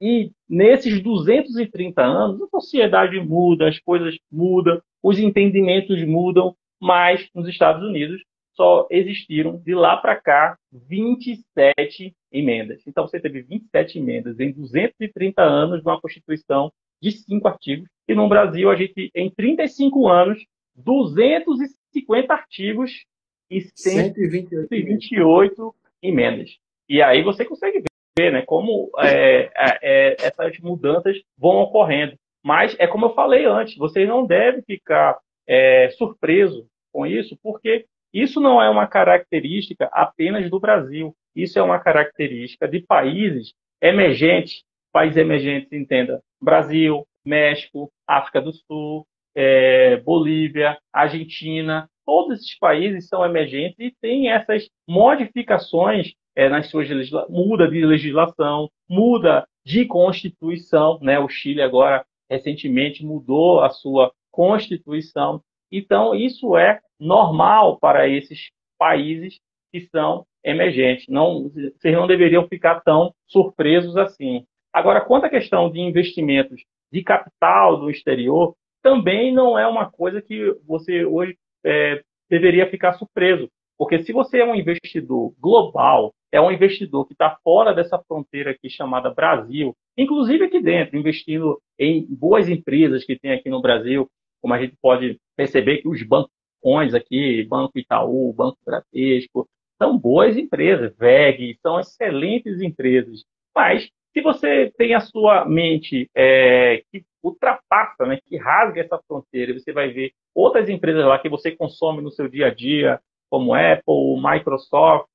e 0.00 0.30
nesses 0.48 1.02
230 1.02 2.02
anos, 2.02 2.42
a 2.42 2.46
sociedade 2.48 3.18
muda, 3.20 3.68
as 3.68 3.78
coisas 3.78 4.16
mudam, 4.30 4.80
os 5.02 5.18
entendimentos 5.18 6.02
mudam, 6.04 6.54
mas 6.80 7.28
nos 7.34 7.48
Estados 7.48 7.82
Unidos 7.82 8.22
só 8.54 8.86
existiram 8.90 9.56
de 9.58 9.74
lá 9.74 9.96
para 9.96 10.16
cá 10.16 10.58
27 10.72 12.14
emendas. 12.32 12.82
Então 12.86 13.06
você 13.06 13.20
teve 13.20 13.42
27 13.42 13.98
emendas 13.98 14.38
em 14.40 14.52
230 14.52 15.42
anos 15.42 15.82
numa 15.84 16.00
Constituição 16.00 16.72
de 17.00 17.12
cinco 17.12 17.46
artigos. 17.46 17.88
E 18.08 18.14
no 18.14 18.28
Brasil, 18.28 18.70
a 18.70 18.76
gente, 18.76 19.10
em 19.14 19.30
35 19.30 20.08
anos, 20.08 20.44
250 20.74 22.32
artigos 22.32 23.04
e 23.50 23.60
128, 23.60 24.68
128 24.68 25.74
emendas. 26.02 26.50
E 26.88 27.02
aí 27.02 27.22
você 27.22 27.44
consegue 27.44 27.80
ver 27.80 27.87
né, 28.18 28.42
como 28.42 28.90
é, 28.98 29.50
é, 29.56 29.78
é, 29.82 30.16
essas 30.20 30.58
mudanças 30.60 31.16
vão 31.36 31.58
ocorrendo. 31.58 32.16
Mas 32.44 32.76
é 32.78 32.86
como 32.86 33.06
eu 33.06 33.14
falei 33.14 33.44
antes, 33.44 33.76
você 33.76 34.06
não 34.06 34.26
deve 34.26 34.62
ficar 34.62 35.18
é, 35.46 35.90
surpreso 35.90 36.66
com 36.92 37.06
isso, 37.06 37.38
porque 37.42 37.86
isso 38.12 38.40
não 38.40 38.62
é 38.62 38.68
uma 38.68 38.86
característica 38.86 39.88
apenas 39.92 40.50
do 40.50 40.58
Brasil. 40.58 41.14
Isso 41.34 41.58
é 41.58 41.62
uma 41.62 41.78
característica 41.78 42.66
de 42.66 42.80
países 42.80 43.52
emergentes, 43.80 44.62
países 44.92 45.16
emergentes, 45.16 45.72
entenda, 45.72 46.20
Brasil, 46.40 47.06
México, 47.24 47.90
África 48.06 48.40
do 48.40 48.52
Sul, 48.52 49.06
é, 49.34 49.96
Bolívia, 49.98 50.78
Argentina, 50.92 51.88
todos 52.04 52.38
esses 52.38 52.58
países 52.58 53.06
são 53.06 53.24
emergentes 53.24 53.76
e 53.78 53.94
têm 54.00 54.30
essas 54.30 54.68
modificações 54.88 56.14
é, 56.38 56.48
nas 56.48 56.70
suas 56.70 56.88
legislações, 56.88 57.28
muda 57.36 57.68
de 57.68 57.84
legislação, 57.84 58.70
muda 58.88 59.44
de 59.66 59.84
constituição, 59.86 60.96
né? 61.02 61.18
O 61.18 61.28
Chile 61.28 61.60
agora 61.60 62.06
recentemente 62.30 63.04
mudou 63.04 63.60
a 63.60 63.70
sua 63.70 64.12
constituição. 64.30 65.42
Então, 65.70 66.14
isso 66.14 66.56
é 66.56 66.78
normal 67.00 67.76
para 67.80 68.08
esses 68.08 68.50
países 68.78 69.40
que 69.72 69.80
são 69.88 70.24
emergentes. 70.44 71.06
Não, 71.08 71.48
vocês 71.48 71.92
não 71.92 72.06
deveriam 72.06 72.46
ficar 72.46 72.82
tão 72.82 73.12
surpresos 73.26 73.96
assim. 73.96 74.46
Agora, 74.72 75.00
quanto 75.00 75.24
à 75.24 75.28
questão 75.28 75.68
de 75.68 75.80
investimentos 75.80 76.62
de 76.92 77.02
capital 77.02 77.80
do 77.80 77.90
exterior, 77.90 78.54
também 78.80 79.34
não 79.34 79.58
é 79.58 79.66
uma 79.66 79.90
coisa 79.90 80.22
que 80.22 80.54
você 80.64 81.04
hoje 81.04 81.36
é, 81.64 82.00
deveria 82.30 82.70
ficar 82.70 82.92
surpreso. 82.92 83.50
Porque 83.76 84.04
se 84.04 84.12
você 84.12 84.38
é 84.38 84.44
um 84.44 84.54
investidor 84.54 85.34
global, 85.40 86.14
é 86.30 86.40
um 86.40 86.50
investidor 86.50 87.06
que 87.06 87.12
está 87.12 87.36
fora 87.42 87.74
dessa 87.74 87.98
fronteira 87.98 88.50
aqui 88.50 88.68
chamada 88.68 89.10
Brasil, 89.10 89.74
inclusive 89.96 90.44
aqui 90.44 90.60
dentro, 90.60 90.98
investindo 90.98 91.60
em 91.78 92.06
boas 92.08 92.48
empresas 92.48 93.04
que 93.04 93.18
tem 93.18 93.32
aqui 93.32 93.48
no 93.48 93.62
Brasil, 93.62 94.08
como 94.40 94.54
a 94.54 94.60
gente 94.60 94.76
pode 94.80 95.18
perceber 95.36 95.78
que 95.78 95.88
os 95.88 96.02
bancões 96.02 96.94
aqui, 96.94 97.44
Banco 97.44 97.78
Itaú, 97.78 98.32
Banco 98.32 98.58
Bradesco, 98.64 99.48
são 99.80 99.96
boas 99.96 100.36
empresas, 100.36 100.94
VEG, 100.96 101.56
são 101.62 101.78
excelentes 101.78 102.60
empresas. 102.60 103.24
Mas 103.54 103.88
se 104.12 104.20
você 104.20 104.72
tem 104.76 104.94
a 104.94 105.00
sua 105.00 105.44
mente 105.44 106.10
é, 106.14 106.82
que 106.90 107.04
ultrapassa, 107.22 108.06
né, 108.06 108.18
que 108.24 108.36
rasga 108.36 108.80
essa 108.80 109.00
fronteira, 109.06 109.52
você 109.52 109.72
vai 109.72 109.90
ver 109.90 110.12
outras 110.34 110.68
empresas 110.68 111.04
lá 111.04 111.18
que 111.18 111.28
você 111.28 111.52
consome 111.52 112.02
no 112.02 112.10
seu 112.10 112.28
dia 112.28 112.46
a 112.46 112.54
dia, 112.54 113.00
como 113.30 113.54
Apple, 113.54 114.20
Microsoft, 114.20 115.08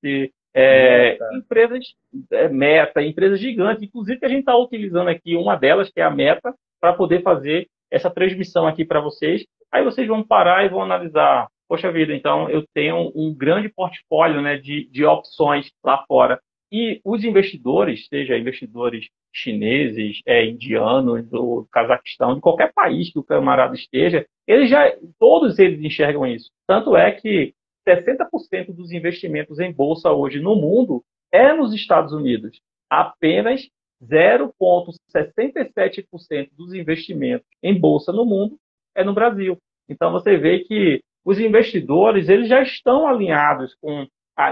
é, 0.55 1.17
empresas 1.35 1.83
é, 2.31 2.47
Meta, 2.49 3.01
empresas 3.01 3.39
gigantes, 3.39 3.83
inclusive 3.83 4.19
que 4.19 4.25
a 4.25 4.29
gente 4.29 4.39
está 4.39 4.55
utilizando 4.55 5.09
aqui 5.09 5.35
uma 5.35 5.55
delas, 5.55 5.89
que 5.89 5.99
é 5.99 6.03
a 6.03 6.11
Meta, 6.11 6.53
para 6.79 6.93
poder 6.93 7.21
fazer 7.21 7.67
essa 7.89 8.09
transmissão 8.09 8.67
aqui 8.67 8.85
para 8.85 8.99
vocês. 8.99 9.45
Aí 9.71 9.83
vocês 9.83 10.07
vão 10.07 10.23
parar 10.23 10.65
e 10.65 10.69
vão 10.69 10.81
analisar. 10.81 11.47
Poxa 11.67 11.91
vida, 11.91 12.13
então 12.13 12.49
eu 12.49 12.63
tenho 12.73 13.11
um 13.15 13.33
grande 13.33 13.69
portfólio 13.69 14.41
né, 14.41 14.57
de, 14.57 14.87
de 14.91 15.05
opções 15.05 15.71
lá 15.83 16.03
fora. 16.07 16.39
E 16.71 16.99
os 17.03 17.23
investidores, 17.23 18.07
seja 18.07 18.37
investidores 18.37 19.07
chineses, 19.31 20.19
é, 20.25 20.45
indianos, 20.45 21.27
do 21.27 21.67
Cazaquistão, 21.71 22.35
de 22.35 22.41
qualquer 22.41 22.71
país 22.73 23.11
que 23.11 23.17
o 23.17 23.23
camarada 23.23 23.75
esteja, 23.75 24.25
eles 24.47 24.69
já, 24.69 24.91
todos 25.19 25.57
eles 25.57 25.79
enxergam 25.83 26.25
isso. 26.25 26.49
Tanto 26.67 26.95
é 26.95 27.11
que 27.11 27.53
60% 27.87 28.73
dos 28.73 28.91
investimentos 28.91 29.59
em 29.59 29.71
bolsa 29.71 30.11
hoje 30.11 30.39
no 30.39 30.55
mundo 30.55 31.03
é 31.31 31.53
nos 31.53 31.71
Estados 31.73 32.11
Unidos. 32.13 32.59
Apenas 32.89 33.69
0,67% 34.03 36.49
dos 36.55 36.73
investimentos 36.73 37.47
em 37.61 37.79
bolsa 37.79 38.11
no 38.11 38.25
mundo 38.25 38.57
é 38.95 39.03
no 39.03 39.13
Brasil. 39.13 39.59
Então 39.87 40.11
você 40.11 40.35
vê 40.37 40.57
que 40.59 41.03
os 41.25 41.39
investidores 41.39 42.27
eles 42.29 42.49
já 42.49 42.61
estão 42.61 43.07
alinhados 43.07 43.73
com 43.75 44.05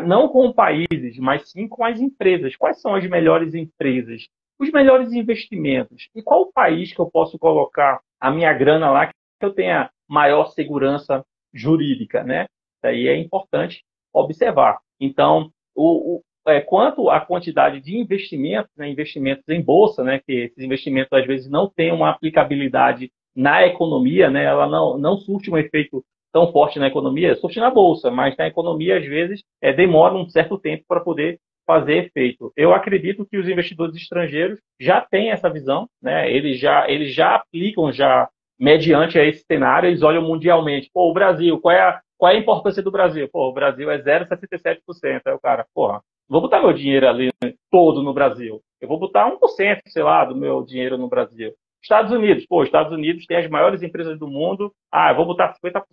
não 0.05 0.27
com 0.27 0.53
países, 0.53 1.17
mas 1.17 1.49
sim 1.49 1.67
com 1.67 1.83
as 1.83 1.99
empresas. 1.99 2.55
Quais 2.55 2.79
são 2.79 2.93
as 2.95 3.03
melhores 3.09 3.55
empresas? 3.55 4.27
Os 4.59 4.71
melhores 4.71 5.11
investimentos. 5.11 6.07
E 6.15 6.21
qual 6.21 6.51
país 6.51 6.93
que 6.93 6.99
eu 6.99 7.09
posso 7.09 7.39
colocar 7.39 7.99
a 8.19 8.29
minha 8.29 8.53
grana 8.53 8.91
lá 8.91 9.07
que 9.07 9.13
eu 9.41 9.51
tenha 9.51 9.89
maior 10.07 10.51
segurança 10.51 11.25
jurídica, 11.51 12.23
né? 12.23 12.45
Daí 12.81 13.07
é 13.07 13.17
importante 13.17 13.83
observar. 14.13 14.79
Então, 14.99 15.51
o, 15.75 16.17
o 16.17 16.21
é, 16.47 16.59
quanto 16.59 17.09
à 17.09 17.19
quantidade 17.19 17.79
de 17.79 17.95
investimentos, 17.95 18.71
né, 18.75 18.89
investimentos 18.89 19.43
em 19.47 19.61
bolsa, 19.61 20.03
né, 20.03 20.19
que 20.25 20.33
esses 20.33 20.57
investimentos 20.57 21.11
às 21.13 21.25
vezes 21.25 21.49
não 21.49 21.69
têm 21.69 21.91
uma 21.91 22.09
aplicabilidade 22.09 23.11
na 23.35 23.65
economia, 23.65 24.29
né, 24.29 24.43
ela 24.43 24.67
não, 24.67 24.97
não 24.97 25.17
surte 25.17 25.51
um 25.51 25.57
efeito 25.57 26.03
tão 26.33 26.51
forte 26.51 26.79
na 26.79 26.87
economia, 26.87 27.35
surte 27.35 27.59
na 27.59 27.69
bolsa, 27.69 28.09
mas 28.09 28.35
na 28.37 28.47
economia 28.47 28.97
às 28.97 29.05
vezes 29.05 29.43
é, 29.61 29.71
demora 29.71 30.15
um 30.15 30.27
certo 30.29 30.57
tempo 30.57 30.83
para 30.87 31.01
poder 31.01 31.39
fazer 31.67 32.05
efeito. 32.05 32.51
Eu 32.57 32.73
acredito 32.73 33.25
que 33.25 33.37
os 33.37 33.47
investidores 33.47 33.95
estrangeiros 33.95 34.59
já 34.79 34.99
têm 35.01 35.29
essa 35.29 35.49
visão, 35.49 35.87
né, 36.01 36.31
eles 36.31 36.59
já 36.59 36.89
eles 36.89 37.13
já 37.13 37.35
aplicam 37.35 37.91
já 37.91 38.27
mediante 38.59 39.17
esse 39.17 39.43
cenário, 39.45 39.89
eles 39.89 40.03
olham 40.03 40.21
mundialmente. 40.21 40.89
Pô, 40.93 41.09
o 41.09 41.13
Brasil, 41.13 41.59
qual 41.59 41.75
é 41.75 41.81
a, 41.81 41.99
qual 42.21 42.31
é 42.31 42.35
a 42.35 42.39
importância 42.39 42.83
do 42.83 42.91
Brasil? 42.91 43.27
Pô, 43.33 43.49
o 43.49 43.51
Brasil 43.51 43.89
é 43.89 43.97
0,67%. 43.97 45.21
Aí 45.25 45.33
o 45.33 45.39
cara, 45.39 45.65
porra, 45.73 46.03
vou 46.29 46.39
botar 46.39 46.61
meu 46.61 46.71
dinheiro 46.71 47.07
ali 47.07 47.31
todo 47.71 48.03
no 48.03 48.13
Brasil. 48.13 48.61
Eu 48.79 48.87
vou 48.87 48.99
botar 48.99 49.27
1%, 49.27 49.39
sei 49.87 50.03
lá, 50.03 50.23
do 50.23 50.35
meu 50.35 50.63
dinheiro 50.63 50.99
no 50.99 51.07
Brasil. 51.07 51.51
Estados 51.81 52.11
Unidos, 52.11 52.45
pô, 52.45 52.63
Estados 52.63 52.93
Unidos 52.93 53.25
tem 53.25 53.37
as 53.37 53.49
maiores 53.49 53.81
empresas 53.81 54.19
do 54.19 54.27
mundo. 54.27 54.71
Ah, 54.93 55.09
eu 55.09 55.15
vou 55.15 55.25
botar 55.25 55.55
50%, 55.65 55.83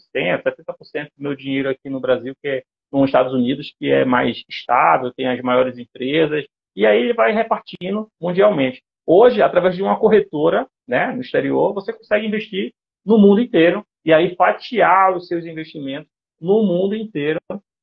70% 0.42 1.08
do 1.16 1.22
meu 1.22 1.34
dinheiro 1.34 1.70
aqui 1.70 1.88
no 1.88 1.98
Brasil, 1.98 2.34
que 2.42 2.48
é 2.48 2.62
nos 2.92 3.06
Estados 3.06 3.32
Unidos, 3.32 3.74
que 3.78 3.90
é 3.90 4.04
mais 4.04 4.44
estável, 4.50 5.10
tem 5.14 5.28
as 5.28 5.40
maiores 5.40 5.78
empresas. 5.78 6.44
E 6.76 6.84
aí 6.84 7.00
ele 7.00 7.14
vai 7.14 7.32
repartindo 7.32 8.06
mundialmente. 8.20 8.82
Hoje, 9.06 9.40
através 9.40 9.74
de 9.74 9.82
uma 9.82 9.98
corretora 9.98 10.66
né, 10.86 11.10
no 11.10 11.22
exterior, 11.22 11.72
você 11.72 11.90
consegue 11.90 12.26
investir 12.26 12.74
no 13.02 13.16
mundo 13.16 13.40
inteiro 13.40 13.82
e 14.04 14.12
aí 14.12 14.36
fatiar 14.36 15.16
os 15.16 15.26
seus 15.26 15.46
investimentos 15.46 16.17
no 16.40 16.62
mundo 16.62 16.94
inteiro, 16.94 17.40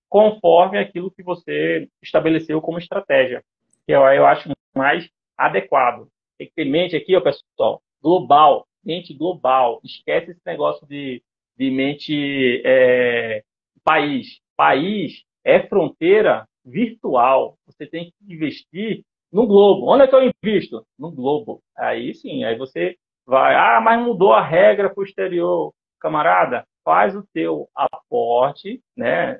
conforme 0.10 0.78
aquilo 0.78 1.12
que 1.12 1.24
você 1.24 1.90
estabeleceu 2.02 2.62
como 2.62 2.80
estratégia, 2.80 3.44
que 3.86 3.92
eu, 3.92 4.02
eu 4.02 4.26
acho 4.26 4.50
mais 4.76 5.10
adequado. 5.38 6.08
Tem 6.38 6.48
que 6.48 6.54
ter 6.54 6.66
mente 6.66 6.96
aqui, 6.96 7.16
ó, 7.16 7.22
pessoal, 7.22 7.82
global, 8.02 8.68
mente 8.84 9.14
global. 9.14 9.80
Esquece 9.84 10.32
esse 10.32 10.42
negócio 10.46 10.86
de, 10.88 11.22
de 11.58 11.72
mente 11.72 12.62
é, 12.66 13.44
país. 13.84 14.40
País 14.56 15.24
é 15.44 15.60
fronteira 15.68 16.48
virtual. 16.64 17.58
Você 17.66 17.86
tem 17.86 18.06
que 18.06 18.34
investir 18.34 19.04
no 19.32 19.48
globo. 19.48 19.88
Onde 19.88 20.04
é 20.04 20.08
que 20.08 20.16
eu 20.16 20.32
invisto? 20.44 20.86
No 20.98 21.12
globo. 21.12 21.62
Aí 21.78 22.14
sim, 22.14 22.44
aí 22.44 22.58
você 22.58 22.96
vai, 23.26 23.56
ah, 23.56 23.82
mas 23.82 24.02
mudou 24.02 24.34
a 24.34 24.42
regra 24.42 24.90
para 24.90 25.02
o 25.02 25.06
exterior. 25.06 25.74
Camarada, 26.00 26.66
faz 26.86 27.16
o 27.16 27.28
teu 27.34 27.68
aporte, 27.76 28.80
né, 28.96 29.40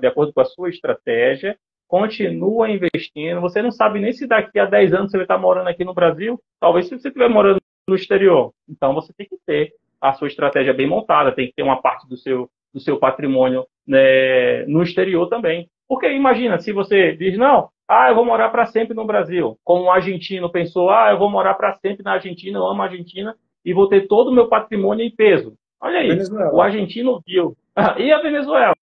de 0.00 0.06
acordo 0.06 0.32
com 0.32 0.40
a 0.40 0.44
sua 0.44 0.70
estratégia, 0.70 1.58
continua 1.88 2.70
investindo. 2.70 3.40
Você 3.40 3.60
não 3.60 3.70
sabe 3.70 4.00
nem 4.00 4.12
se 4.12 4.26
daqui 4.26 4.58
a 4.58 4.64
10 4.64 4.94
anos 4.94 5.10
você 5.10 5.18
vai 5.18 5.24
estar 5.24 5.36
morando 5.36 5.68
aqui 5.68 5.84
no 5.84 5.92
Brasil, 5.92 6.40
talvez 6.60 6.86
se 6.86 6.96
você 6.98 7.08
estiver 7.08 7.28
morando 7.28 7.60
no 7.86 7.94
exterior. 7.94 8.52
Então 8.68 8.94
você 8.94 9.12
tem 9.12 9.26
que 9.26 9.36
ter 9.44 9.72
a 10.00 10.12
sua 10.12 10.28
estratégia 10.28 10.72
bem 10.72 10.86
montada, 10.86 11.34
tem 11.34 11.48
que 11.48 11.54
ter 11.54 11.62
uma 11.62 11.82
parte 11.82 12.08
do 12.08 12.16
seu, 12.16 12.48
do 12.72 12.80
seu 12.80 12.98
patrimônio 12.98 13.66
né, 13.86 14.64
no 14.66 14.82
exterior 14.82 15.28
também. 15.28 15.68
Porque 15.88 16.10
imagina, 16.10 16.58
se 16.58 16.72
você 16.72 17.14
diz, 17.16 17.36
não, 17.36 17.68
ah, 17.88 18.08
eu 18.08 18.14
vou 18.14 18.24
morar 18.24 18.48
para 18.48 18.66
sempre 18.66 18.94
no 18.94 19.04
Brasil. 19.04 19.58
Como 19.62 19.84
um 19.84 19.90
argentino 19.90 20.50
pensou, 20.50 20.90
ah, 20.90 21.10
eu 21.10 21.18
vou 21.18 21.30
morar 21.30 21.54
para 21.54 21.74
sempre 21.74 22.02
na 22.02 22.14
Argentina, 22.14 22.58
eu 22.58 22.66
amo 22.66 22.82
a 22.82 22.86
Argentina 22.86 23.36
e 23.64 23.72
vou 23.74 23.88
ter 23.88 24.06
todo 24.06 24.28
o 24.28 24.34
meu 24.34 24.48
patrimônio 24.48 25.04
em 25.04 25.14
peso. 25.14 25.54
Olha 25.84 25.98
aí, 25.98 26.08
Venezuela. 26.08 26.54
o 26.54 26.62
argentino 26.62 27.20
viu. 27.26 27.54
e 27.98 28.10
a 28.10 28.22
Venezuela? 28.22 28.74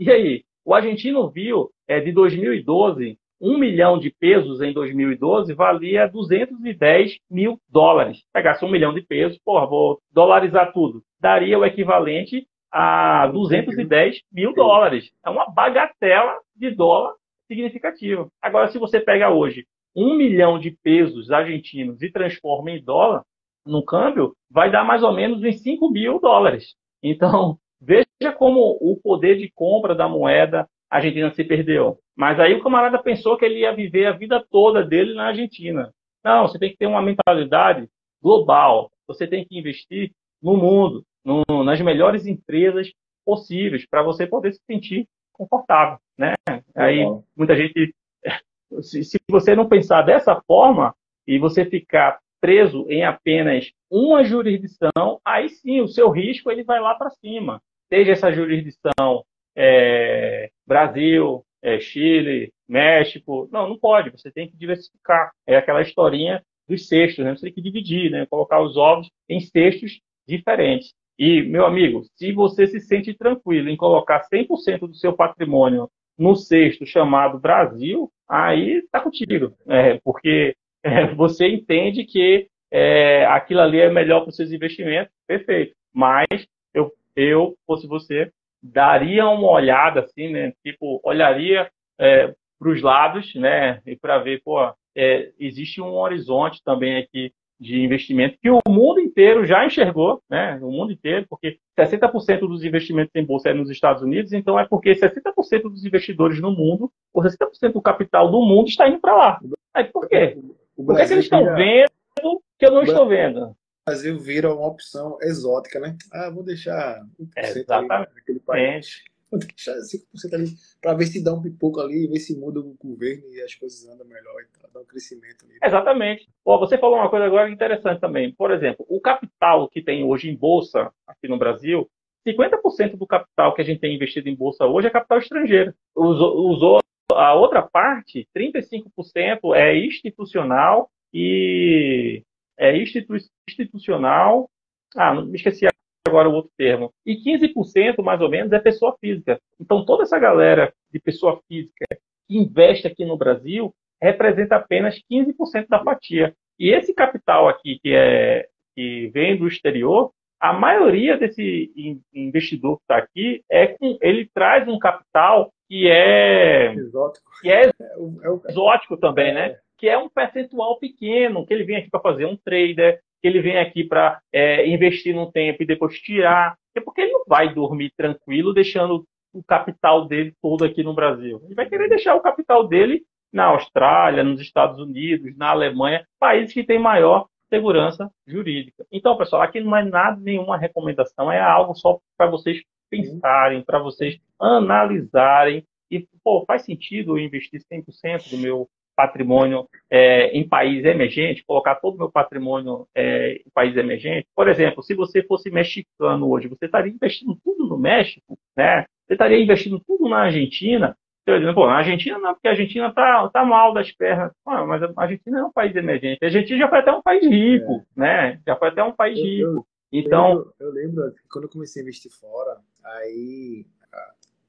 E 0.00 0.10
aí? 0.10 0.42
O 0.64 0.74
argentino 0.74 1.28
viu, 1.28 1.70
é, 1.86 2.00
de 2.00 2.10
2012, 2.12 3.18
um 3.38 3.58
milhão 3.58 3.98
de 3.98 4.10
pesos 4.10 4.62
em 4.62 4.72
2012 4.72 5.52
valia 5.52 6.08
210 6.08 7.18
mil 7.30 7.60
dólares. 7.68 8.22
Pegasse 8.32 8.64
um 8.64 8.70
milhão 8.70 8.94
de 8.94 9.02
pesos, 9.02 9.38
porra, 9.44 9.66
vou 9.66 10.00
dolarizar 10.10 10.72
tudo. 10.72 11.02
Daria 11.20 11.58
o 11.58 11.64
equivalente 11.64 12.46
a 12.72 13.26
210 13.26 14.22
mil 14.32 14.54
dólares. 14.54 15.10
É 15.24 15.28
uma 15.28 15.46
bagatela 15.50 16.38
de 16.56 16.70
dólar 16.70 17.12
significativa. 17.46 18.28
Agora, 18.40 18.68
se 18.68 18.78
você 18.78 18.98
pega 18.98 19.28
hoje 19.28 19.66
um 19.94 20.16
milhão 20.16 20.58
de 20.58 20.70
pesos 20.70 21.30
argentinos 21.30 22.00
e 22.00 22.10
transforma 22.10 22.70
em 22.70 22.82
dólar, 22.82 23.22
no 23.66 23.84
câmbio, 23.84 24.34
vai 24.50 24.70
dar 24.70 24.84
mais 24.84 25.02
ou 25.02 25.12
menos 25.12 25.42
uns 25.42 25.60
5 25.60 25.90
mil 25.90 26.20
dólares. 26.20 26.74
Então, 27.02 27.58
veja 27.80 28.32
como 28.36 28.78
o 28.80 28.98
poder 29.02 29.36
de 29.36 29.50
compra 29.50 29.94
da 29.94 30.08
moeda 30.08 30.68
argentina 30.88 31.32
se 31.32 31.44
perdeu. 31.44 31.98
Mas 32.16 32.40
aí 32.40 32.54
o 32.54 32.62
camarada 32.62 33.02
pensou 33.02 33.36
que 33.36 33.44
ele 33.44 33.60
ia 33.60 33.74
viver 33.74 34.06
a 34.06 34.12
vida 34.12 34.44
toda 34.50 34.84
dele 34.84 35.14
na 35.14 35.26
Argentina. 35.26 35.92
Não, 36.24 36.46
você 36.46 36.58
tem 36.58 36.70
que 36.70 36.78
ter 36.78 36.86
uma 36.86 37.02
mentalidade 37.02 37.88
global. 38.22 38.90
Você 39.06 39.26
tem 39.26 39.44
que 39.44 39.58
investir 39.58 40.12
no 40.42 40.56
mundo, 40.56 41.04
no, 41.24 41.64
nas 41.64 41.80
melhores 41.80 42.26
empresas 42.26 42.90
possíveis 43.24 43.86
para 43.88 44.02
você 44.02 44.26
poder 44.26 44.52
se 44.52 44.60
sentir 44.64 45.08
confortável, 45.32 45.98
né? 46.16 46.34
Aí 46.74 47.04
muita 47.36 47.54
gente, 47.56 47.94
se, 48.80 49.04
se 49.04 49.18
você 49.28 49.54
não 49.54 49.68
pensar 49.68 50.02
dessa 50.02 50.40
forma 50.46 50.94
e 51.26 51.38
você 51.38 51.64
ficar 51.64 52.18
preso 52.46 52.86
em 52.88 53.02
apenas 53.02 53.72
uma 53.90 54.22
jurisdição, 54.22 55.20
aí 55.24 55.48
sim 55.48 55.80
o 55.80 55.88
seu 55.88 56.10
risco 56.10 56.48
ele 56.48 56.62
vai 56.62 56.78
lá 56.80 56.94
para 56.94 57.10
cima. 57.10 57.60
Seja 57.88 58.12
essa 58.12 58.32
jurisdição 58.32 59.24
é, 59.56 60.48
Brasil, 60.64 61.44
é, 61.60 61.80
Chile, 61.80 62.52
México, 62.68 63.48
não, 63.50 63.68
não 63.68 63.76
pode. 63.76 64.10
Você 64.10 64.30
tem 64.30 64.48
que 64.48 64.56
diversificar. 64.56 65.32
É 65.44 65.56
aquela 65.56 65.82
historinha 65.82 66.40
dos 66.68 66.86
cestos, 66.86 67.24
né? 67.24 67.34
Você 67.34 67.46
tem 67.46 67.52
que 67.52 67.60
dividir, 67.60 68.12
né? 68.12 68.26
Colocar 68.26 68.60
os 68.60 68.76
ovos 68.76 69.10
em 69.28 69.40
cestos 69.40 70.00
diferentes. 70.24 70.94
E, 71.18 71.42
meu 71.42 71.66
amigo, 71.66 72.04
se 72.14 72.30
você 72.30 72.68
se 72.68 72.78
sente 72.78 73.12
tranquilo 73.12 73.68
em 73.68 73.76
colocar 73.76 74.22
100% 74.32 74.86
do 74.86 74.94
seu 74.94 75.12
patrimônio 75.14 75.90
no 76.16 76.36
cesto 76.36 76.86
chamado 76.86 77.40
Brasil, 77.40 78.08
aí 78.28 78.78
está 78.78 79.00
contigo. 79.00 79.52
É, 79.66 79.98
porque 80.04 80.54
é, 81.10 81.12
você 81.14 81.48
entende 81.48 82.04
que 82.04 82.48
é, 82.70 83.26
aquilo 83.26 83.60
ali 83.60 83.80
é 83.80 83.90
melhor 83.90 84.20
para 84.20 84.30
os 84.30 84.36
seus 84.36 84.52
investimentos, 84.52 85.12
perfeito. 85.26 85.74
Mas 85.92 86.26
eu, 86.72 86.92
eu, 87.16 87.56
fosse 87.66 87.86
você, 87.86 88.30
daria 88.62 89.28
uma 89.28 89.50
olhada 89.50 90.00
assim, 90.00 90.30
né? 90.30 90.52
Tipo, 90.64 91.00
olharia 91.02 91.68
é, 91.98 92.32
para 92.58 92.70
os 92.70 92.80
lados, 92.82 93.34
né? 93.34 93.80
E 93.84 93.96
para 93.96 94.18
ver, 94.18 94.40
pô, 94.44 94.60
é, 94.96 95.32
existe 95.40 95.80
um 95.80 95.94
horizonte 95.94 96.62
também 96.62 96.98
aqui 96.98 97.32
de 97.58 97.80
investimento 97.80 98.36
que 98.40 98.50
o 98.50 98.60
mundo 98.68 99.00
inteiro 99.00 99.46
já 99.46 99.64
enxergou, 99.64 100.22
né? 100.28 100.58
O 100.62 100.70
mundo 100.70 100.92
inteiro, 100.92 101.26
porque 101.28 101.58
60% 101.78 102.40
dos 102.40 102.62
investimentos 102.62 103.12
em 103.14 103.24
bolsa 103.24 103.48
é 103.48 103.54
nos 103.54 103.70
Estados 103.70 104.02
Unidos, 104.02 104.32
então 104.32 104.60
é 104.60 104.66
porque 104.66 104.92
60% 104.92 105.62
dos 105.62 105.84
investidores 105.84 106.40
no 106.40 106.50
mundo, 106.50 106.92
ou 107.12 107.22
60% 107.22 107.72
do 107.72 107.82
capital 107.82 108.30
do 108.30 108.42
mundo 108.42 108.68
está 108.68 108.88
indo 108.88 109.00
para 109.00 109.16
lá. 109.16 109.40
Aí 109.74 109.84
por 109.84 110.06
quê? 110.08 110.36
Por 110.76 110.96
que, 110.96 111.06
que 111.06 111.12
eles 111.14 111.24
estão 111.24 111.44
vendo 111.54 112.42
que 112.58 112.66
eu 112.66 112.70
não 112.70 112.82
estou 112.82 113.08
vendo? 113.08 113.46
O 113.46 113.56
Brasil 113.90 114.18
vira 114.18 114.52
uma 114.52 114.66
opção 114.66 115.16
exótica, 115.22 115.78
né? 115.78 115.96
Ah, 116.12 116.28
vou 116.30 116.42
deixar 116.42 117.02
1% 117.20 117.28
Exatamente. 117.36 118.14
naquele 118.14 118.40
país. 118.40 119.04
Vou 119.30 119.40
deixar 119.40 119.74
5% 119.74 120.34
ali 120.34 120.46
para 120.80 120.94
ver 120.94 121.06
se 121.06 121.22
dá 121.22 121.32
um 121.32 121.42
pipoco 121.42 121.80
ali, 121.80 122.06
ver 122.06 122.18
se 122.18 122.36
muda 122.38 122.60
o 122.60 122.76
governo 122.82 123.24
e 123.32 123.40
as 123.42 123.54
coisas 123.54 123.88
andam 123.88 124.06
melhor 124.06 124.42
e 124.42 124.58
tal, 124.58 124.70
dá 124.72 124.80
um 124.80 124.84
crescimento 124.84 125.44
ali. 125.44 125.58
Exatamente. 125.62 126.28
Pô, 126.44 126.58
você 126.58 126.78
falou 126.78 126.98
uma 126.98 127.10
coisa 127.10 127.26
agora 127.26 127.50
interessante 127.50 128.00
também. 128.00 128.32
Por 128.32 128.50
exemplo, 128.50 128.84
o 128.88 129.00
capital 129.00 129.68
que 129.68 129.82
tem 129.82 130.04
hoje 130.04 130.30
em 130.30 130.36
bolsa 130.36 130.92
aqui 131.06 131.28
no 131.28 131.38
Brasil, 131.38 131.88
50% 132.26 132.96
do 132.96 133.06
capital 133.06 133.54
que 133.54 133.62
a 133.62 133.64
gente 133.64 133.80
tem 133.80 133.94
investido 133.94 134.28
em 134.28 134.34
bolsa 134.34 134.66
hoje 134.66 134.88
é 134.88 134.90
capital 134.90 135.18
estrangeiro. 135.18 135.72
Usou, 135.94 136.50
usou 136.50 136.80
a 137.12 137.34
outra 137.34 137.62
parte, 137.62 138.26
35% 138.36 139.54
é 139.54 139.76
institucional 139.76 140.90
e 141.12 142.22
é 142.58 142.76
institu 142.76 143.16
institucional. 143.48 144.48
Ah, 144.96 145.14
me 145.14 145.36
esqueci 145.36 145.66
agora 146.06 146.28
o 146.28 146.32
outro 146.32 146.50
termo. 146.56 146.92
E 147.04 147.16
15% 147.16 148.02
mais 148.02 148.20
ou 148.20 148.28
menos 148.28 148.52
é 148.52 148.58
pessoa 148.58 148.96
física. 149.00 149.38
Então 149.60 149.84
toda 149.84 150.02
essa 150.02 150.18
galera 150.18 150.72
de 150.92 150.98
pessoa 150.98 151.40
física 151.48 151.86
que 152.28 152.36
investe 152.36 152.86
aqui 152.86 153.04
no 153.04 153.16
Brasil 153.16 153.74
representa 154.00 154.56
apenas 154.56 155.00
15% 155.10 155.68
da 155.68 155.82
fatia. 155.82 156.34
E 156.58 156.70
esse 156.70 156.94
capital 156.94 157.48
aqui 157.48 157.78
que 157.82 157.94
é 157.94 158.48
que 158.74 159.08
vem 159.08 159.38
do 159.38 159.48
exterior, 159.48 160.12
a 160.38 160.52
maioria 160.52 161.16
desse 161.16 161.72
investidor 162.12 162.76
que 162.76 162.82
está 162.82 162.98
aqui 162.98 163.42
é 163.50 163.74
ele 164.02 164.28
traz 164.34 164.68
um 164.68 164.78
capital 164.78 165.50
que 165.68 165.88
é 165.88 166.74
exótico, 166.74 167.30
que 167.40 167.50
é, 167.50 167.66
é, 167.66 167.70
é 167.70 168.50
exótico 168.50 168.96
também, 168.96 169.34
né? 169.34 169.46
é. 169.46 169.48
né? 169.50 169.58
Que 169.78 169.88
é 169.88 169.98
um 169.98 170.08
percentual 170.08 170.78
pequeno, 170.78 171.46
que 171.46 171.52
ele 171.52 171.64
vem 171.64 171.76
aqui 171.76 171.90
para 171.90 172.00
fazer 172.00 172.24
um 172.24 172.36
trader, 172.36 173.00
que 173.20 173.28
ele 173.28 173.40
vem 173.40 173.58
aqui 173.58 173.84
para 173.84 174.20
é, 174.32 174.66
investir 174.68 175.14
num 175.14 175.30
tempo 175.30 175.62
e 175.62 175.66
depois 175.66 175.98
tirar. 175.98 176.56
É 176.74 176.80
porque 176.80 177.02
ele 177.02 177.12
não 177.12 177.24
vai 177.26 177.52
dormir 177.52 177.92
tranquilo 177.96 178.54
deixando 178.54 179.06
o 179.34 179.42
capital 179.42 180.06
dele 180.06 180.32
todo 180.40 180.64
aqui 180.64 180.82
no 180.82 180.94
Brasil. 180.94 181.42
Ele 181.44 181.54
vai 181.54 181.68
querer 181.68 181.88
deixar 181.88 182.14
o 182.14 182.22
capital 182.22 182.66
dele 182.66 183.02
na 183.32 183.46
Austrália, 183.46 184.24
nos 184.24 184.40
Estados 184.40 184.78
Unidos, 184.78 185.36
na 185.36 185.50
Alemanha, 185.50 186.06
países 186.18 186.54
que 186.54 186.64
têm 186.64 186.78
maior 186.78 187.26
segurança 187.48 188.10
jurídica. 188.26 188.86
Então, 188.90 189.16
pessoal, 189.16 189.42
aqui 189.42 189.60
não 189.60 189.76
é 189.76 189.84
nada, 189.84 190.18
nenhuma 190.20 190.56
recomendação, 190.56 191.30
é 191.30 191.40
algo 191.40 191.74
só 191.74 191.98
para 192.16 192.30
vocês 192.30 192.62
pensarem, 192.90 193.62
para 193.62 193.78
vocês 193.78 194.18
analisarem 194.40 195.64
e, 195.90 196.06
pô, 196.22 196.44
faz 196.46 196.64
sentido 196.64 197.16
eu 197.16 197.24
investir 197.24 197.60
100% 197.60 198.30
do 198.30 198.38
meu 198.38 198.68
patrimônio 198.96 199.68
é, 199.90 200.28
em 200.36 200.48
país 200.48 200.84
emergente, 200.84 201.44
colocar 201.44 201.74
todo 201.76 201.96
o 201.96 201.98
meu 201.98 202.10
patrimônio 202.10 202.88
é, 202.94 203.34
em 203.34 203.50
país 203.52 203.76
emergente. 203.76 204.26
Por 204.34 204.48
exemplo, 204.48 204.82
se 204.82 204.94
você 204.94 205.22
fosse 205.22 205.50
mexicano 205.50 206.30
hoje, 206.30 206.48
você 206.48 206.64
estaria 206.64 206.92
investindo 206.92 207.38
tudo 207.44 207.68
no 207.68 207.78
México, 207.78 208.38
né? 208.56 208.86
Você 209.06 209.12
estaria 209.12 209.40
investindo 209.40 209.78
tudo 209.86 210.08
na 210.08 210.22
Argentina. 210.22 210.96
Você 211.24 211.38
dizendo, 211.38 211.54
pô, 211.54 211.66
na 211.66 211.76
Argentina 211.76 212.18
não, 212.18 212.32
porque 212.32 212.48
a 212.48 212.52
Argentina 212.52 212.92
tá, 212.92 213.28
tá 213.28 213.44
mal 213.44 213.74
das 213.74 213.92
pernas. 213.92 214.32
Ah, 214.46 214.64
mas 214.64 214.82
a 214.82 214.92
Argentina 214.96 215.40
é 215.40 215.44
um 215.44 215.52
país 215.52 215.76
emergente. 215.76 216.18
A 216.22 216.26
Argentina 216.26 216.58
já 216.58 216.68
foi 216.68 216.78
até 216.78 216.92
um 216.92 217.02
país 217.02 217.26
rico, 217.26 217.84
é. 217.96 218.00
né? 218.00 218.40
Já 218.46 218.56
foi 218.56 218.68
até 218.68 218.82
um 218.82 218.92
país 218.92 219.18
eu, 219.18 219.24
rico. 219.24 219.46
Eu, 219.46 219.66
então, 219.92 220.32
eu, 220.58 220.68
eu 220.68 220.72
lembro 220.72 221.12
que 221.12 221.28
quando 221.28 221.44
eu 221.44 221.50
comecei 221.50 221.82
a 221.82 221.84
investir 221.84 222.10
fora, 222.12 222.58
aí 222.86 223.66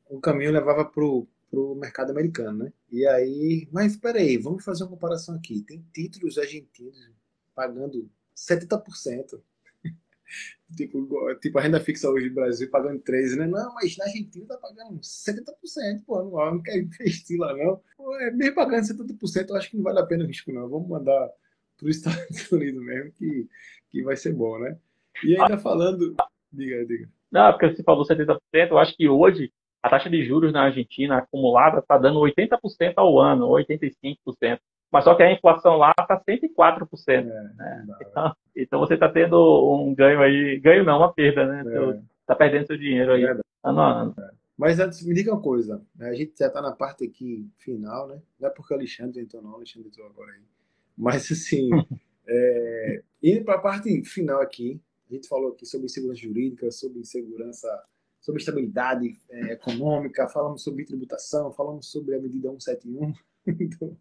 o 0.10 0.20
caminho 0.20 0.52
levava 0.52 0.86
pro 0.86 1.28
para 1.50 1.60
o 1.60 1.76
mercado 1.76 2.12
americano, 2.12 2.66
né? 2.66 2.74
E 2.92 3.06
aí, 3.08 3.68
mas 3.72 3.94
espera 3.94 4.20
aí, 4.20 4.38
vamos 4.38 4.64
fazer 4.64 4.84
uma 4.84 4.92
comparação 4.92 5.36
aqui. 5.36 5.62
Tem 5.62 5.86
títulos 5.94 6.38
argentinos 6.38 7.12
pagando 7.56 8.10
70%. 8.36 9.42
tipo, 10.76 11.36
tipo, 11.36 11.58
a 11.58 11.62
renda 11.62 11.80
fixa 11.80 12.10
hoje 12.10 12.30
no 12.30 12.36
Brasil 12.36 12.70
pagando 12.70 13.02
13%, 13.02 13.38
né? 13.38 13.48
Não, 13.48 13.74
mas 13.74 13.98
na 13.98 14.06
Argentina 14.06 14.46
tá 14.46 14.58
pagando 14.58 15.00
70%, 15.00 16.04
pô, 16.06 16.24
não, 16.24 16.56
não 16.56 16.62
quer 16.62 16.78
investir 16.78 17.40
lá 17.40 17.56
não. 17.56 17.82
Pô, 17.96 18.16
é, 18.20 18.32
mesmo 18.32 18.56
pagando 18.56 18.86
70%, 18.86 19.50
eu 19.50 19.56
acho 19.56 19.72
que 19.72 19.78
não 19.78 19.84
vale 19.84 20.00
a 20.00 20.06
pena 20.06 20.24
o 20.24 20.28
risco 20.28 20.52
não. 20.52 20.70
Vamos 20.70 20.90
mandar 20.90 21.30
para 21.78 21.88
os 21.88 21.96
Estados 21.98 22.52
Unidos 22.52 22.84
mesmo, 22.84 23.12
que, 23.14 23.48
que 23.90 24.04
vai 24.04 24.18
ser 24.18 24.34
bom, 24.34 24.60
né? 24.60 24.78
E 25.24 25.40
ainda 25.40 25.58
falando... 25.58 26.16
Diga, 26.52 26.86
diga. 26.86 27.10
Não, 27.32 27.52
porque 27.52 27.76
você 27.76 27.84
falou 27.84 28.06
70%, 28.06 28.40
eu 28.54 28.78
acho 28.78 28.96
que 28.96 29.08
hoje 29.10 29.52
a 29.82 29.90
taxa 29.90 30.10
de 30.10 30.24
juros 30.26 30.52
na 30.52 30.64
Argentina 30.64 31.18
acumulada 31.18 31.80
está 31.80 31.98
dando 31.98 32.20
80% 32.20 32.94
ao 32.96 33.20
ano, 33.20 33.48
85%. 33.50 34.60
Mas 34.92 35.04
só 35.04 35.16
que 35.16 35.24
a 35.24 35.32
inflação 35.32 35.76
lá 35.78 35.94
está 36.00 36.20
104%. 36.20 36.88
É, 37.10 37.24
né? 37.24 37.86
então, 38.02 38.36
então, 38.56 38.80
você 38.80 38.94
está 38.94 39.10
tendo 39.10 39.38
um 39.72 39.94
ganho 39.94 40.22
aí, 40.22 40.60
ganho 40.60 40.84
não, 40.84 40.98
uma 40.98 41.14
perda, 41.14 41.46
né? 41.46 41.62
Está 42.22 42.34
é. 42.34 42.36
perdendo 42.36 42.68
seu 42.68 42.78
dinheiro 42.78 43.12
aí, 43.12 43.26
é. 43.26 43.38
ano 43.64 43.82
a 43.82 44.02
ano. 44.02 44.16
É. 44.18 44.30
Mas 44.58 44.80
antes, 44.80 45.06
me 45.06 45.14
diga 45.14 45.32
uma 45.32 45.42
coisa, 45.42 45.86
né? 45.96 46.10
a 46.10 46.14
gente 46.14 46.34
já 46.38 46.48
está 46.48 46.62
na 46.62 46.72
parte 46.72 47.06
aqui 47.06 47.48
final, 47.60 48.08
né? 48.08 48.20
Não 48.40 48.50
é 48.50 48.52
porque 48.52 48.74
o 48.74 48.78
Alexandre 48.78 49.22
entrou 49.22 49.42
não, 49.42 49.52
o 49.52 49.56
Alexandre 49.56 49.90
entrou 49.90 50.08
agora 50.08 50.32
aí. 50.32 50.42
Mas 50.98 51.32
assim, 51.32 51.70
é, 52.28 53.04
indo 53.22 53.46
para 53.46 53.56
a 53.56 53.62
parte 53.62 54.04
final 54.04 54.42
aqui, 54.42 54.82
a 55.10 55.14
gente 55.14 55.28
falou 55.28 55.52
aqui 55.52 55.66
sobre 55.66 55.90
segurança 55.90 56.22
jurídica, 56.22 56.72
sobre 56.72 57.04
segurança 57.04 57.68
sobre 58.20 58.42
estabilidade 58.42 59.18
é, 59.30 59.54
econômica, 59.54 60.28
falamos 60.28 60.62
sobre 60.62 60.84
tributação, 60.84 61.54
falamos 61.54 61.90
sobre 61.90 62.16
a 62.16 62.20
medida 62.20 62.50
171 62.50 63.14
do, 63.54 63.98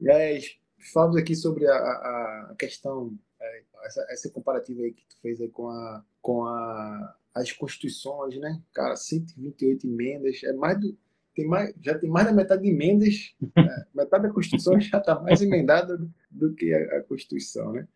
e 0.00 0.10
aí, 0.10 0.40
falamos 0.92 1.16
aqui 1.16 1.36
sobre 1.36 1.66
a, 1.66 1.74
a 1.74 2.54
questão, 2.58 3.18
é, 3.38 3.62
essa, 3.84 4.06
essa 4.10 4.30
comparativa 4.30 4.82
aí 4.82 4.92
que 4.92 5.04
tu 5.06 5.16
fez 5.20 5.40
aí 5.40 5.48
com, 5.48 5.68
a, 5.68 6.04
com 6.22 6.44
a, 6.44 7.16
as 7.34 7.52
constituições, 7.52 8.38
né? 8.38 8.62
Cara, 8.72 8.96
128 8.96 9.86
emendas, 9.86 10.42
é 10.42 10.52
mais 10.54 10.80
do, 10.80 10.96
tem 11.34 11.46
mais, 11.46 11.74
já 11.80 11.98
tem 11.98 12.10
mais 12.10 12.26
da 12.26 12.32
metade 12.32 12.62
de 12.62 12.68
emendas, 12.68 13.34
é, 13.56 13.84
metade 13.94 14.24
da 14.24 14.32
Constituição 14.32 14.78
já 14.80 14.98
está 14.98 15.18
mais 15.20 15.40
emendada 15.40 15.96
do, 15.96 16.12
do 16.30 16.54
que 16.54 16.72
a, 16.72 16.98
a, 16.98 17.02
Constituição, 17.02 17.72
né? 17.72 17.86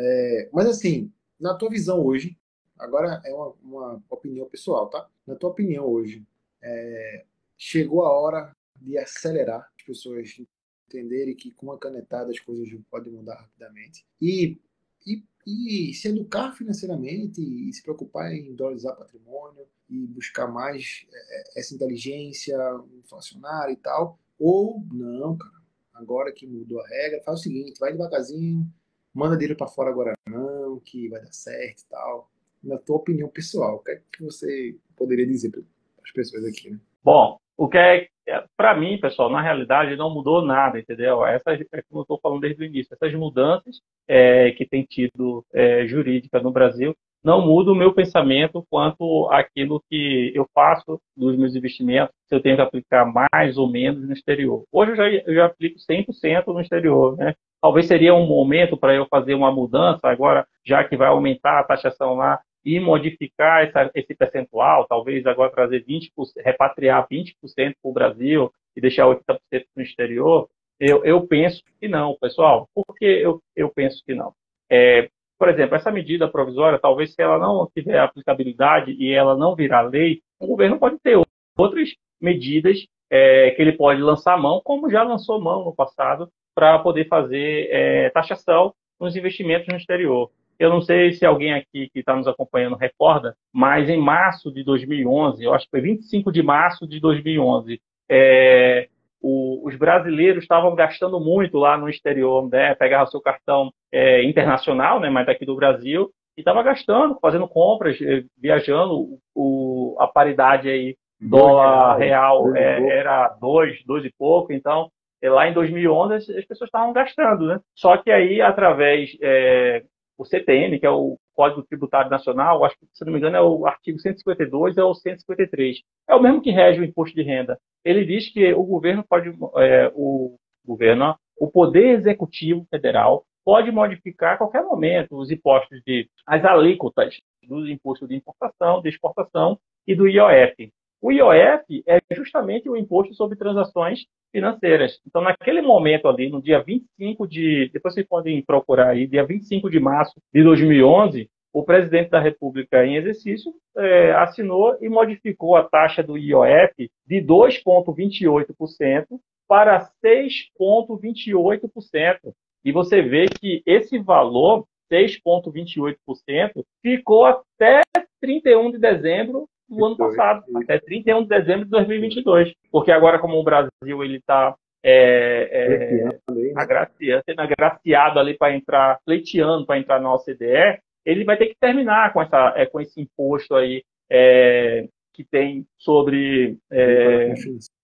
É, 0.00 0.48
mas 0.52 0.66
assim, 0.66 1.12
na 1.40 1.54
tua 1.54 1.68
visão 1.68 2.00
hoje, 2.04 2.38
Agora 2.78 3.20
é 3.24 3.34
uma, 3.34 3.54
uma 3.62 4.02
opinião 4.08 4.48
pessoal, 4.48 4.88
tá? 4.88 5.08
Na 5.26 5.34
tua 5.34 5.50
opinião 5.50 5.84
hoje, 5.84 6.24
é, 6.62 7.24
chegou 7.56 8.04
a 8.04 8.12
hora 8.12 8.56
de 8.76 8.96
acelerar 8.96 9.68
as 9.76 9.84
pessoas 9.84 10.40
entenderem 10.86 11.34
que 11.34 11.50
com 11.50 11.66
uma 11.66 11.78
canetada 11.78 12.30
as 12.30 12.38
coisas 12.38 12.68
podem 12.88 13.12
mudar 13.12 13.34
rapidamente 13.34 14.06
e, 14.22 14.56
e, 15.04 15.22
e 15.44 15.92
se 15.92 16.08
educar 16.08 16.52
financeiramente 16.52 17.42
e 17.42 17.72
se 17.72 17.82
preocupar 17.82 18.32
em 18.32 18.54
dolarizar 18.54 18.96
patrimônio 18.96 19.66
e 19.90 20.06
buscar 20.06 20.46
mais 20.46 21.04
é, 21.12 21.60
essa 21.60 21.74
inteligência 21.74 22.56
inflacionária 22.96 23.72
e 23.72 23.76
tal, 23.76 24.18
ou 24.38 24.84
não, 24.92 25.36
cara, 25.36 25.60
agora 25.94 26.32
que 26.32 26.46
mudou 26.46 26.80
a 26.80 26.86
regra, 26.86 27.22
faz 27.24 27.40
o 27.40 27.42
seguinte, 27.42 27.80
vai 27.80 27.90
devagarzinho, 27.90 28.72
manda 29.14 29.36
dinheiro 29.36 29.56
para 29.56 29.68
fora 29.68 29.90
agora 29.90 30.14
não, 30.28 30.80
que 30.80 31.08
vai 31.08 31.20
dar 31.20 31.32
certo 31.32 31.80
e 31.80 31.88
tal 31.88 32.30
na 32.62 32.78
tua 32.78 32.96
opinião 32.96 33.28
pessoal, 33.28 33.76
o 33.76 33.78
que 33.78 33.92
é 33.92 34.00
que 34.12 34.22
você 34.22 34.76
poderia 34.96 35.26
dizer 35.26 35.50
para 35.50 35.62
as 36.04 36.12
pessoas 36.12 36.44
aqui? 36.44 36.70
Né? 36.70 36.78
Bom, 37.02 37.38
o 37.56 37.68
que 37.68 37.78
é, 37.78 38.08
para 38.56 38.78
mim, 38.78 39.00
pessoal, 39.00 39.30
na 39.30 39.40
realidade 39.40 39.96
não 39.96 40.12
mudou 40.12 40.44
nada, 40.44 40.78
entendeu? 40.78 41.24
Essas, 41.24 41.60
é 41.60 41.82
como 41.82 42.00
eu 42.00 42.02
estou 42.02 42.20
falando 42.20 42.40
desde 42.40 42.62
o 42.62 42.66
início, 42.66 42.94
essas 42.94 43.14
mudanças 43.14 43.80
é, 44.06 44.50
que 44.52 44.66
tem 44.66 44.84
tido 44.84 45.44
é, 45.52 45.86
jurídica 45.86 46.40
no 46.40 46.52
Brasil 46.52 46.94
não 47.22 47.44
muda 47.44 47.72
o 47.72 47.74
meu 47.74 47.92
pensamento 47.92 48.64
quanto 48.70 49.28
àquilo 49.30 49.82
que 49.90 50.32
eu 50.34 50.48
faço 50.54 51.00
dos 51.16 51.36
meus 51.36 51.54
investimentos, 51.54 52.14
se 52.26 52.34
eu 52.34 52.40
tenho 52.40 52.56
que 52.56 52.62
aplicar 52.62 53.12
mais 53.32 53.58
ou 53.58 53.68
menos 53.68 54.06
no 54.06 54.12
exterior. 54.12 54.64
Hoje 54.70 54.92
eu 54.92 54.96
já, 54.96 55.08
eu 55.10 55.34
já 55.34 55.46
aplico 55.46 55.78
100% 55.78 56.46
no 56.46 56.60
exterior, 56.60 57.16
né? 57.16 57.34
Talvez 57.60 57.86
seria 57.86 58.14
um 58.14 58.26
momento 58.26 58.76
para 58.76 58.94
eu 58.94 59.06
fazer 59.06 59.34
uma 59.34 59.50
mudança 59.50 60.08
agora, 60.08 60.46
já 60.64 60.84
que 60.84 60.96
vai 60.96 61.08
aumentar 61.08 61.58
a 61.58 61.64
taxação 61.64 62.14
lá, 62.14 62.40
e 62.64 62.78
modificar 62.78 63.64
essa, 63.64 63.90
esse 63.94 64.14
percentual, 64.14 64.86
talvez 64.86 65.24
agora 65.26 65.50
trazer 65.50 65.84
20%, 65.84 66.10
repatriar 66.44 67.06
20% 67.08 67.34
para 67.54 67.74
o 67.82 67.92
Brasil 67.92 68.52
e 68.76 68.80
deixar 68.80 69.06
80% 69.06 69.38
no 69.74 69.82
exterior, 69.82 70.48
eu, 70.78 71.04
eu 71.04 71.26
penso 71.26 71.62
que 71.80 71.88
não, 71.88 72.16
pessoal. 72.20 72.68
Por 72.74 72.94
que 72.96 73.04
eu, 73.04 73.42
eu 73.56 73.68
penso 73.68 74.02
que 74.04 74.14
não? 74.14 74.32
É, 74.70 75.08
por 75.38 75.48
exemplo, 75.48 75.76
essa 75.76 75.90
medida 75.90 76.28
provisória, 76.28 76.78
talvez 76.78 77.14
se 77.14 77.22
ela 77.22 77.38
não 77.38 77.68
tiver 77.74 77.98
aplicabilidade 77.98 78.92
e 78.92 79.12
ela 79.12 79.36
não 79.36 79.54
virar 79.54 79.82
lei, 79.82 80.20
o 80.38 80.46
governo 80.46 80.78
pode 80.78 80.98
ter 80.98 81.18
outras 81.56 81.90
medidas 82.20 82.86
é, 83.10 83.50
que 83.52 83.62
ele 83.62 83.72
pode 83.72 84.00
lançar 84.00 84.36
mão, 84.36 84.60
como 84.62 84.90
já 84.90 85.02
lançou 85.02 85.40
mão 85.40 85.64
no 85.64 85.74
passado, 85.74 86.30
para 86.58 86.76
poder 86.80 87.06
fazer 87.06 87.68
é, 87.70 88.10
taxação 88.10 88.74
nos 88.98 89.14
investimentos 89.14 89.68
no 89.68 89.76
exterior. 89.76 90.28
Eu 90.58 90.70
não 90.70 90.80
sei 90.80 91.12
se 91.12 91.24
alguém 91.24 91.54
aqui 91.54 91.88
que 91.92 92.00
está 92.00 92.16
nos 92.16 92.26
acompanhando 92.26 92.74
recorda, 92.74 93.36
mas 93.52 93.88
em 93.88 93.96
março 93.96 94.52
de 94.52 94.64
2011, 94.64 95.44
eu 95.44 95.54
acho 95.54 95.66
que 95.66 95.70
foi 95.70 95.80
25 95.80 96.32
de 96.32 96.42
março 96.42 96.84
de 96.84 96.98
2011, 96.98 97.80
é, 98.10 98.88
o, 99.22 99.68
os 99.68 99.76
brasileiros 99.76 100.42
estavam 100.42 100.74
gastando 100.74 101.20
muito 101.20 101.58
lá 101.58 101.78
no 101.78 101.88
exterior, 101.88 102.48
né? 102.50 102.74
Pegava 102.74 103.06
seu 103.06 103.20
cartão 103.20 103.70
é, 103.92 104.24
internacional, 104.24 104.98
né? 104.98 105.08
Mas 105.08 105.26
daqui 105.26 105.46
do 105.46 105.54
Brasil, 105.54 106.10
e 106.36 106.40
estava 106.40 106.60
gastando, 106.64 107.16
fazendo 107.20 107.46
compras, 107.46 107.96
eh, 108.00 108.24
viajando. 108.36 109.18
O, 109.32 109.96
a 110.00 110.08
paridade 110.08 110.68
aí, 110.68 110.96
dólar 111.20 111.98
real, 111.98 112.56
é, 112.56 112.98
era 112.98 113.28
dois, 113.40 113.80
dois 113.84 114.04
e 114.04 114.12
pouco. 114.18 114.52
Então, 114.52 114.90
lá 115.22 115.48
em 115.48 115.54
2011, 115.54 116.14
as, 116.14 116.28
as 116.28 116.44
pessoas 116.44 116.68
estavam 116.68 116.92
gastando, 116.92 117.46
né? 117.46 117.60
Só 117.74 117.96
que 117.96 118.10
aí, 118.10 118.40
através 118.40 119.16
é, 119.20 119.82
o 120.18 120.24
CTN, 120.24 120.78
que 120.78 120.86
é 120.86 120.90
o 120.90 121.16
Código 121.34 121.62
Tributário 121.62 122.10
Nacional, 122.10 122.64
acho 122.64 122.76
que, 122.78 122.86
se 122.92 123.04
não 123.04 123.12
me 123.12 123.18
engano, 123.18 123.36
é 123.36 123.42
o 123.42 123.66
artigo 123.66 123.98
152 123.98 124.76
ou 124.76 124.94
153. 124.94 125.78
É 126.08 126.14
o 126.14 126.22
mesmo 126.22 126.42
que 126.42 126.50
rege 126.50 126.80
o 126.80 126.84
imposto 126.84 127.14
de 127.14 127.22
renda. 127.22 127.58
Ele 127.84 128.04
diz 128.04 128.32
que 128.32 128.52
o 128.52 128.64
governo 128.64 129.04
pode, 129.08 129.30
é, 129.56 129.90
o 129.94 130.36
governo, 130.66 131.16
o 131.38 131.48
Poder 131.50 131.98
Executivo 131.98 132.66
Federal 132.68 133.24
pode 133.44 133.70
modificar 133.70 134.34
a 134.34 134.36
qualquer 134.36 134.62
momento 134.62 135.16
os 135.16 135.30
impostos 135.30 135.80
de, 135.86 136.08
as 136.26 136.44
alíquotas 136.44 137.16
dos 137.42 137.70
impostos 137.70 138.08
de 138.08 138.16
importação, 138.16 138.82
de 138.82 138.90
exportação 138.90 139.58
e 139.86 139.94
do 139.94 140.06
IOF. 140.06 140.70
O 141.00 141.12
IOF 141.12 141.84
é 141.86 142.00
justamente 142.12 142.68
o 142.68 142.76
imposto 142.76 143.14
sobre 143.14 143.38
transações 143.38 144.00
financeiras. 144.32 145.00
Então, 145.06 145.22
naquele 145.22 145.62
momento 145.62 146.08
ali, 146.08 146.28
no 146.28 146.42
dia 146.42 146.60
25 146.60 147.24
de. 147.26 147.70
Depois 147.72 147.94
vocês 147.94 148.06
podem 148.06 148.42
procurar 148.42 148.90
aí, 148.90 149.06
dia 149.06 149.24
25 149.24 149.70
de 149.70 149.78
março 149.78 150.20
de 150.34 150.42
2011, 150.42 151.30
o 151.52 151.62
presidente 151.62 152.10
da 152.10 152.18
República 152.20 152.84
em 152.84 152.96
exercício 152.96 153.54
é, 153.76 154.10
assinou 154.12 154.76
e 154.80 154.88
modificou 154.88 155.54
a 155.56 155.62
taxa 155.64 156.02
do 156.02 156.18
IOF 156.18 156.90
de 157.06 157.22
2,28% 157.22 159.06
para 159.46 159.88
6,28%. 160.04 162.34
E 162.64 162.72
você 162.72 163.02
vê 163.02 163.26
que 163.26 163.62
esse 163.64 163.98
valor, 163.98 164.66
6,28%, 164.92 166.64
ficou 166.82 167.24
até 167.24 167.82
31 168.20 168.72
de 168.72 168.78
dezembro 168.78 169.48
do 169.68 169.84
ano 169.84 169.96
passado, 169.96 170.44
até 170.56 170.78
31 170.78 171.22
de 171.22 171.28
dezembro 171.28 171.64
de 171.64 171.70
2022. 171.70 172.52
Porque 172.70 172.90
agora, 172.90 173.18
como 173.18 173.38
o 173.38 173.44
Brasil 173.44 174.04
ele 174.04 174.16
está 174.16 174.54
é, 174.82 175.48
é, 175.50 176.04
né? 176.04 176.52
agraciado, 176.56 177.22
sendo 177.24 177.40
agraciado 177.40 178.18
ali 178.18 178.34
para 178.36 178.54
entrar, 178.54 178.98
pleiteando 179.04 179.66
para 179.66 179.78
entrar 179.78 180.00
na 180.00 180.14
OCDE, 180.14 180.80
ele 181.04 181.24
vai 181.24 181.36
ter 181.36 181.46
que 181.46 181.56
terminar 181.58 182.12
com, 182.12 182.22
essa, 182.22 182.54
é, 182.56 182.66
com 182.66 182.80
esse 182.80 183.00
imposto 183.00 183.54
aí 183.54 183.82
é, 184.10 184.86
que 185.14 185.24
tem 185.24 185.66
sobre, 185.76 186.58
é, 186.70 187.34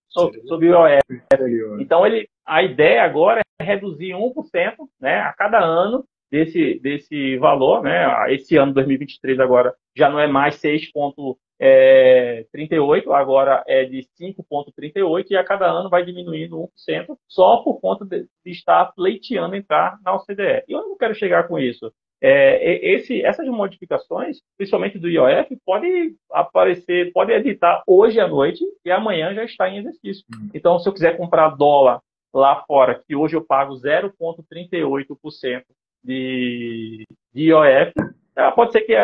sobre, 0.08 0.40
sobre 0.42 0.68
o 0.68 0.86
IOF. 0.86 1.02
Então, 1.80 2.06
ele, 2.06 2.28
a 2.46 2.62
ideia 2.62 3.02
agora 3.02 3.40
é 3.58 3.64
reduzir 3.64 4.12
1% 4.12 4.74
né, 5.00 5.20
a 5.20 5.32
cada 5.32 5.58
ano 5.58 6.04
desse, 6.30 6.78
desse 6.80 7.36
valor. 7.38 7.82
Né? 7.82 8.32
Esse 8.32 8.56
ano, 8.56 8.74
2023, 8.74 9.40
agora 9.40 9.74
já 9.96 10.08
não 10.08 10.20
é 10.20 10.26
mais 10.26 10.60
6,38, 10.60 11.36
é, 11.60 12.44
agora 13.12 13.62
é 13.66 13.84
de 13.84 14.06
5,38 14.20 15.26
e 15.30 15.36
a 15.36 15.44
cada 15.44 15.66
ano 15.66 15.88
vai 15.88 16.04
diminuindo 16.04 16.58
1% 16.88 17.16
só 17.28 17.58
por 17.58 17.80
conta 17.80 18.04
de, 18.04 18.26
de 18.44 18.50
estar 18.50 18.86
pleiteando 18.92 19.54
entrar 19.54 19.98
na 20.04 20.14
OCDE. 20.14 20.64
E 20.68 20.74
onde 20.74 20.90
eu 20.90 20.96
quero 20.96 21.14
chegar 21.14 21.46
com 21.46 21.58
isso? 21.58 21.92
É, 22.20 22.94
esse, 22.94 23.22
essas 23.22 23.46
modificações, 23.48 24.38
principalmente 24.56 24.98
do 24.98 25.10
IOF, 25.10 25.58
pode 25.64 26.16
aparecer, 26.30 27.12
pode 27.12 27.32
editar 27.32 27.82
hoje 27.86 28.18
à 28.18 28.26
noite 28.26 28.64
e 28.84 28.90
amanhã 28.90 29.34
já 29.34 29.44
está 29.44 29.68
em 29.68 29.78
exercício. 29.78 30.24
Uhum. 30.34 30.48
Então, 30.54 30.78
se 30.78 30.88
eu 30.88 30.92
quiser 30.92 31.16
comprar 31.18 31.50
dólar 31.50 32.00
lá 32.32 32.64
fora, 32.66 33.02
que 33.06 33.14
hoje 33.14 33.36
eu 33.36 33.44
pago 33.44 33.74
0,38% 33.74 35.64
de, 36.02 37.04
de 37.32 37.42
IOF, 37.42 37.92
pode 38.54 38.72
ser 38.72 38.82
que 38.82 38.94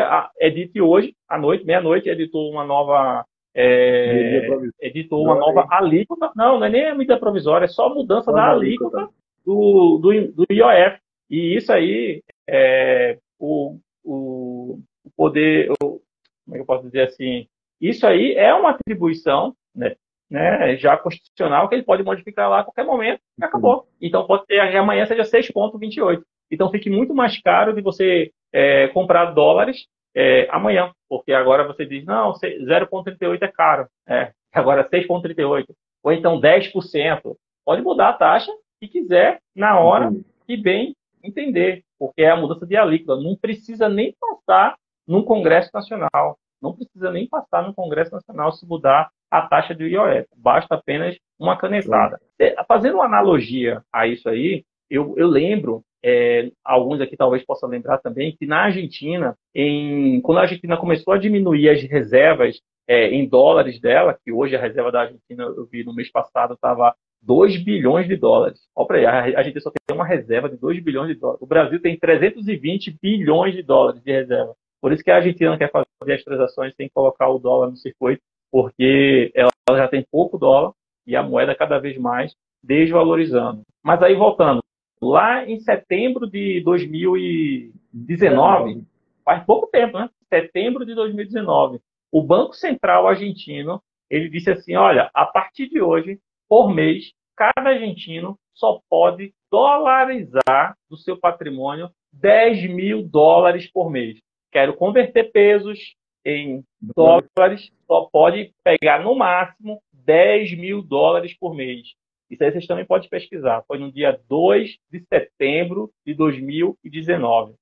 edite 0.41 0.81
hoje 0.81 1.15
à 1.29 1.39
noite, 1.39 1.65
meia-noite, 1.65 2.09
editou 2.09 2.51
uma 2.51 2.65
nova 2.65 3.25
é, 3.55 4.47
editou 4.81 5.25
uma 5.25 5.35
nova 5.35 5.67
alíquota. 5.71 6.31
Não, 6.37 6.59
não 6.59 6.67
é 6.67 6.71
nem 6.71 6.89
a 6.89 6.95
medida 6.95 7.19
provisória, 7.19 7.65
é 7.65 7.69
só 7.69 7.87
a 7.87 7.95
mudança 7.95 8.33
da 8.33 8.51
alíquota 8.51 9.09
do, 9.45 9.99
do, 9.99 10.33
do 10.33 10.47
IOF. 10.53 10.99
E 11.29 11.57
isso 11.57 11.73
aí, 11.73 12.23
é, 12.49 13.19
o, 13.39 13.79
o, 14.05 14.79
poder, 15.17 15.71
o, 15.73 16.01
como 16.45 16.53
é 16.53 16.55
que 16.55 16.61
eu 16.61 16.67
posso 16.67 16.85
dizer 16.85 17.03
assim, 17.03 17.47
isso 17.81 18.07
aí 18.07 18.35
é 18.35 18.53
uma 18.53 18.71
atribuição, 18.71 19.55
né, 19.75 19.95
né, 20.29 20.77
já 20.77 20.97
constitucional, 20.97 21.69
que 21.69 21.75
ele 21.75 21.85
pode 21.85 22.03
modificar 22.03 22.49
lá 22.49 22.61
a 22.61 22.65
qualquer 22.65 22.85
momento 22.85 23.21
e 23.39 23.45
acabou. 23.45 23.87
Então 24.01 24.27
pode 24.27 24.47
ser 24.47 24.61
amanhã 24.61 25.07
seja 25.07 25.23
6,28. 25.23 26.23
Então 26.51 26.71
fique 26.71 26.91
muito 26.91 27.15
mais 27.15 27.41
caro 27.41 27.73
de 27.73 27.81
você 27.81 28.33
é, 28.53 28.89
comprar 28.89 29.33
dólares 29.33 29.87
é, 30.15 30.49
amanhã, 30.51 30.91
porque 31.09 31.33
agora 31.33 31.67
você 31.67 31.87
diz, 31.87 32.05
não, 32.05 32.33
0,38 32.33 33.43
é 33.43 33.49
caro, 33.49 33.87
é, 34.09 34.33
agora 34.53 34.89
6,38, 34.89 35.67
ou 36.03 36.13
então 36.13 36.41
10%. 36.41 37.37
Pode 37.65 37.83
mudar 37.83 38.09
a 38.09 38.15
taxa 38.15 38.51
se 38.79 38.89
quiser, 38.89 39.41
na 39.55 39.79
hora 39.79 40.11
e 40.49 40.57
bem 40.57 40.97
entender, 41.23 41.85
porque 41.99 42.23
é 42.23 42.31
a 42.31 42.37
mudança 42.37 42.67
de 42.67 42.77
alíquota. 42.77 43.21
Não 43.21 43.37
precisa 43.37 43.89
nem 43.89 44.15
passar 44.19 44.77
no 45.07 45.23
Congresso 45.25 45.71
Nacional. 45.73 46.39
Não 46.61 46.75
precisa 46.75 47.11
nem 47.11 47.29
passar 47.29 47.63
no 47.67 47.75
Congresso 47.75 48.13
Nacional 48.13 48.53
se 48.53 48.67
mudar 48.67 49.11
a 49.31 49.43
taxa 49.43 49.75
do 49.75 49.87
IOF. 49.87 50.27
Basta 50.37 50.75
apenas 50.75 51.17
uma 51.39 51.57
canetada. 51.57 52.21
É, 52.39 52.57
fazendo 52.65 52.95
uma 52.95 53.05
analogia 53.05 53.83
a 53.93 54.07
isso 54.07 54.29
aí, 54.29 54.65
eu, 54.91 55.15
eu 55.17 55.29
lembro, 55.29 55.83
é, 56.03 56.51
alguns 56.65 57.01
aqui 57.01 57.17
talvez 57.17 57.45
possam 57.45 57.69
lembrar 57.69 57.99
também, 57.99 58.35
que 58.37 58.47
na 58.47 58.65
Argentina, 58.65 59.37
em, 59.55 60.21
quando 60.21 60.39
a 60.39 60.43
Argentina 60.43 60.77
começou 60.77 61.15
a 61.15 61.19
diminuir 61.19 61.69
as 61.69 61.83
reservas 61.83 62.61
é, 62.89 63.09
em 63.09 63.29
dólares 63.29 63.81
dela, 63.81 64.19
que 64.25 64.33
hoje 64.33 64.57
a 64.57 64.61
reserva 64.61 64.91
da 64.91 65.03
Argentina, 65.03 65.45
eu 65.45 65.67
vi 65.71 65.85
no 65.85 65.95
mês 65.95 66.11
passado, 66.11 66.55
estava 66.55 66.95
2 67.23 67.63
bilhões 67.63 68.09
de 68.09 68.17
dólares. 68.17 68.61
Olha 68.75 68.87
para 68.87 69.23
aí, 69.23 69.37
a 69.37 69.43
gente 69.43 69.61
só 69.61 69.71
tem 69.71 69.97
uma 69.97 70.07
reserva 70.07 70.49
de 70.49 70.57
2 70.57 70.83
bilhões 70.83 71.09
de 71.09 71.15
dólares. 71.15 71.43
O 71.43 71.47
Brasil 71.47 71.81
tem 71.81 71.99
320 71.99 72.99
bilhões 73.01 73.55
de 73.55 73.63
dólares 73.63 74.03
de 74.03 74.11
reserva. 74.11 74.55
Por 74.81 74.93
isso 74.93 75.05
que 75.05 75.11
a 75.11 75.17
Argentina 75.17 75.57
quer 75.59 75.71
fazer 75.71 76.15
as 76.15 76.25
transações 76.25 76.75
sem 76.75 76.89
colocar 76.89 77.29
o 77.29 77.39
dólar 77.39 77.69
no 77.71 77.77
circuito, 77.77 78.23
porque 78.51 79.31
ela 79.35 79.51
já 79.69 79.87
tem 79.87 80.05
pouco 80.11 80.39
dólar 80.39 80.73
e 81.07 81.15
a 81.15 81.23
moeda 81.23 81.55
cada 81.55 81.79
vez 81.79 81.99
mais 81.99 82.35
desvalorizando. 82.63 83.63
Mas 83.85 84.03
aí 84.03 84.15
voltando, 84.15 84.63
lá 85.01 85.49
em 85.49 85.59
setembro 85.61 86.29
de 86.29 86.61
2019, 86.63 88.85
faz 89.25 89.43
pouco 89.45 89.69
tempo, 89.69 89.99
né? 89.99 90.11
Setembro 90.29 90.85
de 90.85 90.95
2019, 90.95 91.81
o 92.13 92.23
Banco 92.23 92.55
Central 92.55 93.09
argentino 93.09 93.83
ele 94.11 94.29
disse 94.29 94.51
assim, 94.51 94.75
olha, 94.75 95.09
a 95.15 95.25
partir 95.25 95.69
de 95.69 95.81
hoje 95.81 96.19
por 96.49 96.75
mês, 96.75 97.13
cada 97.37 97.71
argentino 97.71 98.37
só 98.53 98.81
pode 98.91 99.33
dolarizar 99.51 100.77
do 100.91 100.97
seu 100.97 101.17
patrimônio 101.17 101.89
10 102.13 102.69
mil 102.71 103.07
dólares 103.07 103.71
por 103.71 103.89
mês. 103.89 104.19
Quero 104.51 104.75
converter 104.75 105.31
pesos 105.31 105.95
em 106.25 106.65
dólares, 106.81 107.71
só 107.87 108.09
pode 108.13 108.53
pegar 108.65 109.03
no 109.03 109.15
máximo 109.15 109.81
10 109.93 110.59
mil 110.59 110.83
dólares 110.83 111.37
por 111.39 111.55
mês. 111.55 111.95
Isso 112.31 112.45
aí 112.45 112.53
vocês 112.53 112.67
também 112.67 112.87
podem 112.87 113.09
pesquisar. 113.09 113.65
Foi 113.67 113.79
no 113.79 113.91
dia 113.91 114.19
2 114.29 114.79
de 114.91 115.01
setembro 115.01 115.91
de 116.07 116.15
2019. 116.15 117.55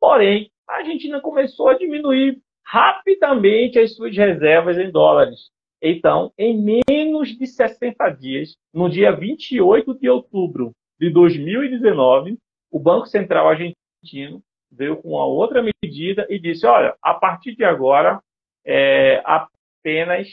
Porém, 0.00 0.50
a 0.68 0.76
Argentina 0.76 1.20
começou 1.20 1.68
a 1.68 1.74
diminuir 1.74 2.38
rapidamente 2.64 3.78
as 3.78 3.94
suas 3.96 4.16
reservas 4.16 4.78
em 4.78 4.90
dólares. 4.90 5.50
Então, 5.82 6.32
em 6.38 6.56
menos 6.88 7.36
de 7.36 7.46
60 7.46 8.08
dias, 8.10 8.54
no 8.72 8.88
dia 8.88 9.10
28 9.10 9.98
de 9.98 10.08
outubro 10.08 10.70
de 11.00 11.10
2019, 11.10 12.38
o 12.70 12.78
Banco 12.78 13.06
Central 13.06 13.48
argentino 13.48 14.40
veio 14.70 14.96
com 14.96 15.10
uma 15.10 15.26
outra 15.26 15.60
medida 15.60 16.24
e 16.30 16.38
disse: 16.38 16.64
olha, 16.64 16.94
a 17.02 17.14
partir 17.14 17.56
de 17.56 17.64
agora, 17.64 18.20
é 18.64 19.20
apenas 19.24 20.28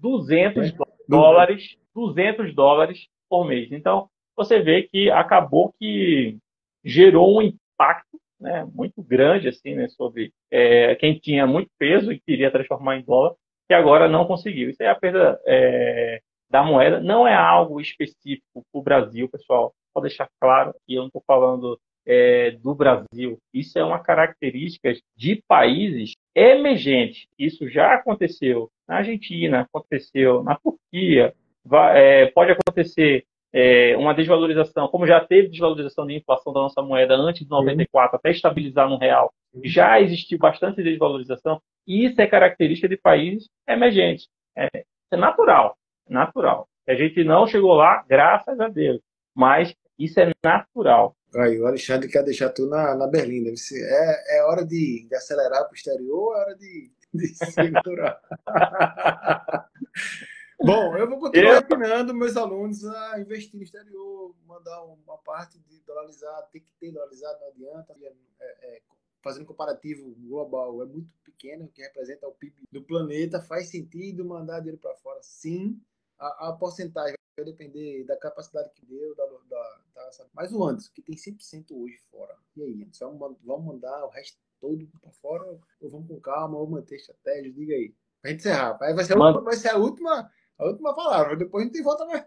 200 0.00 0.72
dólares, 1.08 1.76
200 1.92 2.54
dólares 2.54 3.08
por 3.28 3.46
mês. 3.46 3.70
Então, 3.72 4.08
você 4.36 4.60
vê 4.60 4.82
que 4.82 5.10
acabou 5.10 5.72
que 5.78 6.38
gerou 6.84 7.38
um 7.38 7.42
impacto 7.42 8.18
né, 8.40 8.66
muito 8.72 9.02
grande 9.02 9.48
assim, 9.48 9.74
né, 9.74 9.88
sobre 9.88 10.32
é, 10.50 10.94
quem 10.96 11.18
tinha 11.18 11.46
muito 11.46 11.70
peso 11.78 12.12
e 12.12 12.20
queria 12.20 12.50
transformar 12.50 12.96
em 12.96 13.02
dólar 13.02 13.34
que 13.66 13.74
agora 13.74 14.08
não 14.08 14.26
conseguiu. 14.26 14.70
Isso 14.70 14.82
é 14.82 14.88
a 14.88 14.94
perda 14.94 15.40
é, 15.46 16.20
da 16.50 16.62
moeda. 16.62 17.00
Não 17.00 17.26
é 17.26 17.34
algo 17.34 17.80
específico 17.80 18.62
para 18.70 18.78
o 18.78 18.82
Brasil, 18.82 19.28
pessoal. 19.28 19.74
só 19.92 20.00
deixar 20.00 20.28
claro 20.40 20.74
que 20.86 20.94
eu 20.94 21.02
não 21.02 21.06
estou 21.06 21.22
falando 21.26 21.78
é, 22.06 22.52
do 22.52 22.74
Brasil. 22.74 23.38
Isso 23.52 23.78
é 23.78 23.84
uma 23.84 23.98
característica 23.98 24.92
de 25.16 25.42
países 25.48 26.12
emergentes. 26.34 27.26
Isso 27.38 27.68
já 27.68 27.94
aconteceu 27.94 28.70
na 28.86 28.96
Argentina, 28.96 29.62
aconteceu 29.62 30.42
na 30.42 30.56
Turquia, 30.56 31.34
vai, 31.64 32.22
é, 32.22 32.26
pode 32.26 32.52
acontecer 32.52 33.24
é, 33.52 33.96
uma 33.96 34.12
desvalorização, 34.12 34.88
como 34.88 35.06
já 35.06 35.24
teve 35.24 35.48
desvalorização 35.48 36.04
de 36.06 36.14
inflação 36.14 36.52
da 36.52 36.60
nossa 36.60 36.82
moeda 36.82 37.14
antes 37.14 37.44
de 37.44 37.50
94, 37.50 38.16
até 38.16 38.32
estabilizar 38.32 38.88
no 38.88 38.98
real, 38.98 39.32
já 39.62 40.00
existiu 40.00 40.38
bastante 40.38 40.82
desvalorização, 40.82 41.62
e 41.86 42.04
isso 42.04 42.20
é 42.20 42.26
característica 42.26 42.88
de 42.88 42.96
países 42.96 43.48
emergentes. 43.68 44.28
É, 44.56 44.68
é 45.12 45.16
natural, 45.16 45.76
natural. 46.08 46.68
A 46.88 46.94
gente 46.94 47.22
não 47.22 47.46
chegou 47.46 47.74
lá, 47.74 48.04
graças 48.08 48.58
a 48.58 48.68
Deus, 48.68 49.00
mas 49.34 49.72
isso 49.96 50.18
é 50.18 50.32
natural. 50.42 51.14
Aí, 51.36 51.58
o 51.60 51.66
Alexandre 51.66 52.08
quer 52.08 52.24
deixar 52.24 52.50
tu 52.50 52.66
na, 52.68 52.94
na 52.96 53.08
ser, 53.56 53.82
é, 53.84 54.38
é 54.38 54.44
hora 54.44 54.64
de, 54.64 55.06
de 55.08 55.14
acelerar 55.14 55.64
para 55.64 55.72
o 55.72 55.74
exterior 55.74 56.16
ou 56.16 56.34
é 56.34 56.40
hora 56.40 56.56
de, 56.56 56.90
de 57.12 57.28
segurar? 57.28 58.20
Bom, 60.64 60.96
eu 60.96 61.06
vou 61.06 61.18
continuar 61.18 61.62
ensinando 61.62 62.14
meus 62.14 62.36
alunos 62.38 62.86
a 62.86 63.20
investir 63.20 63.54
no 63.56 63.62
exterior, 63.62 64.34
mandar 64.46 64.82
uma 64.82 65.18
parte 65.18 65.58
de 65.58 65.78
dolarizado, 65.80 66.48
tem 66.50 66.62
que 66.62 66.68
ter 66.80 66.90
dolarizado, 66.90 67.38
não 67.40 67.48
adianta. 67.48 67.94
É, 68.40 68.76
é, 68.76 68.82
fazendo 69.22 69.44
comparativo 69.44 70.14
global, 70.14 70.82
é 70.82 70.86
muito 70.86 71.10
pequeno, 71.22 71.68
que 71.68 71.82
representa 71.82 72.26
o 72.26 72.32
PIB 72.32 72.66
do 72.72 72.82
planeta. 72.82 73.42
Faz 73.42 73.68
sentido 73.68 74.24
mandar 74.24 74.60
dinheiro 74.60 74.78
para 74.78 74.94
fora? 74.96 75.18
Sim. 75.22 75.78
A, 76.18 76.48
a, 76.48 76.52
porcentagem 76.52 77.16
vai 77.36 77.44
depender 77.44 78.04
da 78.04 78.16
capacidade 78.16 78.70
que 78.74 78.86
deu, 78.86 79.14
da, 79.14 79.26
da, 79.26 79.80
da 79.94 80.10
mas 80.32 80.52
o 80.52 80.64
antes, 80.64 80.88
que 80.88 81.02
tem 81.02 81.14
100% 81.14 81.72
hoje 81.72 81.98
fora. 82.10 82.36
E 82.56 82.62
aí, 82.62 82.84
antes, 82.84 83.00
vamos, 83.00 83.36
vamos 83.42 83.66
mandar 83.66 84.04
o 84.04 84.08
resto 84.08 84.38
todo 84.60 84.86
para 85.00 85.10
fora 85.10 85.44
ou 85.80 85.90
vamos 85.90 86.08
com 86.08 86.20
calma, 86.20 86.56
ou 86.56 86.66
manter 86.66 86.96
estratégia? 86.96 87.52
Diga 87.52 87.74
aí. 87.74 87.94
Para 88.22 88.30
gente 88.30 88.40
encerrar. 88.40 88.78
Vai 88.78 89.04
ser, 89.04 89.12
a, 89.14 89.30
vai 89.32 89.56
ser 89.56 89.68
a 89.68 89.76
última 89.76 90.30
a 90.58 90.66
última 90.66 90.94
palavra, 90.94 91.36
depois 91.36 91.64
não 91.64 91.72
tem 91.72 91.82
volta 91.82 92.04
mais. 92.06 92.24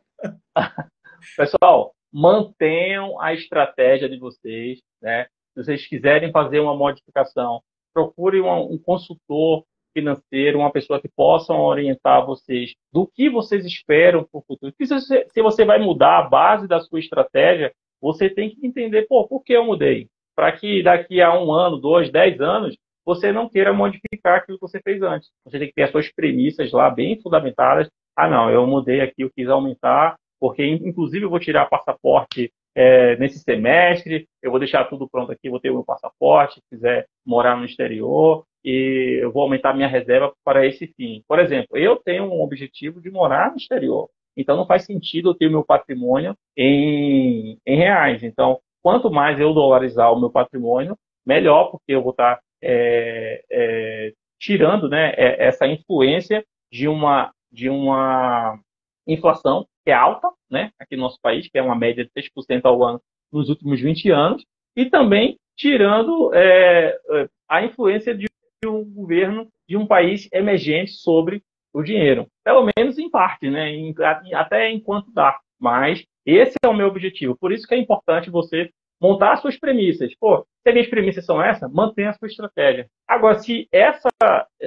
Pessoal, 1.36 1.94
mantenham 2.12 3.20
a 3.20 3.34
estratégia 3.34 4.10
de 4.10 4.18
vocês, 4.18 4.80
né? 5.02 5.26
Se 5.54 5.64
vocês 5.64 5.88
quiserem 5.88 6.32
fazer 6.32 6.60
uma 6.60 6.76
modificação, 6.76 7.62
procure 7.94 8.40
um, 8.42 8.74
um 8.74 8.78
consultor 8.78 9.64
financeiro, 9.94 10.60
uma 10.60 10.72
pessoa 10.72 11.02
que 11.02 11.10
possa 11.10 11.54
orientar 11.54 12.26
vocês 12.26 12.76
do 12.94 13.08
que 13.08 13.30
vocês 13.30 13.66
esperam 13.66 14.24
para 14.24 14.40
o 14.40 14.44
futuro. 14.44 14.74
Se 14.80 14.86
você, 14.86 15.26
se 15.30 15.42
você 15.42 15.66
vai 15.66 15.80
mudar 15.80 16.20
a 16.20 16.30
base 16.30 16.68
da 16.68 16.80
sua 16.80 17.00
estratégia, 17.00 17.74
você 18.00 18.30
tem 18.30 18.52
que 18.52 18.66
entender, 18.66 19.08
pô, 19.08 19.28
por 19.28 19.44
que 19.44 19.54
eu 19.54 19.66
mudei? 19.66 20.08
Para 20.36 20.52
que 20.52 20.84
daqui 20.84 21.20
a 21.20 21.34
um 21.34 21.52
ano, 21.52 21.78
dois, 21.78 22.12
dez 22.12 22.40
anos, 22.40 22.78
você 23.04 23.32
não 23.32 23.50
queira 23.50 23.74
modificar 23.74 24.38
aquilo 24.38 24.60
que 24.60 24.68
você 24.68 24.80
fez 24.80 25.02
antes. 25.02 25.30
Você 25.46 25.58
tem 25.58 25.68
que 25.68 25.74
ter 25.74 25.84
as 25.84 25.92
suas 25.92 26.12
premissas 26.12 26.72
lá 26.72 26.92
bem 26.92 27.20
fundamentadas 27.20 27.90
ah, 28.18 28.28
não, 28.28 28.50
eu 28.50 28.66
mudei 28.66 29.00
aqui, 29.00 29.22
eu 29.22 29.30
quis 29.30 29.48
aumentar, 29.48 30.16
porque 30.40 30.66
inclusive 30.66 31.24
eu 31.24 31.30
vou 31.30 31.40
tirar 31.40 31.70
passaporte 31.70 32.52
é, 32.76 33.16
nesse 33.18 33.40
semestre, 33.40 34.28
eu 34.42 34.52
vou 34.52 34.60
deixar 34.60 34.86
tudo 34.86 35.08
pronto 35.08 35.32
aqui, 35.32 35.50
vou 35.50 35.60
ter 35.60 35.70
o 35.70 35.76
meu 35.76 35.84
passaporte, 35.84 36.56
se 36.56 36.62
quiser 36.70 37.08
morar 37.26 37.56
no 37.56 37.66
exterior, 37.66 38.44
e 38.64 39.20
eu 39.22 39.32
vou 39.32 39.44
aumentar 39.44 39.74
minha 39.74 39.88
reserva 39.88 40.34
para 40.44 40.66
esse 40.66 40.88
fim. 40.88 41.24
Por 41.28 41.40
exemplo, 41.40 41.78
eu 41.78 41.96
tenho 41.96 42.26
um 42.26 42.42
objetivo 42.42 43.00
de 43.00 43.10
morar 43.10 43.52
no 43.52 43.58
exterior, 43.58 44.10
então 44.36 44.58
não 44.58 44.68
faz 44.68 44.84
sentido 44.84 45.30
eu 45.30 45.36
ter 45.36 45.48
o 45.48 45.52
meu 45.52 45.64
patrimônio 45.64 46.36
em, 46.56 47.58
em 47.66 47.78
reais. 47.78 48.24
Então, 48.24 48.60
quanto 48.84 49.12
mais 49.12 49.40
eu 49.40 49.54
dolarizar 49.54 50.12
o 50.12 50.20
meu 50.20 50.30
patrimônio, 50.30 50.98
melhor, 51.26 51.72
porque 51.72 51.94
eu 51.94 52.02
vou 52.02 52.12
estar 52.12 52.40
é, 52.64 53.44
é, 53.52 54.14
tirando 54.40 54.88
né, 54.88 55.14
é, 55.18 55.48
essa 55.48 55.68
influência 55.68 56.44
de 56.72 56.88
uma 56.88 57.32
de 57.52 57.70
uma 57.70 58.60
inflação 59.08 59.66
que 59.84 59.92
é 59.92 59.94
alta, 59.94 60.30
né, 60.50 60.72
aqui 60.80 60.96
no 60.96 61.04
nosso 61.04 61.20
país, 61.22 61.48
que 61.50 61.58
é 61.58 61.62
uma 61.62 61.76
média 61.76 62.04
de 62.04 62.12
6% 62.12 62.62
ao 62.66 62.84
ano 62.84 63.02
nos 63.32 63.50
últimos 63.50 63.80
20 63.80 64.10
anos, 64.12 64.46
e 64.76 64.86
também 64.86 65.38
tirando 65.56 66.34
é, 66.34 66.98
é, 67.10 67.30
a 67.50 67.64
influência 67.64 68.14
de 68.16 68.28
um 68.66 68.84
governo 68.84 69.48
de 69.68 69.78
um 69.78 69.86
país 69.86 70.28
emergente 70.32 70.92
sobre 70.92 71.42
o 71.74 71.84
dinheiro. 71.84 72.28
Pelo 72.44 72.68
menos 72.78 72.98
em 72.98 73.10
parte, 73.10 73.50
né, 73.50 73.70
em, 73.70 73.94
até 74.34 74.72
enquanto 74.72 75.12
dá. 75.12 75.40
Mas 75.60 76.04
esse 76.26 76.56
é 76.64 76.68
o 76.68 76.74
meu 76.74 76.88
objetivo. 76.88 77.38
Por 77.38 77.52
isso 77.52 77.68
que 77.68 77.74
é 77.74 77.78
importante 77.78 78.30
você 78.30 78.70
montar 79.02 79.34
as 79.34 79.42
suas 79.42 79.58
premissas. 79.58 80.14
Pô, 80.20 80.46
se 80.64 80.70
as 80.70 80.74
minhas 80.74 80.90
premissas 80.90 81.26
são 81.26 81.42
essas, 81.42 81.72
mantenha 81.72 82.10
a 82.10 82.14
sua 82.14 82.28
estratégia. 82.28 82.88
Agora, 83.08 83.40
se 83.40 83.68
essa 83.72 84.10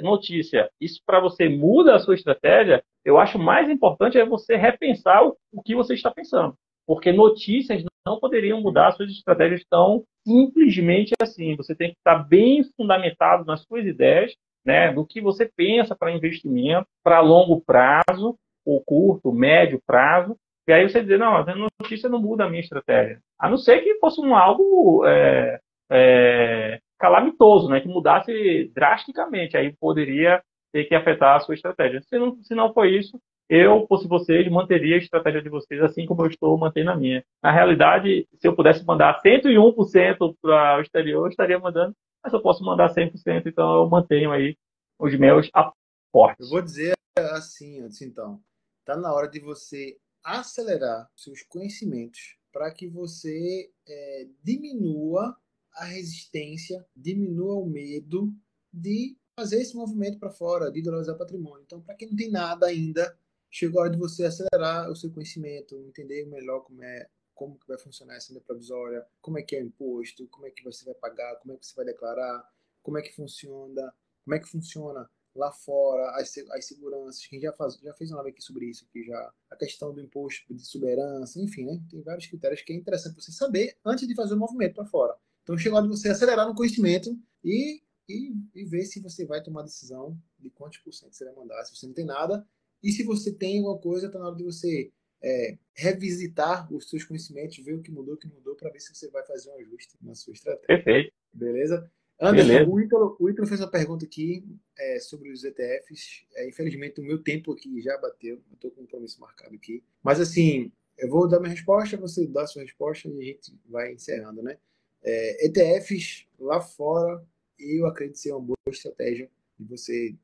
notícia, 0.03 0.71
isso 0.81 1.01
para 1.05 1.21
você 1.21 1.49
muda 1.49 1.95
a 1.95 1.99
sua 1.99 2.15
estratégia, 2.15 2.83
eu 3.05 3.19
acho 3.19 3.39
mais 3.39 3.69
importante 3.69 4.19
é 4.19 4.25
você 4.25 4.57
repensar 4.57 5.25
o, 5.25 5.37
o 5.53 5.63
que 5.63 5.75
você 5.75 5.95
está 5.95 6.11
pensando. 6.11 6.55
Porque 6.87 7.13
notícias 7.13 7.85
não 8.07 8.19
poderiam 8.19 8.61
mudar 8.61 8.89
as 8.89 8.97
suas 8.97 9.11
estratégias 9.11 9.65
tão 9.69 10.05
simplesmente 10.27 11.13
assim. 11.21 11.57
Você 11.57 11.75
tem 11.75 11.91
que 11.91 11.97
estar 11.99 12.17
bem 12.25 12.63
fundamentado 12.77 13.45
nas 13.45 13.63
suas 13.63 13.85
ideias, 13.85 14.35
né, 14.65 14.93
do 14.93 15.07
que 15.07 15.21
você 15.21 15.51
pensa 15.57 15.97
para 15.97 16.13
investimento, 16.13 16.87
para 17.03 17.21
longo 17.21 17.61
prazo, 17.63 18.37
ou 18.65 18.83
curto, 18.85 19.33
médio 19.33 19.81
prazo, 19.87 20.37
e 20.69 20.73
aí 20.73 20.89
você 20.89 21.01
dizer, 21.03 21.19
não, 21.19 21.37
a 21.37 21.55
notícia 21.55 22.09
não 22.09 22.21
muda 22.21 22.45
a 22.45 22.49
minha 22.49 22.61
estratégia. 22.61 23.21
A 23.39 23.49
não 23.49 23.57
ser 23.57 23.81
que 23.81 23.99
fosse 23.99 24.21
um 24.21 24.37
algo 24.37 25.05
é, 25.07 25.61
é, 25.91 26.81
calamitoso, 26.99 27.69
né? 27.69 27.81
Que 27.81 27.89
mudasse 27.89 28.71
drasticamente. 28.75 29.57
Aí 29.57 29.75
poderia 29.81 30.43
ter 30.73 30.85
que 30.85 30.95
afetar 30.95 31.37
a 31.37 31.41
sua 31.41 31.55
estratégia. 31.55 32.01
Se 32.03 32.19
não, 32.19 32.43
se 32.43 32.55
não 32.55 32.73
for 32.73 32.87
isso, 32.87 33.19
eu, 33.49 33.85
fosse 33.89 34.07
vocês, 34.07 34.49
manteria 34.49 34.95
a 34.95 34.99
estratégia 34.99 35.43
de 35.43 35.49
vocês 35.49 35.83
assim 35.83 36.07
como 36.07 36.23
eu 36.23 36.29
estou 36.29 36.57
mantendo 36.57 36.91
a 36.91 36.97
minha. 36.97 37.25
Na 37.43 37.51
realidade, 37.51 38.29
se 38.39 38.47
eu 38.47 38.55
pudesse 38.55 38.87
mandar 38.87 39.21
101% 39.21 40.37
para 40.41 40.79
o 40.79 40.81
exterior, 40.81 41.27
eu 41.27 41.31
estaria 41.31 41.59
mandando, 41.59 41.93
mas 42.23 42.33
eu 42.33 42.41
posso 42.41 42.65
mandar 42.65 42.95
100%, 42.95 43.47
então 43.47 43.75
eu 43.75 43.89
mantenho 43.89 44.31
aí 44.31 44.57
os 45.01 45.19
meus 45.19 45.51
aportes. 45.53 46.47
Eu 46.47 46.51
vou 46.51 46.63
dizer 46.63 46.95
assim, 47.35 47.81
antes 47.81 48.01
então, 48.03 48.39
tá 48.85 48.97
na 48.97 49.13
hora 49.13 49.29
de 49.29 49.41
você 49.41 49.97
acelerar 50.23 51.11
seus 51.17 51.43
conhecimentos 51.43 52.37
para 52.53 52.71
que 52.73 52.89
você 52.89 53.71
é, 53.87 54.29
diminua 54.43 55.37
a 55.73 55.85
resistência, 55.85 56.85
diminua 56.95 57.55
o 57.55 57.67
medo 57.67 58.33
de 58.73 59.17
fazer 59.37 59.61
esse 59.61 59.75
movimento 59.75 60.19
para 60.19 60.31
fora, 60.31 60.71
de 60.71 60.83
dolarizar 60.83 61.17
patrimônio. 61.17 61.63
Então, 61.65 61.81
para 61.81 61.95
quem 61.95 62.09
não 62.09 62.17
tem 62.17 62.31
nada 62.31 62.67
ainda, 62.67 63.17
chegou 63.51 63.81
a 63.81 63.85
hora 63.85 63.93
de 63.93 63.99
você 63.99 64.25
acelerar 64.25 64.91
o 64.91 64.97
seu 64.97 65.11
conhecimento, 65.11 65.77
entender 65.77 66.27
melhor 66.27 66.61
como 66.61 66.83
é 66.83 67.09
como 67.35 67.59
que 67.59 67.67
vai 67.67 67.79
funcionar 67.79 68.17
essa 68.17 68.35
lei 68.35 68.43
provisória, 68.43 69.07
como 69.19 69.39
é 69.39 69.43
que 69.43 69.57
é 69.57 69.63
o 69.63 69.65
imposto, 69.65 70.29
como 70.29 70.47
é 70.47 70.51
que 70.51 70.63
você 70.63 70.85
vai 70.85 70.93
pagar, 70.93 71.37
como 71.37 71.55
é 71.55 71.57
que 71.57 71.67
você 71.67 71.75
vai 71.75 71.87
declarar, 71.87 72.47
como 72.83 72.99
é 72.99 73.03
que 73.03 73.17
funciona, 73.17 73.95
como 74.23 74.35
é 74.35 74.39
que 74.39 74.47
funciona 74.47 75.11
lá 75.35 75.53
fora, 75.53 76.11
as, 76.17 76.37
as 76.51 76.65
seguranças, 76.65 77.27
que 77.27 77.41
já, 77.41 77.53
faz, 77.53 77.77
já 77.77 77.95
fez 77.95 78.11
uma 78.11 78.17
live 78.17 78.33
aqui 78.33 78.43
sobre 78.43 78.67
isso, 78.67 78.85
aqui 78.89 79.05
já, 79.05 79.33
a 79.51 79.57
questão 79.57 79.95
do 79.95 80.01
imposto 80.01 80.53
de 80.55 80.67
soberança, 80.67 81.41
enfim, 81.41 81.65
né? 81.65 81.81
Tem 81.91 82.03
vários 82.03 82.27
critérios 82.27 82.63
que 82.63 82.73
é 82.73 82.77
interessante 82.77 83.15
você 83.15 83.33
saber 83.33 83.77
antes 83.85 84.07
de 84.07 84.15
fazer 84.15 84.35
o 84.35 84.39
movimento 84.39 84.75
para 84.75 84.85
fora. 84.85 85.17
Então 85.43 85.57
chegou 85.57 85.79
a 85.79 85.81
hora 85.81 85.91
de 85.91 85.97
você 85.97 86.09
acelerar 86.09 86.47
no 86.47 86.55
conhecimento 86.55 87.17
e, 87.45 87.83
e, 88.09 88.33
e 88.55 88.65
ver 88.65 88.85
se 88.85 89.01
você 89.01 89.25
vai 89.25 89.43
tomar 89.43 89.63
decisão 89.63 90.19
de 90.39 90.51
quantos 90.51 90.79
por 90.79 90.93
cento 90.93 91.15
você 91.15 91.25
vai 91.25 91.35
mandar, 91.35 91.65
se 91.65 91.77
você 91.77 91.87
não 91.87 91.95
tem 91.95 92.05
nada, 92.05 92.47
e 92.83 92.93
se 92.93 93.05
você 93.05 93.33
tem 93.33 93.59
alguma 93.59 93.79
coisa, 93.79 94.07
está 94.07 94.19
na 94.19 94.27
hora 94.27 94.37
de 94.37 94.45
você 94.45 94.91
é, 95.23 95.59
revisitar 95.75 96.73
os 96.73 96.89
seus 96.89 97.05
conhecimentos, 97.05 97.59
ver 97.59 97.75
o 97.75 97.83
que 97.83 97.91
mudou, 97.91 98.15
o 98.15 98.19
que 98.19 98.27
mudou, 98.27 98.57
para 98.57 98.71
ver 98.71 98.81
se 98.81 98.95
você 98.95 99.09
vai 99.11 99.25
fazer 99.27 99.51
um 99.51 99.55
ajuste 99.57 99.97
na 100.01 100.15
sua 100.15 100.33
estratégia. 100.33 100.67
Perfeito. 100.67 101.13
Beleza? 101.33 101.91
Anderson, 102.21 102.71
o 102.71 102.81
Ítalo, 102.81 103.17
o 103.19 103.31
Ítalo, 103.31 103.49
fez 103.49 103.61
uma 103.61 103.71
pergunta 103.71 104.05
aqui 104.05 104.45
é, 104.79 105.01
sobre 105.01 105.31
os 105.31 105.43
ETFs. 105.43 106.27
É, 106.35 106.47
infelizmente, 106.47 107.01
o 107.01 107.05
meu 107.05 107.23
tempo 107.23 107.53
aqui 107.53 107.81
já 107.81 107.97
bateu. 107.97 108.37
Eu 108.37 108.55
estou 108.55 108.71
com 108.71 108.83
um 108.83 108.85
compromisso 108.85 109.19
marcado 109.21 109.55
aqui. 109.55 109.83
Mas, 110.03 110.21
assim, 110.21 110.71
eu 110.99 111.09
vou 111.09 111.27
dar 111.27 111.41
minha 111.41 111.51
resposta, 111.51 111.97
você 111.97 112.27
dá 112.27 112.43
a 112.43 112.47
sua 112.47 112.63
resposta 112.63 113.09
e 113.09 113.11
a 113.11 113.25
gente 113.25 113.55
vai 113.67 113.93
encerrando, 113.93 114.43
né? 114.43 114.59
É, 115.03 115.47
ETFs 115.47 116.27
lá 116.39 116.61
fora, 116.61 117.25
eu 117.59 117.87
acredito 117.87 118.19
ser 118.19 118.33
uma 118.33 118.41
boa 118.41 118.57
estratégia 118.69 119.31
de 119.59 119.67
você 119.67 120.15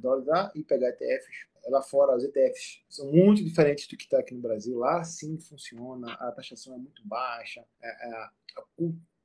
dolarizar 0.00 0.52
e 0.54 0.62
pegar 0.62 0.90
ETFs. 0.90 1.46
Lá 1.68 1.80
fora, 1.80 2.14
os 2.14 2.22
ETFs 2.22 2.84
são 2.90 3.10
muito 3.10 3.42
diferentes 3.42 3.86
do 3.88 3.96
que 3.96 4.04
está 4.04 4.18
aqui 4.18 4.34
no 4.34 4.42
Brasil. 4.42 4.78
Lá 4.78 5.02
sim 5.02 5.38
funciona, 5.38 6.12
a 6.12 6.30
taxação 6.32 6.74
é 6.74 6.78
muito 6.78 7.06
baixa, 7.06 7.64
é, 7.82 7.88
é, 7.88 8.28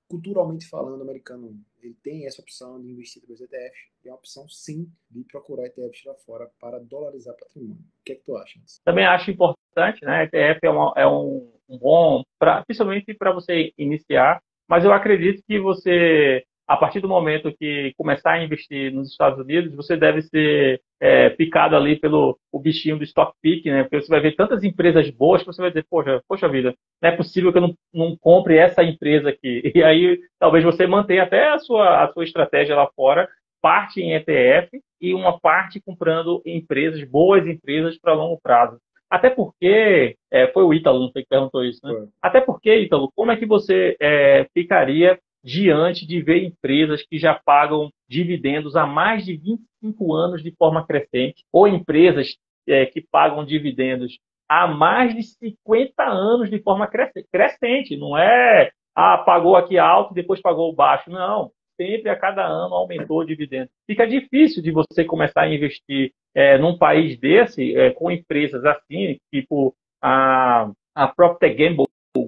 culturalmente 0.07 0.65
falando, 0.65 0.99
o 0.99 1.03
americano 1.03 1.59
ele 1.81 1.95
tem 2.03 2.25
essa 2.25 2.41
opção 2.41 2.81
de 2.81 2.89
investir 2.89 3.23
nos 3.27 3.41
ETFs, 3.41 3.89
tem 4.01 4.11
a 4.11 4.15
opção 4.15 4.47
sim 4.49 4.87
de 5.09 5.23
procurar 5.23 5.65
ETFs 5.67 6.03
lá 6.05 6.13
fora 6.25 6.49
para 6.59 6.79
dolarizar 6.79 7.35
patrimônio. 7.35 7.81
O 7.81 8.03
que 8.05 8.13
é 8.13 8.15
que 8.15 8.23
tu 8.23 8.35
acha? 8.35 8.59
Também 8.83 9.05
acho 9.05 9.31
importante, 9.31 10.03
né? 10.03 10.23
ETF 10.23 10.59
é, 10.63 10.69
uma, 10.69 10.93
é 10.95 11.07
um, 11.07 11.51
um 11.67 11.77
bom, 11.77 12.23
pra, 12.37 12.63
principalmente 12.65 13.13
para 13.13 13.31
você 13.31 13.73
iniciar, 13.77 14.41
mas 14.67 14.83
eu 14.83 14.93
acredito 14.93 15.43
que 15.47 15.59
você 15.59 16.43
a 16.69 16.77
partir 16.77 16.99
do 16.99 17.07
momento 17.07 17.51
que 17.57 17.95
começar 17.97 18.33
a 18.33 18.43
investir 18.43 18.93
nos 18.93 19.09
Estados 19.09 19.39
Unidos, 19.39 19.73
você 19.73 19.97
deve 19.97 20.21
ser 20.21 20.79
é, 20.99 21.29
picado 21.29 21.75
ali 21.75 21.97
pelo 21.97 22.37
o 22.51 22.59
bichinho 22.59 22.97
do 22.97 23.03
stock 23.03 23.33
pick, 23.41 23.65
né? 23.65 23.83
Porque 23.83 24.01
você 24.01 24.09
vai 24.09 24.19
ver 24.19 24.35
tantas 24.35 24.63
empresas 24.63 25.09
boas 25.09 25.41
que 25.41 25.47
você 25.47 25.61
vai 25.61 25.71
dizer, 25.71 25.85
poxa, 25.89 26.21
poxa 26.27 26.49
vida, 26.49 26.73
não 27.01 27.09
é 27.09 27.15
possível 27.15 27.51
que 27.51 27.57
eu 27.57 27.61
não, 27.61 27.73
não 27.93 28.17
compre 28.17 28.57
essa 28.57 28.83
empresa 28.83 29.29
aqui. 29.29 29.61
E 29.79 29.83
aí, 29.83 30.19
talvez 30.37 30.63
você 30.63 30.85
mantenha 30.85 31.23
até 31.23 31.49
a 31.49 31.57
sua, 31.57 32.03
a 32.03 32.11
sua 32.11 32.23
estratégia 32.23 32.75
lá 32.75 32.89
fora, 32.95 33.29
parte 33.61 34.01
em 34.01 34.13
ETF 34.13 34.69
e 34.99 35.13
uma 35.13 35.39
parte 35.39 35.79
comprando 35.79 36.41
empresas, 36.45 37.01
boas 37.09 37.47
empresas 37.47 37.97
para 37.97 38.13
longo 38.13 38.39
prazo. 38.41 38.77
Até 39.09 39.29
porque, 39.29 40.15
é, 40.31 40.47
foi 40.51 40.63
o 40.63 40.73
Ítalo 40.73 41.11
que 41.11 41.25
perguntou 41.27 41.63
isso, 41.63 41.79
né? 41.83 41.93
Foi. 41.93 42.07
Até 42.21 42.41
porque, 42.41 42.75
Ítalo, 42.75 43.11
como 43.15 43.31
é 43.31 43.37
que 43.37 43.45
você 43.45 43.95
é, 43.99 44.45
ficaria 44.53 45.17
diante 45.43 46.05
de 46.05 46.21
ver 46.21 46.43
empresas 46.43 47.03
que 47.03 47.17
já 47.17 47.33
pagam 47.33 47.89
dividendos 48.07 48.75
há 48.75 48.85
mais 48.85 49.25
de 49.25 49.37
25 49.37 50.13
anos 50.13 50.43
de 50.43 50.51
forma 50.51 50.85
crescente, 50.85 51.43
ou 51.51 51.67
empresas 51.67 52.35
é, 52.67 52.85
que 52.85 53.01
pagam 53.01 53.45
dividendos 53.45 54.19
há 54.47 54.67
mais 54.67 55.15
de 55.15 55.23
50 55.23 56.03
anos 56.03 56.49
de 56.49 56.59
forma 56.61 56.87
crescente. 56.87 57.95
Não 57.95 58.17
é, 58.17 58.71
ah, 58.95 59.19
pagou 59.19 59.55
aqui 59.55 59.77
alto, 59.77 60.13
depois 60.13 60.41
pagou 60.41 60.73
baixo. 60.73 61.09
Não. 61.09 61.51
Sempre 61.77 62.09
a 62.09 62.15
cada 62.19 62.45
ano 62.45 62.75
aumentou 62.75 63.19
o 63.19 63.25
dividendo. 63.25 63.69
Fica 63.87 64.05
difícil 64.05 64.61
de 64.61 64.71
você 64.71 65.05
começar 65.05 65.43
a 65.43 65.53
investir 65.53 66.11
é, 66.35 66.57
num 66.57 66.77
país 66.77 67.17
desse, 67.17 67.73
é, 67.77 67.91
com 67.91 68.11
empresas 68.11 68.65
assim, 68.65 69.17
tipo 69.33 69.73
a, 70.01 70.69
a 70.93 71.07
Procter 71.07 71.55
Gamble, 71.55 71.85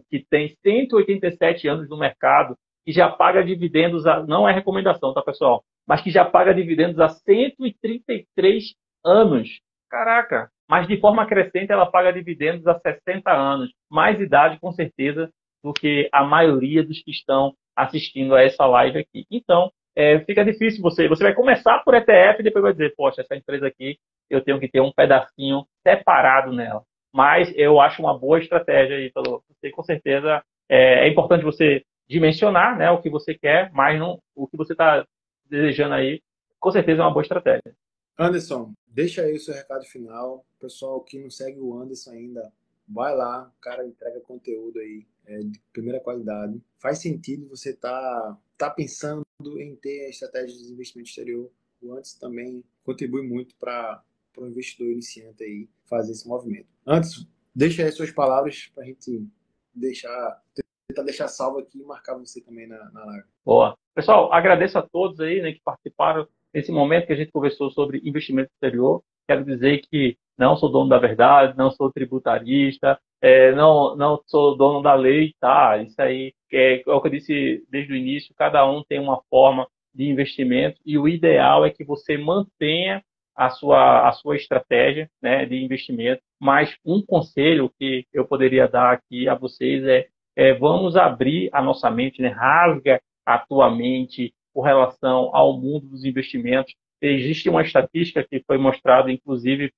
que 0.09 0.25
tem 0.29 0.55
187 0.63 1.67
anos 1.67 1.89
no 1.89 1.97
mercado, 1.97 2.55
que 2.85 2.91
já 2.91 3.09
paga 3.09 3.43
dividendos, 3.43 4.05
a, 4.05 4.23
não 4.25 4.47
é 4.47 4.53
recomendação, 4.53 5.13
tá, 5.13 5.21
pessoal? 5.21 5.63
Mas 5.87 6.01
que 6.01 6.11
já 6.11 6.25
paga 6.25 6.53
dividendos 6.53 6.99
há 6.99 7.09
133 7.09 8.73
anos. 9.05 9.59
Caraca! 9.89 10.49
Mas 10.69 10.87
de 10.87 10.97
forma 10.99 11.25
crescente 11.25 11.71
ela 11.71 11.85
paga 11.85 12.13
dividendos 12.13 12.65
há 12.65 12.79
60 12.79 13.31
anos. 13.31 13.71
Mais 13.89 14.19
idade, 14.19 14.59
com 14.59 14.71
certeza, 14.71 15.29
do 15.63 15.73
que 15.73 16.09
a 16.11 16.23
maioria 16.23 16.83
dos 16.83 17.01
que 17.03 17.11
estão 17.11 17.53
assistindo 17.75 18.35
a 18.35 18.41
essa 18.41 18.65
live 18.65 18.99
aqui. 18.99 19.25
Então, 19.29 19.71
é, 19.95 20.19
fica 20.21 20.45
difícil 20.45 20.81
você. 20.81 21.07
Você 21.07 21.23
vai 21.23 21.33
começar 21.33 21.79
por 21.79 21.93
ETF 21.93 22.39
e 22.39 22.43
depois 22.43 22.63
vai 22.63 22.71
dizer, 22.71 22.93
poxa, 22.95 23.21
essa 23.21 23.35
empresa 23.35 23.67
aqui 23.67 23.97
eu 24.29 24.41
tenho 24.41 24.59
que 24.59 24.69
ter 24.69 24.79
um 24.79 24.91
pedacinho 24.91 25.65
separado 25.85 26.53
nela. 26.53 26.83
Mas 27.13 27.51
eu 27.57 27.81
acho 27.81 28.01
uma 28.01 28.17
boa 28.17 28.39
estratégia, 28.39 29.05
Ítalo. 29.05 29.43
Você 29.49 29.69
com 29.69 29.83
certeza 29.83 30.41
é, 30.69 31.05
é 31.05 31.09
importante 31.09 31.43
você 31.43 31.83
dimensionar 32.11 32.77
né, 32.77 32.91
o 32.91 33.01
que 33.01 33.09
você 33.09 33.33
quer, 33.33 33.71
mas 33.71 33.97
não, 33.97 34.21
o 34.35 34.45
que 34.45 34.57
você 34.57 34.73
está 34.73 35.07
desejando 35.49 35.93
aí, 35.93 36.21
com 36.59 36.69
certeza 36.69 37.01
é 37.01 37.05
uma 37.05 37.13
boa 37.13 37.23
estratégia. 37.23 37.73
Anderson, 38.19 38.73
deixa 38.85 39.21
aí 39.21 39.33
o 39.33 39.39
seu 39.39 39.53
recado 39.53 39.85
final. 39.85 40.45
Pessoal 40.59 40.99
que 41.01 41.17
não 41.17 41.29
segue 41.29 41.59
o 41.59 41.73
Anderson 41.79 42.11
ainda, 42.11 42.51
vai 42.87 43.15
lá, 43.15 43.49
o 43.57 43.61
cara 43.61 43.87
entrega 43.87 44.19
conteúdo 44.19 44.77
aí 44.79 45.07
é, 45.25 45.39
de 45.39 45.59
primeira 45.71 46.01
qualidade. 46.01 46.61
Faz 46.77 46.99
sentido 46.99 47.47
você 47.47 47.73
tá, 47.73 48.37
tá 48.57 48.69
pensando 48.69 49.25
em 49.57 49.75
ter 49.77 50.05
a 50.05 50.09
estratégia 50.09 50.57
de 50.57 50.71
investimento 50.71 51.09
exterior. 51.09 51.49
O 51.81 51.93
Anderson 51.93 52.19
também 52.19 52.63
contribui 52.83 53.25
muito 53.25 53.55
para 53.55 54.03
o 54.37 54.45
investidor 54.45 54.91
iniciante 54.91 55.43
aí 55.43 55.69
fazer 55.85 56.11
esse 56.11 56.27
movimento. 56.27 56.67
Antes, 56.85 57.25
deixa 57.55 57.83
aí 57.83 57.91
suas 57.91 58.11
palavras 58.11 58.69
para 58.75 58.83
a 58.83 58.85
gente 58.85 59.25
deixar 59.73 60.43
tentar 60.91 61.03
deixar 61.03 61.27
salvo 61.27 61.59
aqui 61.59 61.79
e 61.79 61.85
marcar 61.85 62.17
você 62.17 62.41
também 62.41 62.67
na, 62.67 62.91
na 62.91 63.05
live. 63.05 63.25
Boa. 63.45 63.75
Pessoal, 63.95 64.31
agradeço 64.31 64.77
a 64.77 64.81
todos 64.81 65.19
aí 65.19 65.41
né, 65.41 65.53
que 65.53 65.61
participaram 65.63 66.27
nesse 66.53 66.71
momento 66.71 67.07
que 67.07 67.13
a 67.13 67.15
gente 67.15 67.31
conversou 67.31 67.71
sobre 67.71 68.01
investimento 68.03 68.51
exterior. 68.53 69.01
Quero 69.27 69.45
dizer 69.45 69.81
que 69.89 70.17
não 70.37 70.55
sou 70.55 70.69
dono 70.69 70.89
da 70.89 70.97
verdade, 70.97 71.57
não 71.57 71.71
sou 71.71 71.91
tributarista, 71.91 72.99
é, 73.21 73.53
não, 73.53 73.95
não 73.95 74.21
sou 74.25 74.57
dono 74.57 74.81
da 74.81 74.93
lei, 74.93 75.33
tá? 75.39 75.77
Isso 75.77 76.01
aí 76.01 76.33
é, 76.51 76.81
é 76.85 76.91
o 76.91 77.01
que 77.01 77.07
eu 77.07 77.11
disse 77.11 77.63
desde 77.69 77.93
o 77.93 77.95
início, 77.95 78.35
cada 78.35 78.69
um 78.69 78.83
tem 78.83 78.99
uma 78.99 79.21
forma 79.29 79.67
de 79.93 80.05
investimento 80.09 80.79
e 80.85 80.97
o 80.97 81.07
ideal 81.07 81.65
é 81.65 81.69
que 81.69 81.83
você 81.83 82.17
mantenha 82.17 83.03
a 83.35 83.49
sua, 83.49 84.07
a 84.07 84.11
sua 84.13 84.35
estratégia 84.35 85.09
né, 85.21 85.45
de 85.45 85.55
investimento. 85.63 86.21
Mas 86.39 86.75
um 86.85 87.01
conselho 87.05 87.71
que 87.77 88.05
eu 88.13 88.25
poderia 88.25 88.67
dar 88.67 88.93
aqui 88.93 89.27
a 89.27 89.35
vocês 89.35 89.83
é 89.85 90.07
é, 90.35 90.53
vamos 90.53 90.95
abrir 90.95 91.49
a 91.53 91.61
nossa 91.61 91.89
mente, 91.89 92.21
né? 92.21 92.29
rasga 92.29 93.01
a 93.25 93.37
tua 93.37 93.69
mente 93.69 94.33
com 94.53 94.61
relação 94.61 95.29
ao 95.33 95.59
mundo 95.59 95.87
dos 95.87 96.05
investimentos. 96.05 96.73
Existe 97.01 97.49
uma 97.49 97.63
estatística 97.63 98.23
que 98.23 98.43
foi 98.45 98.57
mostrada, 98.57 99.11
inclusive, 99.11 99.71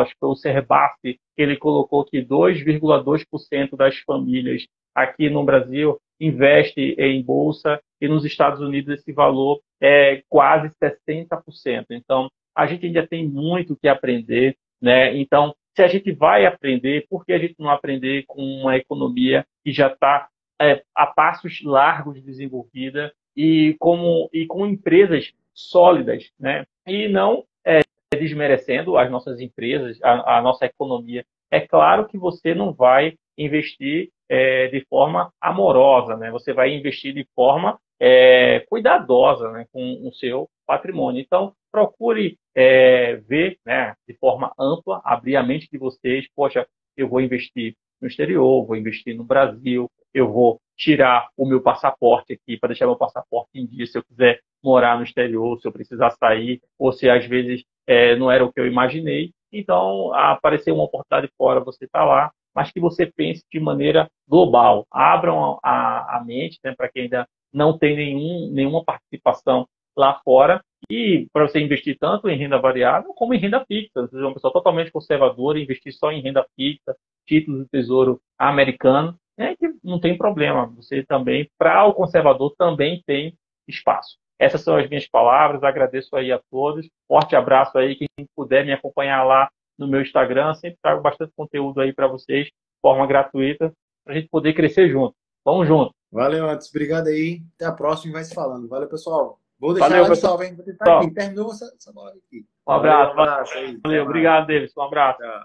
acho 0.00 0.12
que 0.12 0.24
o 0.24 0.34
Serbassi, 0.34 1.18
que 1.36 1.42
ele 1.42 1.56
colocou 1.56 2.04
que 2.04 2.22
2,2% 2.24 3.76
das 3.76 3.98
famílias 3.98 4.66
aqui 4.94 5.28
no 5.28 5.44
Brasil 5.44 5.98
investe 6.18 6.94
em 6.98 7.22
bolsa 7.22 7.80
e 8.00 8.08
nos 8.08 8.24
Estados 8.24 8.60
Unidos 8.60 8.98
esse 8.98 9.12
valor 9.12 9.60
é 9.80 10.22
quase 10.28 10.70
60%. 10.82 11.86
Então, 11.90 12.28
a 12.56 12.66
gente 12.66 12.86
ainda 12.86 13.06
tem 13.06 13.26
muito 13.26 13.76
que 13.76 13.88
aprender, 13.88 14.56
né? 14.80 15.16
Então, 15.16 15.54
se 15.74 15.82
a 15.82 15.88
gente 15.88 16.12
vai 16.12 16.46
aprender, 16.46 17.06
por 17.08 17.24
que 17.24 17.32
a 17.32 17.38
gente 17.38 17.54
não 17.58 17.70
aprender 17.70 18.24
com 18.26 18.42
uma 18.42 18.76
economia 18.76 19.46
que 19.64 19.72
já 19.72 19.88
está 19.88 20.28
é, 20.60 20.82
a 20.94 21.06
passos 21.06 21.62
largos 21.62 22.22
desenvolvida 22.22 23.12
e, 23.36 23.76
como, 23.78 24.28
e 24.32 24.46
com 24.46 24.66
empresas 24.66 25.32
sólidas, 25.54 26.30
né? 26.38 26.66
E 26.86 27.08
não 27.08 27.44
é, 27.64 27.80
desmerecendo 28.14 28.96
as 28.98 29.10
nossas 29.10 29.40
empresas, 29.40 29.98
a, 30.02 30.38
a, 30.38 30.42
nossa 30.42 30.66
economia. 30.66 31.24
É 31.50 31.60
claro 31.60 32.06
que 32.06 32.18
você 32.18 32.54
não 32.54 32.72
vai 32.72 33.14
investir 33.38 34.10
é, 34.28 34.68
de 34.68 34.84
forma 34.86 35.32
amorosa, 35.40 36.16
né? 36.16 36.30
Você 36.30 36.52
vai 36.52 36.74
investir 36.74 37.14
de 37.14 37.26
forma 37.34 37.78
é, 37.98 38.60
cuidadosa 38.68 39.50
né, 39.52 39.66
com 39.72 40.08
o 40.08 40.12
seu 40.14 40.48
patrimônio. 40.66 41.20
Então, 41.20 41.52
procure 41.70 42.38
é, 42.54 43.16
ver 43.16 43.58
né, 43.64 43.94
de 44.06 44.14
forma 44.14 44.52
ampla, 44.58 45.00
abrir 45.04 45.36
a 45.36 45.42
mente 45.42 45.68
de 45.70 45.78
vocês. 45.78 46.26
Poxa, 46.34 46.66
eu 46.96 47.08
vou 47.08 47.20
investir 47.20 47.74
no 48.00 48.08
exterior, 48.08 48.66
vou 48.66 48.76
investir 48.76 49.16
no 49.16 49.24
Brasil, 49.24 49.90
eu 50.12 50.30
vou 50.32 50.60
tirar 50.76 51.28
o 51.36 51.46
meu 51.46 51.60
passaporte 51.60 52.32
aqui 52.32 52.56
para 52.56 52.68
deixar 52.68 52.86
meu 52.86 52.96
passaporte 52.96 53.50
em 53.54 53.66
dia 53.66 53.86
se 53.86 53.98
eu 53.98 54.02
quiser 54.02 54.40
morar 54.62 54.96
no 54.96 55.04
exterior, 55.04 55.60
se 55.60 55.68
eu 55.68 55.72
precisar 55.72 56.10
sair, 56.10 56.60
ou 56.78 56.92
se 56.92 57.08
às 57.08 57.24
vezes 57.26 57.62
é, 57.86 58.16
não 58.16 58.30
era 58.30 58.44
o 58.44 58.52
que 58.52 58.60
eu 58.60 58.66
imaginei. 58.66 59.32
Então, 59.52 60.12
aparecer 60.14 60.72
uma 60.72 60.84
oportunidade 60.84 61.30
fora, 61.36 61.60
você 61.60 61.84
está 61.84 62.04
lá, 62.04 62.30
mas 62.54 62.70
que 62.70 62.80
você 62.80 63.06
pense 63.06 63.44
de 63.50 63.60
maneira 63.60 64.08
global. 64.28 64.86
Abram 64.90 65.58
a, 65.62 66.18
a 66.18 66.24
mente 66.24 66.58
né, 66.64 66.74
para 66.74 66.88
quem 66.88 67.04
ainda 67.04 67.26
não 67.52 67.76
tem 67.76 67.96
nenhum, 67.96 68.50
nenhuma 68.52 68.84
participação 68.84 69.66
lá 69.96 70.20
fora 70.24 70.62
e 70.90 71.28
para 71.32 71.46
você 71.46 71.60
investir 71.60 71.96
tanto 71.98 72.28
em 72.28 72.36
renda 72.36 72.58
variável 72.58 73.14
como 73.14 73.32
em 73.32 73.38
renda 73.38 73.64
fixa. 73.64 74.02
Você 74.02 74.16
é 74.16 74.20
uma 74.20 74.34
pessoa 74.34 74.52
totalmente 74.52 74.90
conservadora, 74.90 75.60
investir 75.60 75.92
só 75.92 76.10
em 76.10 76.20
renda 76.20 76.44
fixa, 76.56 76.96
títulos 77.24 77.60
do 77.60 77.68
tesouro 77.68 78.20
americano, 78.36 79.16
é 79.38 79.54
que 79.54 79.72
não 79.84 80.00
tem 80.00 80.18
problema. 80.18 80.66
Você 80.76 81.04
também, 81.04 81.48
para 81.56 81.86
o 81.86 81.94
conservador, 81.94 82.54
também 82.58 83.02
tem 83.06 83.38
espaço. 83.68 84.18
Essas 84.36 84.62
são 84.62 84.76
as 84.76 84.88
minhas 84.88 85.06
palavras, 85.06 85.62
agradeço 85.62 86.16
aí 86.16 86.32
a 86.32 86.40
todos. 86.50 86.88
Forte 87.06 87.36
abraço 87.36 87.78
aí, 87.78 87.94
quem 87.94 88.08
puder 88.34 88.66
me 88.66 88.72
acompanhar 88.72 89.22
lá 89.22 89.48
no 89.78 89.86
meu 89.86 90.02
Instagram, 90.02 90.54
sempre 90.54 90.78
trago 90.82 91.00
bastante 91.00 91.32
conteúdo 91.36 91.80
aí 91.80 91.92
para 91.92 92.08
vocês, 92.08 92.46
de 92.46 92.52
forma 92.82 93.06
gratuita, 93.06 93.72
para 94.04 94.14
a 94.14 94.16
gente 94.16 94.28
poder 94.28 94.54
crescer 94.54 94.90
junto. 94.90 95.14
Vamos 95.44 95.68
junto. 95.68 95.94
Valeu, 96.12 96.48
Atos. 96.50 96.68
Obrigado 96.68 97.06
aí. 97.06 97.42
Até 97.54 97.66
a 97.66 97.72
próxima 97.72 98.10
e 98.10 98.14
vai 98.14 98.24
se 98.24 98.34
falando. 98.34 98.68
Valeu, 98.68 98.88
pessoal. 98.88 99.39
Vou 99.60 99.74
deixar 99.74 99.90
Valeu, 99.90 100.06
pessoal. 100.08 100.30
salve, 100.32 100.46
hein? 100.46 100.56
Vou 100.56 100.64
tentar 100.64 100.98
aqui. 100.98 101.10
Terminou 101.10 101.50
essa, 101.50 101.70
essa 101.76 101.92
bola 101.92 102.10
aqui. 102.10 102.46
Um 102.66 102.72
abraço. 102.72 103.14
Valeu, 103.14 103.32
um 103.32 103.34
abraço 103.34 103.54
Valeu, 103.82 104.04
obrigado, 104.04 104.46
Davis. 104.46 104.72
Um 104.76 104.82
abraço. 104.82 105.18
Tchau. 105.18 105.44